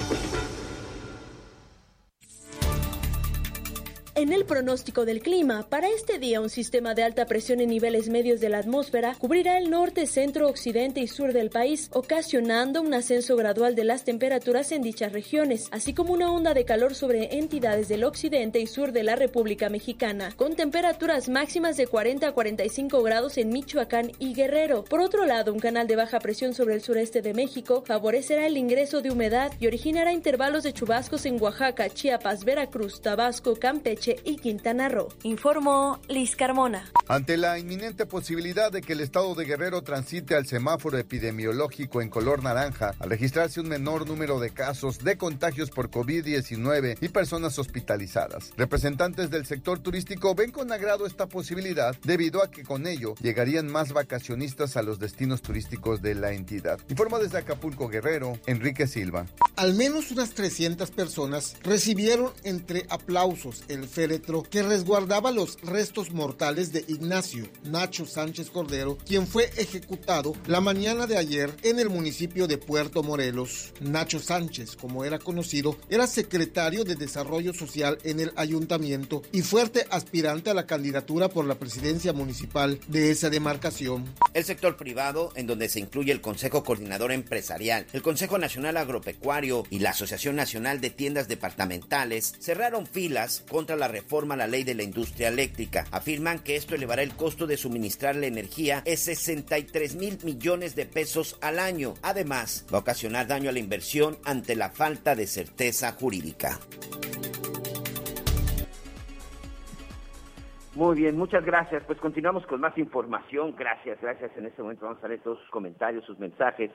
En 4.15 4.31
el 4.31 4.45
pronóstico 4.45 5.05
del 5.05 5.21
clima, 5.21 5.65
para 5.69 5.89
este 5.89 6.19
día 6.19 6.39
un 6.39 6.51
sistema 6.51 6.93
de 6.93 7.01
alta 7.01 7.25
presión 7.25 7.61
en 7.61 7.69
niveles 7.69 8.09
medios 8.09 8.39
de 8.39 8.49
la 8.49 8.59
atmósfera 8.59 9.15
cubrirá 9.17 9.57
el 9.57 9.71
norte, 9.71 10.05
centro, 10.05 10.47
occidente 10.47 10.99
y 10.99 11.07
sur 11.07 11.33
del 11.33 11.49
país, 11.49 11.89
ocasionando 11.93 12.83
un 12.83 12.93
ascenso 12.93 13.35
gradual 13.35 13.73
de 13.73 13.85
las 13.85 14.03
temperaturas 14.03 14.71
en 14.71 14.83
dichas 14.83 15.13
regiones, 15.13 15.67
así 15.71 15.95
como 15.95 16.13
una 16.13 16.31
onda 16.31 16.53
de 16.53 16.63
calor 16.63 16.93
sobre 16.93 17.39
entidades 17.39 17.87
del 17.87 18.03
occidente 18.03 18.59
y 18.59 18.67
sur 18.67 18.91
de 18.91 19.01
la 19.01 19.15
República 19.15 19.69
Mexicana, 19.69 20.31
con 20.35 20.55
temperaturas 20.55 21.27
máximas 21.27 21.75
de 21.75 21.87
40 21.87 22.27
a 22.27 22.33
45 22.33 23.01
grados 23.01 23.39
en 23.39 23.49
Michoacán 23.49 24.11
y 24.19 24.35
Guerrero. 24.35 24.83
Por 24.83 25.01
otro 25.01 25.25
lado, 25.25 25.51
un 25.51 25.59
canal 25.59 25.87
de 25.87 25.95
baja 25.95 26.19
presión 26.19 26.53
sobre 26.53 26.75
el 26.75 26.83
sureste 26.83 27.23
de 27.23 27.33
México 27.33 27.83
favorecerá 27.83 28.45
el 28.45 28.57
ingreso 28.57 29.01
de 29.01 29.09
humedad 29.09 29.51
y 29.59 29.65
originará 29.65 30.13
intervalos 30.13 30.61
de 30.61 30.73
chubascos 30.73 31.25
en 31.25 31.41
Oaxaca, 31.41 31.89
Chiapas, 31.89 32.45
Veracruz, 32.45 33.01
Tabasco, 33.01 33.55
Campeche 33.55 34.02
y 34.05 34.37
Quintana 34.37 34.89
Roo. 34.89 35.09
Informó 35.23 35.99
Liz 36.09 36.35
Carmona. 36.35 36.91
Ante 37.07 37.37
la 37.37 37.57
inminente 37.57 38.05
posibilidad 38.05 38.71
de 38.71 38.81
que 38.81 38.93
el 38.93 39.01
estado 39.01 39.33
de 39.35 39.45
Guerrero 39.45 39.81
transite 39.81 40.35
al 40.35 40.45
semáforo 40.45 40.97
epidemiológico 40.97 42.01
en 42.01 42.09
color 42.09 42.43
naranja, 42.43 42.93
al 42.99 43.09
registrarse 43.09 43.61
un 43.61 43.69
menor 43.69 44.07
número 44.07 44.39
de 44.39 44.49
casos 44.49 44.99
de 44.99 45.17
contagios 45.17 45.69
por 45.69 45.89
COVID-19 45.89 46.97
y 46.99 47.09
personas 47.09 47.57
hospitalizadas, 47.59 48.51
representantes 48.57 49.29
del 49.29 49.45
sector 49.45 49.79
turístico 49.79 50.35
ven 50.35 50.51
con 50.51 50.71
agrado 50.71 51.05
esta 51.05 51.27
posibilidad 51.27 51.95
debido 52.03 52.43
a 52.43 52.51
que 52.51 52.63
con 52.63 52.87
ello 52.87 53.15
llegarían 53.21 53.71
más 53.71 53.93
vacacionistas 53.93 54.75
a 54.75 54.81
los 54.81 54.99
destinos 54.99 55.41
turísticos 55.41 56.01
de 56.01 56.15
la 56.15 56.33
entidad. 56.33 56.79
Informa 56.89 57.19
desde 57.19 57.37
Acapulco 57.37 57.87
Guerrero, 57.87 58.37
Enrique 58.47 58.87
Silva. 58.87 59.25
Al 59.55 59.75
menos 59.75 60.11
unas 60.11 60.31
300 60.31 60.91
personas 60.91 61.55
recibieron 61.63 62.31
entre 62.43 62.85
aplausos 62.89 63.63
el 63.67 63.87
féretro 63.93 64.43
que 64.43 64.63
resguardaba 64.63 65.31
los 65.31 65.61
restos 65.61 66.11
mortales 66.11 66.73
de 66.73 66.83
Ignacio 66.87 67.47
Nacho 67.63 68.05
Sánchez 68.05 68.49
Cordero, 68.49 68.97
quien 69.05 69.27
fue 69.27 69.51
ejecutado 69.55 70.33
la 70.47 70.61
mañana 70.61 71.05
de 71.05 71.17
ayer 71.17 71.55
en 71.61 71.79
el 71.79 71.89
municipio 71.89 72.47
de 72.47 72.57
Puerto 72.57 73.03
Morelos. 73.03 73.71
Nacho 73.79 74.19
Sánchez, 74.19 74.75
como 74.75 75.05
era 75.05 75.19
conocido, 75.19 75.77
era 75.89 76.07
secretario 76.07 76.83
de 76.83 76.95
Desarrollo 76.95 77.53
Social 77.53 77.99
en 78.03 78.19
el 78.19 78.33
ayuntamiento 78.35 79.21
y 79.31 79.41
fuerte 79.41 79.85
aspirante 79.91 80.49
a 80.49 80.55
la 80.55 80.65
candidatura 80.65 81.29
por 81.29 81.45
la 81.45 81.55
presidencia 81.55 82.13
municipal 82.13 82.79
de 82.87 83.11
esa 83.11 83.29
demarcación. 83.29 84.05
El 84.33 84.43
sector 84.43 84.75
privado, 84.75 85.31
en 85.35 85.45
donde 85.45 85.69
se 85.69 85.79
incluye 85.79 86.11
el 86.11 86.21
Consejo 86.21 86.63
Coordinador 86.63 87.11
Empresarial, 87.11 87.85
el 87.93 88.01
Consejo 88.01 88.39
Nacional 88.39 88.77
Agropecuario 88.77 89.63
y 89.69 89.79
la 89.79 89.91
Asociación 89.91 90.35
Nacional 90.35 90.81
de 90.81 90.89
Tiendas 90.89 91.27
Departamentales, 91.27 92.33
cerraron 92.39 92.87
filas 92.87 93.43
contra 93.49 93.75
la 93.75 93.82
reforma 93.87 94.33
a 94.33 94.37
la 94.37 94.47
ley 94.47 94.63
de 94.63 94.75
la 94.75 94.83
industria 94.83 95.27
eléctrica. 95.27 95.85
Afirman 95.91 96.39
que 96.39 96.55
esto 96.55 96.75
elevará 96.75 97.01
el 97.01 97.15
costo 97.15 97.47
de 97.47 97.57
suministrar 97.57 98.15
la 98.15 98.27
energía 98.27 98.81
en 98.85 98.97
63 98.97 99.95
mil 99.95 100.17
millones 100.23 100.75
de 100.75 100.85
pesos 100.85 101.37
al 101.41 101.59
año. 101.59 101.93
Además, 102.01 102.65
va 102.73 102.77
a 102.77 102.81
ocasionar 102.81 103.27
daño 103.27 103.49
a 103.49 103.53
la 103.53 103.59
inversión 103.59 104.17
ante 104.25 104.55
la 104.55 104.69
falta 104.69 105.15
de 105.15 105.27
certeza 105.27 105.91
jurídica. 105.93 106.59
Muy 110.75 110.95
bien, 110.95 111.15
muchas 111.15 111.45
gracias. 111.45 111.83
Pues 111.85 111.99
continuamos 111.99 112.45
con 112.47 112.59
más 112.59 112.75
información. 112.79 113.55
Gracias, 113.55 114.01
gracias. 114.01 114.31
En 114.35 114.47
este 114.47 114.63
momento 114.63 114.85
vamos 114.85 115.03
a 115.03 115.07
leer 115.07 115.21
todos 115.21 115.39
sus 115.39 115.49
comentarios, 115.49 116.03
sus 116.05 116.17
mensajes. 116.17 116.71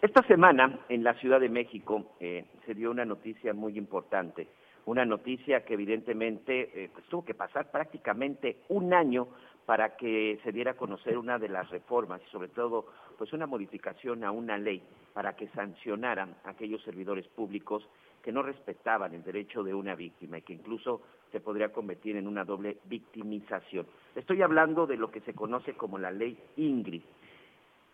Esta 0.00 0.22
semana 0.26 0.80
en 0.88 1.04
la 1.04 1.14
Ciudad 1.14 1.38
de 1.38 1.50
México 1.50 2.14
eh, 2.18 2.46
se 2.66 2.74
dio 2.74 2.90
una 2.90 3.04
noticia 3.04 3.52
muy 3.52 3.76
importante, 3.76 4.48
una 4.86 5.04
noticia 5.04 5.64
que 5.64 5.74
evidentemente 5.74 6.84
eh, 6.84 6.90
pues, 6.92 7.04
tuvo 7.06 7.24
que 7.24 7.34
pasar 7.34 7.70
prácticamente 7.70 8.58
un 8.68 8.92
año 8.92 9.28
para 9.66 9.96
que 9.96 10.40
se 10.42 10.52
diera 10.52 10.72
a 10.72 10.76
conocer 10.76 11.16
una 11.16 11.38
de 11.38 11.48
las 11.48 11.70
reformas 11.70 12.20
y 12.26 12.30
sobre 12.30 12.48
todo 12.48 12.86
pues 13.16 13.32
una 13.32 13.46
modificación 13.46 14.24
a 14.24 14.32
una 14.32 14.58
ley 14.58 14.82
para 15.12 15.36
que 15.36 15.48
sancionaran 15.48 16.34
a 16.44 16.50
aquellos 16.50 16.82
servidores 16.82 17.26
públicos 17.28 17.86
que 18.22 18.32
no 18.32 18.42
respetaban 18.42 19.14
el 19.14 19.22
derecho 19.22 19.62
de 19.62 19.74
una 19.74 19.94
víctima 19.94 20.38
y 20.38 20.42
que 20.42 20.52
incluso 20.52 21.02
se 21.30 21.40
podría 21.40 21.72
convertir 21.72 22.16
en 22.16 22.28
una 22.28 22.44
doble 22.44 22.78
victimización. 22.84 23.86
Estoy 24.14 24.42
hablando 24.42 24.86
de 24.86 24.96
lo 24.96 25.10
que 25.10 25.20
se 25.20 25.34
conoce 25.34 25.74
como 25.74 25.98
la 25.98 26.10
ley 26.10 26.38
Ingrid. 26.56 27.02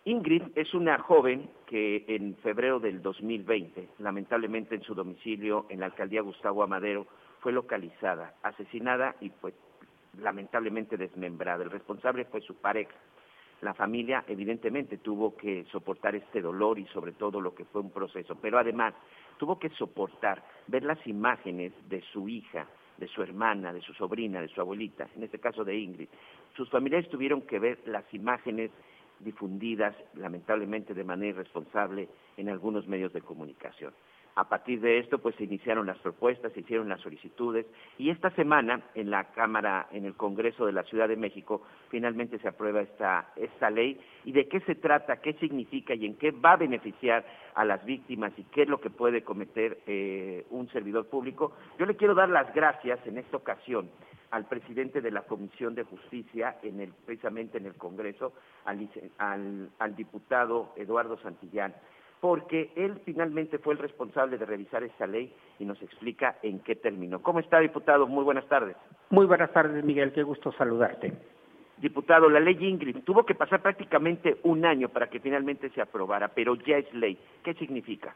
Ingrid 0.04 0.42
es 0.54 0.72
una 0.74 0.98
joven 0.98 1.50
que 1.66 2.04
en 2.08 2.36
febrero 2.36 2.80
del 2.80 3.02
2020, 3.02 3.88
lamentablemente 3.98 4.74
en 4.74 4.82
su 4.82 4.94
domicilio 4.94 5.66
en 5.68 5.80
la 5.80 5.86
alcaldía 5.86 6.22
Gustavo 6.22 6.62
Amadero, 6.62 7.06
fue 7.40 7.52
localizada, 7.52 8.34
asesinada 8.42 9.16
y 9.20 9.30
fue 9.30 9.52
lamentablemente 10.18 10.96
desmembrada. 10.96 11.64
El 11.64 11.70
responsable 11.70 12.24
fue 12.24 12.40
su 12.40 12.54
pareja. 12.54 12.94
La 13.60 13.74
familia 13.74 14.24
evidentemente 14.28 14.98
tuvo 14.98 15.36
que 15.36 15.64
soportar 15.72 16.14
este 16.14 16.40
dolor 16.40 16.78
y 16.78 16.86
sobre 16.86 17.12
todo 17.12 17.40
lo 17.40 17.54
que 17.54 17.64
fue 17.64 17.80
un 17.80 17.90
proceso, 17.90 18.36
pero 18.40 18.58
además 18.58 18.94
tuvo 19.36 19.58
que 19.58 19.68
soportar 19.70 20.42
ver 20.68 20.84
las 20.84 21.04
imágenes 21.06 21.72
de 21.88 22.00
su 22.12 22.28
hija, 22.28 22.66
de 22.96 23.08
su 23.08 23.22
hermana, 23.22 23.72
de 23.72 23.80
su 23.80 23.92
sobrina, 23.94 24.40
de 24.40 24.48
su 24.48 24.60
abuelita, 24.60 25.08
en 25.16 25.24
este 25.24 25.38
caso 25.40 25.64
de 25.64 25.76
Ingrid. 25.76 26.08
Sus 26.56 26.70
familiares 26.70 27.10
tuvieron 27.10 27.42
que 27.42 27.58
ver 27.58 27.80
las 27.86 28.04
imágenes 28.14 28.70
difundidas 29.20 29.94
lamentablemente 30.14 30.94
de 30.94 31.04
manera 31.04 31.30
irresponsable 31.30 32.08
en 32.36 32.48
algunos 32.48 32.86
medios 32.86 33.12
de 33.12 33.22
comunicación. 33.22 33.92
A 34.38 34.44
partir 34.44 34.80
de 34.80 35.00
esto, 35.00 35.18
pues 35.18 35.34
se 35.34 35.42
iniciaron 35.42 35.88
las 35.88 35.98
propuestas, 35.98 36.52
se 36.52 36.60
hicieron 36.60 36.88
las 36.88 37.00
solicitudes 37.00 37.66
y 37.98 38.10
esta 38.10 38.30
semana 38.36 38.82
en 38.94 39.10
la 39.10 39.32
Cámara, 39.32 39.88
en 39.90 40.04
el 40.04 40.14
Congreso 40.14 40.64
de 40.64 40.70
la 40.70 40.84
Ciudad 40.84 41.08
de 41.08 41.16
México, 41.16 41.62
finalmente 41.88 42.38
se 42.38 42.46
aprueba 42.46 42.80
esta, 42.80 43.32
esta 43.34 43.68
ley. 43.68 44.00
¿Y 44.24 44.30
de 44.30 44.46
qué 44.46 44.60
se 44.60 44.76
trata? 44.76 45.16
¿Qué 45.16 45.32
significa 45.40 45.92
y 45.92 46.06
en 46.06 46.14
qué 46.14 46.30
va 46.30 46.52
a 46.52 46.56
beneficiar 46.56 47.26
a 47.56 47.64
las 47.64 47.84
víctimas 47.84 48.32
y 48.36 48.44
qué 48.44 48.62
es 48.62 48.68
lo 48.68 48.80
que 48.80 48.90
puede 48.90 49.24
cometer 49.24 49.80
eh, 49.88 50.46
un 50.50 50.68
servidor 50.68 51.08
público? 51.08 51.56
Yo 51.76 51.86
le 51.86 51.96
quiero 51.96 52.14
dar 52.14 52.28
las 52.28 52.54
gracias 52.54 53.04
en 53.08 53.18
esta 53.18 53.38
ocasión 53.38 53.90
al 54.30 54.44
presidente 54.44 55.00
de 55.00 55.10
la 55.10 55.22
Comisión 55.22 55.74
de 55.74 55.82
Justicia, 55.82 56.58
en 56.62 56.78
el, 56.78 56.92
precisamente 56.92 57.58
en 57.58 57.66
el 57.66 57.74
Congreso, 57.74 58.34
al, 58.66 59.96
diputado 59.96 60.72
Eduardo 60.76 61.18
Santillán 61.18 61.74
porque 62.20 62.72
él 62.76 63.00
finalmente 63.04 63.58
fue 63.58 63.74
el 63.74 63.78
responsable 63.78 64.38
de 64.38 64.46
revisar 64.46 64.82
esta 64.82 65.06
ley 65.06 65.32
y 65.58 65.64
nos 65.64 65.80
explica 65.82 66.38
en 66.42 66.60
qué 66.60 66.76
terminó. 66.76 67.22
¿Cómo 67.22 67.40
está, 67.40 67.60
diputado? 67.60 68.06
Muy 68.06 68.24
buenas 68.24 68.46
tardes. 68.48 68.76
Muy 69.10 69.26
buenas 69.26 69.52
tardes, 69.52 69.84
Miguel. 69.84 70.12
Qué 70.12 70.22
gusto 70.22 70.52
saludarte. 70.52 71.12
Diputado, 71.78 72.28
la 72.28 72.40
ley 72.40 72.56
Ingrid 72.60 73.04
tuvo 73.04 73.24
que 73.24 73.36
pasar 73.36 73.62
prácticamente 73.62 74.38
un 74.42 74.64
año 74.64 74.88
para 74.88 75.08
que 75.08 75.20
finalmente 75.20 75.70
se 75.70 75.80
aprobara, 75.80 76.28
pero 76.28 76.56
ya 76.56 76.78
es 76.78 76.92
ley. 76.92 77.16
¿Qué 77.44 77.54
significa? 77.54 78.14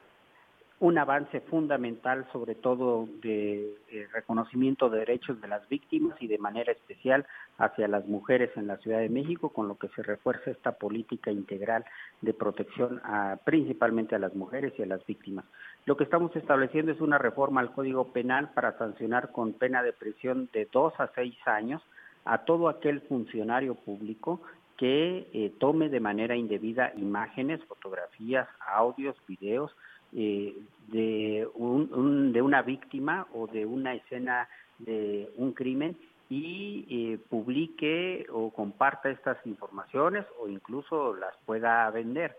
Un 0.83 0.99
avance 0.99 1.41
fundamental, 1.43 2.26
sobre 2.33 2.57
todo 2.57 3.09
de, 3.22 3.78
reconocimiento 4.12 4.91
de 4.91 4.99
derechos 4.99 5.41
de 5.41 5.47
las 5.47 5.68
víctimas 5.68 6.20
y 6.20 6.26
de 6.26 6.39
manera 6.39 6.72
especial 6.72 7.24
hacia 7.57 7.87
las 7.87 8.05
mujeres 8.09 8.51
en 8.57 8.66
la 8.66 8.78
Ciudad 8.78 8.99
de 8.99 9.09
México, 9.09 9.51
con 9.51 9.68
lo 9.68 9.78
que 9.78 9.87
se 9.91 10.03
refuerza 10.03 10.51
esta 10.51 10.72
política 10.72 11.30
integral 11.30 11.85
de 12.20 12.35
protección 12.35 13.01
a, 13.05 13.39
principalmente 13.45 14.16
a 14.16 14.18
las 14.18 14.35
mujeres 14.35 14.72
y 14.76 14.83
a 14.83 14.87
las 14.87 15.07
víctimas. 15.07 15.45
Lo 15.87 15.97
que 15.97 16.03
estamos 16.03 16.35
estableciendo 16.35 16.91
es 16.91 17.01
una 17.01 17.16
reforma 17.16 17.61
al 17.61 17.72
Código 17.72 18.12
Penal 18.12 18.51
para 18.53 18.76
sancionar 18.76 19.30
con 19.30 19.53
pena 19.53 19.85
de 19.85 19.93
prisión 19.93 20.49
de 20.53 20.68
dos 20.72 20.95
a 20.99 21.12
seis 21.14 21.37
años 21.47 21.80
a 22.24 22.39
todo 22.39 22.68
aquel 22.68 23.03
funcionario 23.03 23.76
público 23.76 24.43
que 24.76 25.28
eh, 25.33 25.53
tome 25.61 25.89
de 25.91 26.01
manera 26.01 26.35
indebida 26.35 26.93
imágenes, 26.97 27.62
fotografías, 27.66 28.49
audios, 28.66 29.14
videos, 29.28 29.70
eh, 30.14 30.54
de, 30.88 31.48
un, 31.54 32.32
de 32.32 32.42
una 32.42 32.62
víctima 32.62 33.26
o 33.34 33.46
de 33.46 33.66
una 33.66 33.94
escena 33.94 34.48
de 34.78 35.30
un 35.36 35.52
crimen 35.52 35.96
y 36.28 36.86
eh, 36.88 37.18
publique 37.28 38.26
o 38.32 38.50
comparta 38.50 39.10
estas 39.10 39.36
informaciones 39.46 40.24
o 40.40 40.48
incluso 40.48 41.14
las 41.14 41.36
pueda 41.44 41.90
vender, 41.90 42.36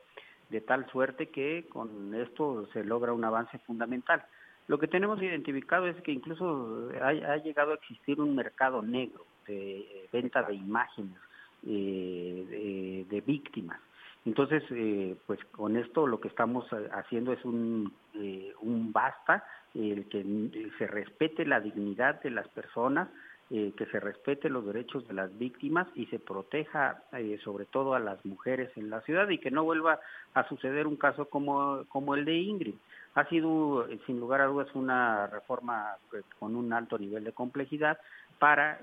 de 0.49 0.61
tal 0.61 0.89
suerte 0.89 1.29
que 1.29 1.65
con 1.69 2.13
esto 2.15 2.67
se 2.73 2.83
logra 2.83 3.13
un 3.13 3.23
avance 3.23 3.59
fundamental. 3.59 4.23
Lo 4.67 4.79
que 4.79 4.87
tenemos 4.87 5.21
identificado 5.21 5.87
es 5.87 5.95
que 6.01 6.11
incluso 6.11 6.89
ha, 7.01 7.37
llegado 7.37 7.71
a 7.71 7.75
existir 7.75 8.19
un 8.19 8.35
mercado 8.35 8.81
negro 8.81 9.25
de 9.45 9.79
eh, 9.79 10.09
venta 10.11 10.41
de 10.41 10.55
imágenes 10.55 11.19
eh, 11.67 13.05
de, 13.09 13.21
víctimas. 13.21 13.79
Entonces, 14.25 14.63
pues 15.27 15.43
con 15.51 15.75
esto 15.75 16.07
lo 16.07 16.21
que 16.21 16.29
estamos 16.29 16.65
haciendo 16.93 17.33
es 17.33 17.43
un, 17.43 17.91
un 18.61 18.93
basta, 18.93 19.43
el 19.75 20.07
que 20.07 20.71
se 20.77 20.87
respete 20.87 21.45
la 21.45 21.59
dignidad 21.59 22.21
de 22.21 22.29
las 22.29 22.47
personas, 22.49 23.09
eh, 23.55 23.73
que 23.77 23.85
se 23.87 23.99
respete 23.99 24.49
los 24.49 24.65
derechos 24.65 25.07
de 25.07 25.13
las 25.13 25.37
víctimas 25.37 25.85
y 25.93 26.05
se 26.07 26.17
proteja 26.17 27.03
eh, 27.11 27.37
sobre 27.43 27.65
todo 27.65 27.93
a 27.93 27.99
las 27.99 28.25
mujeres 28.25 28.71
en 28.77 28.89
la 28.89 29.01
ciudad 29.01 29.29
y 29.29 29.37
que 29.37 29.51
no 29.51 29.63
vuelva 29.63 29.99
a 30.33 30.47
suceder 30.47 30.87
un 30.87 30.95
caso 30.95 31.25
como, 31.25 31.83
como 31.89 32.15
el 32.15 32.25
de 32.25 32.35
Ingrid. 32.35 32.73
Ha 33.15 33.27
sido, 33.27 33.85
eh, 33.89 33.99
sin 34.07 34.19
lugar 34.19 34.41
a 34.41 34.47
dudas, 34.47 34.73
una 34.73 35.27
reforma 35.27 35.97
con 36.39 36.55
un 36.55 36.71
alto 36.73 36.97
nivel 36.97 37.25
de 37.25 37.33
complejidad 37.33 37.99
para 38.39 38.79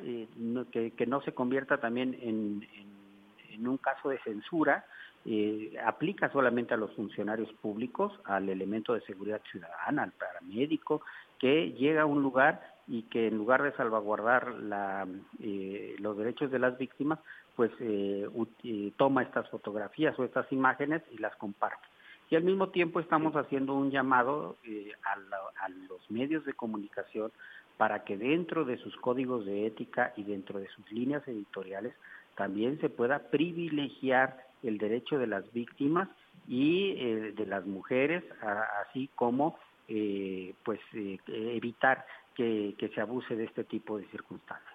que, 0.71 0.93
que, 0.93 1.07
no 1.07 1.21
se 1.23 1.33
convierta 1.33 1.79
también 1.79 2.17
en, 2.21 2.65
un 3.69 3.79
caso 3.79 4.09
de 4.09 4.19
censura, 4.21 4.85
aplica 5.85 6.31
solamente 6.33 6.73
a 6.73 6.79
los 6.79 6.95
funcionarios 6.95 7.53
públicos, 7.61 8.13
al 8.25 8.49
elemento 8.49 8.95
de 8.95 9.03
seguridad 9.03 9.43
ciudadana, 9.51 10.05
al 10.05 10.13
paramédico, 10.13 11.03
que 11.39 11.73
llega 11.73 12.03
a 12.03 12.07
un 12.07 12.23
lugar 12.23 12.61
y 12.87 13.03
que 13.03 13.29
en 13.29 13.39
lugar 13.39 13.63
de 13.63 13.73
salvaguardar 13.73 14.53
la, 14.55 15.07
eh, 15.41 15.95
los 15.99 16.19
derechos 16.19 16.51
de 16.51 16.59
las 16.59 16.77
víctimas, 16.77 17.21
pues 17.55 17.71
eh, 17.79 18.29
eh, 18.65 18.93
toma 18.97 19.23
estas 19.23 19.49
fotografías 19.49 20.19
o 20.19 20.25
estas 20.25 20.51
imágenes 20.53 21.03
y 21.13 21.19
las 21.19 21.35
comparte. 21.37 21.87
Y 22.31 22.37
al 22.37 22.43
mismo 22.43 22.69
tiempo 22.71 23.01
estamos 23.01 23.35
haciendo 23.35 23.75
un 23.75 23.91
llamado 23.91 24.57
a, 25.05 25.65
a, 25.65 25.69
los 25.69 26.11
medios 26.11 26.45
de 26.45 26.53
comunicación 26.53 27.33
para 27.77 28.05
que 28.05 28.17
dentro 28.17 28.65
de 28.65 28.77
sus 28.79 28.97
códigos 28.97 29.47
de 29.47 29.67
ética 29.67 30.13
y 30.17 30.25
dentro 30.25 30.59
de 30.59 30.69
sus 30.69 30.91
líneas 30.93 31.27
editoriales 31.27 31.95
también 32.41 32.81
se 32.81 32.89
pueda 32.89 33.19
privilegiar 33.31 34.35
el 34.63 34.79
derecho 34.79 35.19
de 35.19 35.27
las 35.27 35.53
víctimas 35.53 36.09
y 36.49 36.95
de 37.33 37.47
las 37.47 37.67
mujeres, 37.67 38.25
así 38.89 39.11
como 39.15 39.59
pues 40.65 40.81
evitar 41.27 42.07
que, 42.35 42.91
se 42.95 43.01
abuse 43.03 43.37
de 43.37 43.45
este 43.45 43.65
tipo 43.65 43.99
de 43.99 44.07
circunstancias. 44.07 44.75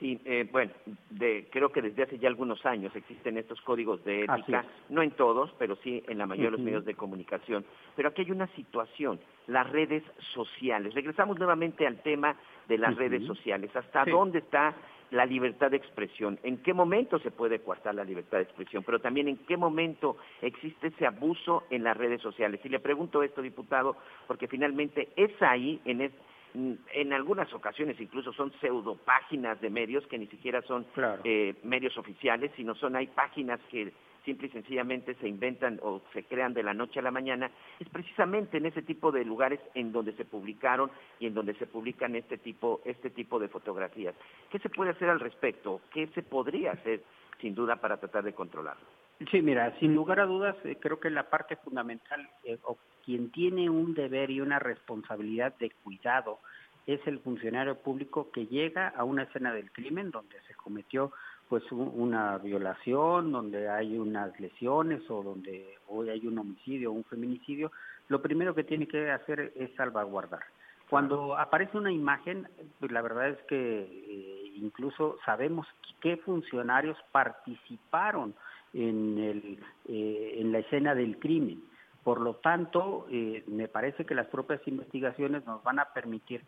Sí, 0.00 0.20
eh, 0.24 0.48
bueno, 0.50 0.72
de, 1.10 1.48
creo 1.52 1.70
que 1.70 1.82
desde 1.82 2.02
hace 2.02 2.18
ya 2.18 2.28
algunos 2.28 2.66
años 2.66 2.94
existen 2.96 3.36
estos 3.36 3.60
códigos 3.60 4.04
de 4.04 4.24
ética, 4.24 4.64
no 4.88 5.02
en 5.02 5.12
todos, 5.12 5.52
pero 5.56 5.76
sí 5.76 6.02
en 6.08 6.18
la 6.18 6.26
mayoría 6.26 6.50
de 6.50 6.56
los 6.56 6.60
medios 6.60 6.84
de 6.84 6.94
comunicación. 6.94 7.64
Pero 7.94 8.08
aquí 8.08 8.22
hay 8.22 8.32
una 8.32 8.48
situación, 8.48 9.20
las 9.46 9.70
redes 9.70 10.02
sociales. 10.34 10.94
Regresamos 10.94 11.38
nuevamente 11.38 11.86
al 11.86 12.00
tema 12.02 12.34
de 12.68 12.78
las 12.78 12.96
redes 12.96 13.24
sociales. 13.24 13.74
¿Hasta 13.74 14.04
dónde 14.04 14.40
está 14.40 14.74
la 15.10 15.26
libertad 15.26 15.70
de 15.70 15.76
expresión? 15.76 16.38
¿En 16.42 16.58
qué 16.58 16.74
momento 16.74 17.18
se 17.18 17.30
puede 17.30 17.60
coartar 17.60 17.94
la 17.94 18.04
libertad 18.04 18.38
de 18.38 18.44
expresión? 18.44 18.82
Pero 18.84 19.00
también 19.00 19.28
en 19.28 19.38
qué 19.38 19.56
momento 19.56 20.16
existe 20.42 20.88
ese 20.88 21.06
abuso 21.06 21.64
en 21.70 21.84
las 21.84 21.96
redes 21.96 22.20
sociales. 22.20 22.60
Y 22.64 22.68
le 22.68 22.80
pregunto 22.80 23.22
esto, 23.22 23.42
diputado, 23.42 23.96
porque 24.26 24.48
finalmente 24.48 25.08
es 25.16 25.30
ahí, 25.42 25.80
en, 25.84 26.02
es, 26.02 26.12
en 26.54 27.12
algunas 27.12 27.52
ocasiones 27.52 28.00
incluso 28.00 28.32
son 28.32 28.52
pseudo 28.60 28.96
páginas 28.96 29.60
de 29.60 29.70
medios 29.70 30.06
que 30.06 30.18
ni 30.18 30.26
siquiera 30.26 30.62
son 30.62 30.86
eh, 31.24 31.54
medios 31.62 31.96
oficiales, 31.98 32.50
sino 32.56 32.74
son 32.74 32.96
hay 32.96 33.06
páginas 33.08 33.60
que 33.70 33.92
simple 34.24 34.48
y 34.48 34.50
sencillamente 34.50 35.14
se 35.14 35.28
inventan 35.28 35.80
o 35.82 36.02
se 36.12 36.24
crean 36.24 36.54
de 36.54 36.62
la 36.62 36.74
noche 36.74 37.00
a 37.00 37.02
la 37.02 37.10
mañana, 37.10 37.50
es 37.78 37.88
precisamente 37.88 38.58
en 38.58 38.66
ese 38.66 38.82
tipo 38.82 39.12
de 39.12 39.24
lugares 39.24 39.60
en 39.74 39.92
donde 39.92 40.12
se 40.12 40.24
publicaron 40.24 40.90
y 41.18 41.26
en 41.26 41.34
donde 41.34 41.54
se 41.54 41.66
publican 41.66 42.16
este 42.16 42.38
tipo, 42.38 42.80
este 42.84 43.10
tipo 43.10 43.38
de 43.38 43.48
fotografías. 43.48 44.14
¿Qué 44.50 44.58
se 44.58 44.68
puede 44.68 44.90
hacer 44.90 45.08
al 45.08 45.20
respecto? 45.20 45.80
¿Qué 45.92 46.06
se 46.08 46.22
podría 46.22 46.72
hacer, 46.72 47.02
sin 47.40 47.54
duda, 47.54 47.76
para 47.76 47.98
tratar 47.98 48.24
de 48.24 48.34
controlarlo? 48.34 48.84
Sí, 49.30 49.42
mira, 49.42 49.76
sin 49.80 49.94
lugar 49.94 50.20
a 50.20 50.26
dudas, 50.26 50.56
eh, 50.64 50.76
creo 50.78 51.00
que 51.00 51.10
la 51.10 51.28
parte 51.28 51.56
fundamental, 51.56 52.28
eh, 52.44 52.58
o 52.62 52.78
quien 53.04 53.30
tiene 53.32 53.68
un 53.68 53.92
deber 53.94 54.30
y 54.30 54.40
una 54.40 54.60
responsabilidad 54.60 55.56
de 55.58 55.70
cuidado, 55.82 56.38
es 56.86 57.06
el 57.06 57.18
funcionario 57.18 57.76
público 57.76 58.30
que 58.30 58.46
llega 58.46 58.88
a 58.88 59.04
una 59.04 59.24
escena 59.24 59.52
del 59.52 59.70
crimen 59.72 60.10
donde 60.10 60.40
se 60.46 60.54
cometió 60.54 61.12
pues 61.48 61.64
una 61.72 62.38
violación, 62.38 63.32
donde 63.32 63.68
hay 63.68 63.96
unas 63.96 64.38
lesiones 64.38 65.02
o 65.10 65.22
donde 65.22 65.78
hoy 65.88 66.10
hay 66.10 66.26
un 66.26 66.38
homicidio 66.38 66.90
o 66.90 66.94
un 66.94 67.04
feminicidio, 67.04 67.72
lo 68.08 68.20
primero 68.20 68.54
que 68.54 68.64
tiene 68.64 68.86
que 68.86 69.10
hacer 69.10 69.52
es 69.56 69.74
salvaguardar. 69.76 70.42
Cuando 70.90 71.36
aparece 71.36 71.76
una 71.76 71.92
imagen, 71.92 72.48
pues 72.80 72.90
la 72.92 73.02
verdad 73.02 73.28
es 73.28 73.38
que 73.42 73.80
eh, 73.82 74.52
incluso 74.56 75.18
sabemos 75.24 75.66
qué 76.00 76.16
funcionarios 76.18 76.96
participaron 77.12 78.34
en, 78.72 79.18
el, 79.18 79.58
eh, 79.88 80.36
en 80.38 80.52
la 80.52 80.58
escena 80.58 80.94
del 80.94 81.18
crimen. 81.18 81.62
Por 82.04 82.20
lo 82.20 82.36
tanto, 82.36 83.06
eh, 83.10 83.44
me 83.48 83.68
parece 83.68 84.06
que 84.06 84.14
las 84.14 84.28
propias 84.28 84.66
investigaciones 84.66 85.44
nos 85.44 85.62
van 85.62 85.78
a 85.78 85.92
permitir 85.92 86.42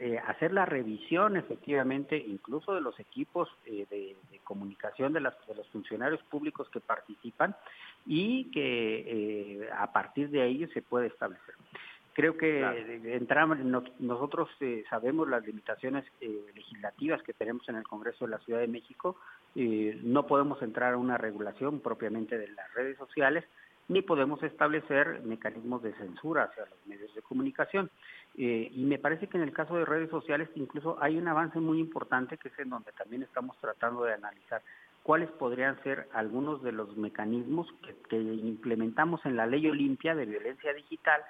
eh, 0.00 0.18
hacer 0.26 0.52
la 0.52 0.66
revisión 0.66 1.36
efectivamente 1.36 2.16
incluso 2.16 2.74
de 2.74 2.80
los 2.80 2.98
equipos 2.98 3.48
de, 3.64 4.16
comunicación 4.44 5.12
de, 5.12 5.20
las, 5.20 5.34
de, 5.46 5.54
los 5.54 5.68
funcionarios 5.68 6.22
públicos 6.24 6.68
que 6.70 6.80
participan 6.80 7.54
y 8.04 8.50
que 8.50 9.68
a 9.76 9.92
partir 9.92 10.30
de 10.30 10.42
ahí 10.42 10.66
se 10.68 10.82
puede 10.82 11.06
establecer. 11.06 11.54
Creo 12.12 12.36
que 12.36 12.60
entramos, 13.14 13.58
nosotros 13.98 14.48
eh, 14.60 14.84
sabemos 14.90 15.28
las 15.28 15.46
limitaciones 15.46 16.04
eh, 16.20 16.44
legislativas 16.54 17.22
que 17.22 17.32
tenemos 17.32 17.68
en 17.68 17.76
el 17.76 17.84
Congreso 17.84 18.24
de 18.24 18.32
la 18.32 18.38
Ciudad 18.40 18.60
de 18.60 18.66
México. 18.66 19.16
Eh, 19.54 19.98
no 20.02 20.26
podemos 20.26 20.60
entrar 20.60 20.94
a 20.94 20.96
una 20.98 21.18
regulación 21.18 21.80
propiamente 21.80 22.36
de 22.36 22.48
las 22.48 22.74
redes 22.74 22.98
sociales, 22.98 23.44
ni 23.90 24.02
podemos 24.02 24.40
establecer 24.42 25.20
mecanismos 25.24 25.82
de 25.82 25.92
censura 25.94 26.44
hacia 26.44 26.64
los 26.66 26.86
medios 26.86 27.12
de 27.14 27.22
comunicación. 27.22 27.90
y 28.34 28.84
me 28.84 28.98
parece 28.98 29.26
que 29.26 29.36
en 29.36 29.42
el 29.42 29.52
caso 29.52 29.74
de 29.74 29.84
redes 29.84 30.08
sociales 30.10 30.48
incluso 30.54 30.96
hay 31.02 31.18
un 31.18 31.26
avance 31.26 31.58
muy 31.58 31.80
importante 31.80 32.38
que 32.38 32.48
es 32.48 32.58
en 32.60 32.70
donde 32.70 32.92
también 32.92 33.24
estamos 33.24 33.56
tratando 33.58 34.04
de 34.04 34.14
analizar 34.14 34.62
cuáles 35.02 35.28
podrían 35.32 35.82
ser 35.82 36.08
algunos 36.12 36.62
de 36.62 36.70
los 36.70 36.96
mecanismos 36.96 37.66
que 38.08 38.16
implementamos 38.16 39.24
en 39.26 39.36
la 39.36 39.46
ley 39.46 39.66
Olimpia 39.66 40.14
de 40.14 40.26
violencia 40.26 40.72
digital 40.72 41.20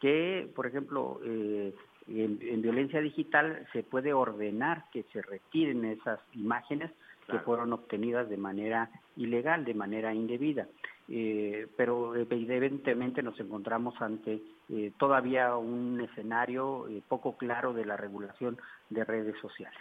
que, 0.00 0.50
por 0.54 0.66
ejemplo, 0.66 1.20
eh, 1.24 1.74
en, 2.08 2.62
violencia 2.62 3.00
digital 3.00 3.66
se 3.72 3.82
puede 3.82 4.12
ordenar 4.12 4.84
que 4.92 5.04
se 5.12 5.22
retiren 5.22 5.84
esas 5.84 6.20
imágenes 6.34 6.90
que 7.30 7.38
fueron 7.38 7.72
obtenidas 7.72 8.28
de 8.28 8.36
manera 8.36 8.90
ilegal, 9.16 9.64
de 9.64 9.74
manera 9.74 10.12
indebida. 10.12 10.66
Eh, 11.12 11.66
pero 11.76 12.14
evidentemente 12.14 13.20
nos 13.22 13.38
encontramos 13.40 14.00
ante 14.00 14.40
eh, 14.68 14.92
todavía 14.96 15.56
un 15.56 16.00
escenario 16.00 16.86
poco 17.08 17.36
claro 17.36 17.72
de 17.72 17.84
la 17.84 17.96
regulación 17.96 18.56
de 18.90 19.04
redes 19.04 19.34
sociales. 19.40 19.80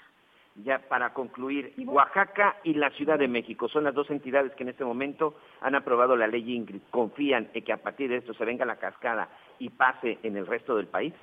Ya 0.63 0.80
para 0.80 1.13
concluir, 1.13 1.73
Oaxaca 1.86 2.57
y 2.63 2.73
la 2.73 2.89
Ciudad 2.91 3.17
de 3.17 3.27
México 3.27 3.69
son 3.69 3.86
las 3.86 3.93
dos 3.93 4.09
entidades 4.09 4.53
que 4.55 4.63
en 4.63 4.69
este 4.69 4.84
momento 4.84 5.36
han 5.61 5.75
aprobado 5.75 6.15
la 6.15 6.27
ley 6.27 6.53
Ingrid. 6.53 6.82
¿Confían 6.91 7.49
en 7.53 7.63
que 7.63 7.71
a 7.71 7.77
partir 7.77 8.09
de 8.09 8.17
esto 8.17 8.34
se 8.34 8.43
venga 8.43 8.65
la 8.65 8.77
cascada 8.77 9.30
y 9.59 9.69
pase 9.69 10.17
en 10.23 10.36
el 10.36 10.47
resto 10.47 10.75
del 10.75 10.88
país? 10.88 11.13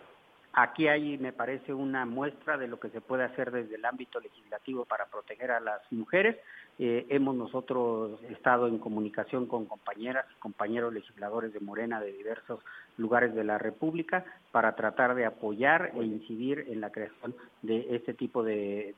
Aquí 0.58 0.88
hay, 0.88 1.18
me 1.18 1.34
parece, 1.34 1.74
una 1.74 2.06
muestra 2.06 2.56
de 2.56 2.66
lo 2.66 2.80
que 2.80 2.88
se 2.88 3.02
puede 3.02 3.24
hacer 3.24 3.50
desde 3.50 3.74
el 3.74 3.84
ámbito 3.84 4.20
legislativo 4.20 4.86
para 4.86 5.04
proteger 5.04 5.50
a 5.50 5.60
las 5.60 5.82
mujeres. 5.92 6.38
Eh, 6.78 7.04
hemos 7.10 7.36
nosotros 7.36 8.18
estado 8.30 8.66
en 8.66 8.78
comunicación 8.78 9.44
con 9.44 9.66
compañeras 9.66 10.24
y 10.34 10.40
compañeros 10.40 10.94
legisladores 10.94 11.52
de 11.52 11.60
Morena 11.60 12.00
de 12.00 12.10
diversos 12.10 12.60
lugares 12.96 13.34
de 13.34 13.44
la 13.44 13.58
República 13.58 14.24
para 14.50 14.74
tratar 14.76 15.14
de 15.14 15.26
apoyar 15.26 15.92
e 15.94 16.02
incidir 16.02 16.64
en 16.68 16.80
la 16.80 16.90
creación 16.90 17.34
de 17.60 17.94
este 17.94 18.14
tipo 18.14 18.42
de, 18.42 18.94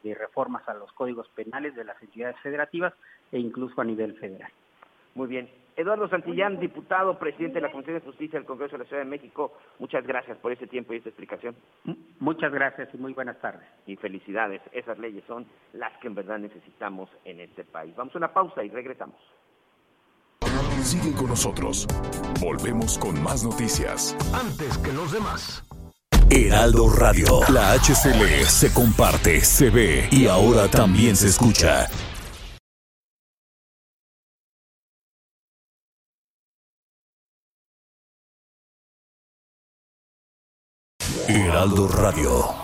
de 0.00 0.14
reformas 0.14 0.68
a 0.68 0.74
los 0.74 0.92
códigos 0.92 1.28
penales 1.30 1.74
de 1.74 1.82
las 1.82 2.00
entidades 2.00 2.38
federativas 2.44 2.94
e 3.32 3.40
incluso 3.40 3.80
a 3.80 3.84
nivel 3.84 4.14
federal. 4.20 4.52
Muy 5.16 5.26
bien. 5.26 5.61
Eduardo 5.76 6.08
Santillán, 6.08 6.60
diputado, 6.60 7.18
presidente 7.18 7.54
de 7.54 7.66
la 7.66 7.72
Comisión 7.72 7.94
de 7.96 8.02
Justicia 8.02 8.38
del 8.38 8.46
Congreso 8.46 8.72
de 8.72 8.84
la 8.84 8.88
Ciudad 8.88 9.02
de 9.02 9.08
México, 9.08 9.52
muchas 9.78 10.06
gracias 10.06 10.36
por 10.38 10.52
este 10.52 10.66
tiempo 10.66 10.92
y 10.92 10.98
esta 10.98 11.08
explicación. 11.08 11.56
Muchas 12.20 12.52
gracias 12.52 12.88
y 12.92 12.98
muy 12.98 13.12
buenas 13.14 13.40
tardes. 13.40 13.66
Y 13.86 13.96
felicidades, 13.96 14.60
esas 14.72 14.98
leyes 14.98 15.24
son 15.26 15.46
las 15.72 15.96
que 15.98 16.08
en 16.08 16.14
verdad 16.14 16.38
necesitamos 16.38 17.08
en 17.24 17.40
este 17.40 17.64
país. 17.64 17.96
Vamos 17.96 18.14
a 18.14 18.18
una 18.18 18.32
pausa 18.32 18.62
y 18.62 18.68
regresamos. 18.68 19.16
Sigue 20.82 21.14
con 21.16 21.28
nosotros. 21.28 21.86
Volvemos 22.40 22.98
con 22.98 23.22
más 23.22 23.44
noticias. 23.44 24.16
Antes 24.34 24.76
que 24.78 24.92
los 24.92 25.12
demás. 25.12 25.64
Heraldo 26.28 26.88
Radio. 26.98 27.40
La 27.52 27.72
HCL 27.74 28.44
se 28.46 28.72
comparte, 28.72 29.40
se 29.40 29.70
ve 29.70 30.08
y 30.10 30.26
ahora 30.26 30.68
también 30.68 31.14
se 31.14 31.28
escucha. 31.28 31.88
Heraldo 41.62 41.86
Radio. 41.86 42.54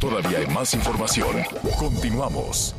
Todavía 0.00 0.38
hay 0.38 0.46
más 0.46 0.72
información. 0.72 1.42
Continuamos. 1.78 2.74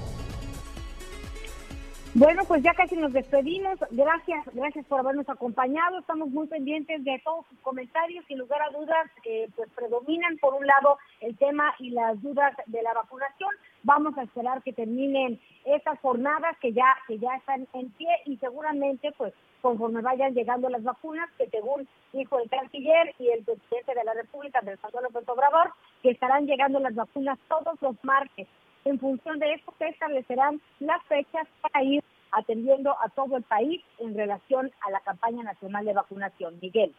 Bueno, 2.17 2.43
pues 2.47 2.63
ya 2.63 2.73
casi 2.73 2.95
nos 2.95 3.11
despedimos. 3.11 3.77
Gracias, 3.91 4.45
gracias 4.53 4.85
por 4.85 5.01
habernos 5.01 5.27
acompañado. 5.27 5.99
Estamos 5.99 6.29
muy 6.29 6.47
pendientes 6.47 7.03
de 7.03 7.21
todos 7.25 7.45
sus 7.49 7.59
comentarios. 7.59 8.23
Sin 8.29 8.37
lugar 8.37 8.61
a 8.61 8.69
dudas, 8.69 9.11
que 9.21 9.49
pues 9.53 9.69
predominan 9.75 10.37
por 10.37 10.53
un 10.53 10.65
lado 10.65 10.97
el 11.19 11.37
tema 11.37 11.75
y 11.77 11.89
las 11.89 12.21
dudas 12.21 12.55
de 12.67 12.81
la 12.83 12.93
vacunación. 12.93 13.49
Vamos 13.83 14.17
a 14.17 14.23
esperar 14.23 14.63
que 14.63 14.71
terminen 14.71 15.41
estas 15.65 15.99
jornadas 15.99 16.55
que 16.61 16.71
ya 16.71 16.95
que 17.05 17.19
ya 17.19 17.35
están 17.35 17.67
en 17.73 17.89
pie 17.91 18.07
y 18.23 18.37
seguramente 18.37 19.11
pues 19.17 19.33
conforme 19.61 20.01
vayan 20.01 20.33
llegando 20.33 20.69
las 20.69 20.83
vacunas, 20.83 21.29
que 21.37 21.49
según 21.49 21.85
dijo 22.13 22.39
el 22.39 22.49
canciller 22.49 23.13
y 23.19 23.27
el 23.27 23.43
presidente 23.43 23.93
de 23.93 24.03
la 24.05 24.13
República, 24.13 24.61
Manuel 24.61 25.03
López 25.03 25.27
Obrador, 25.27 25.73
que 26.01 26.11
estarán 26.11 26.45
llegando 26.45 26.79
las 26.79 26.95
vacunas 26.95 27.37
todos 27.49 27.75
los 27.81 28.01
martes. 28.05 28.47
En 28.85 28.99
función 28.99 29.39
de 29.39 29.53
esto 29.53 29.73
se 29.79 29.87
establecerán 29.87 30.61
las 30.79 31.03
fechas 31.05 31.47
para 31.61 31.83
ir 31.83 32.03
atendiendo 32.31 32.95
a 33.01 33.09
todo 33.09 33.37
el 33.37 33.43
país 33.43 33.81
en 33.97 34.15
relación 34.15 34.71
a 34.81 34.91
la 34.91 34.99
campaña 34.99 35.43
nacional 35.43 35.85
de 35.85 35.93
vacunación. 35.93 36.59
Miguel. 36.61 36.93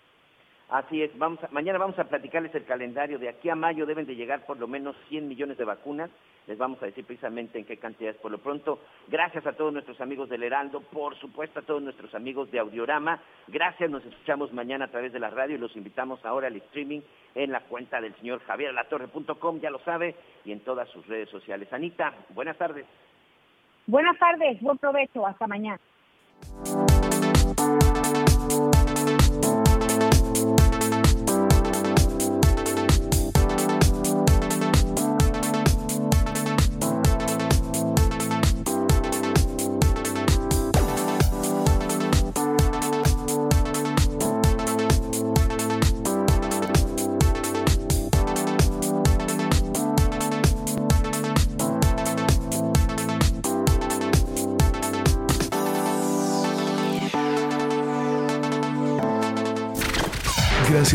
Así 0.68 1.00
es, 1.00 1.16
vamos 1.16 1.42
a- 1.44 1.48
mañana 1.52 1.78
vamos 1.78 1.96
a 1.98 2.04
platicarles 2.04 2.52
el 2.54 2.64
calendario. 2.64 3.18
De 3.20 3.28
aquí 3.28 3.48
a 3.48 3.54
mayo 3.54 3.86
deben 3.86 4.04
de 4.06 4.16
llegar 4.16 4.44
por 4.46 4.58
lo 4.58 4.66
menos 4.66 4.96
100 5.08 5.28
millones 5.28 5.56
de 5.58 5.64
vacunas. 5.64 6.10
Les 6.48 6.58
vamos 6.58 6.80
a 6.82 6.86
decir 6.86 7.04
precisamente 7.04 7.58
en 7.58 7.64
qué 7.64 7.76
cantidades. 7.76 8.16
Por 8.20 8.30
lo 8.32 8.38
pronto, 8.38 8.80
gracias 9.08 9.46
a 9.46 9.52
todos 9.52 9.72
nuestros 9.72 10.00
amigos 10.00 10.28
del 10.28 10.42
Heraldo, 10.44 10.80
por 10.80 11.16
supuesto 11.16 11.60
a 11.60 11.62
todos 11.62 11.82
nuestros 11.82 12.14
amigos 12.14 12.50
de 12.50 12.58
Audiorama. 12.60 13.20
Gracias, 13.48 13.90
nos 13.90 14.04
escuchamos 14.04 14.52
mañana 14.52 14.86
a 14.86 14.88
través 14.88 15.12
de 15.12 15.18
la 15.20 15.30
radio 15.30 15.54
y 15.56 15.58
los 15.58 15.74
invitamos 15.76 16.24
ahora 16.24 16.46
al 16.48 16.56
streaming 16.56 17.00
en 17.34 17.50
la 17.52 17.60
cuenta 17.60 18.00
del 18.00 18.14
señor 18.16 18.40
javieralatorre.com, 18.40 19.60
ya 19.60 19.70
lo 19.70 19.78
sabe, 19.80 20.14
y 20.44 20.52
en 20.52 20.60
todas 20.60 20.88
sus 20.90 21.06
redes 21.06 21.28
sociales. 21.30 21.72
Anita, 21.72 22.12
buenas 22.30 22.56
tardes. 22.56 22.86
Buenas 23.86 24.18
tardes, 24.18 24.60
buen 24.60 24.78
provecho, 24.78 25.26
hasta 25.26 25.46
mañana. 25.46 25.78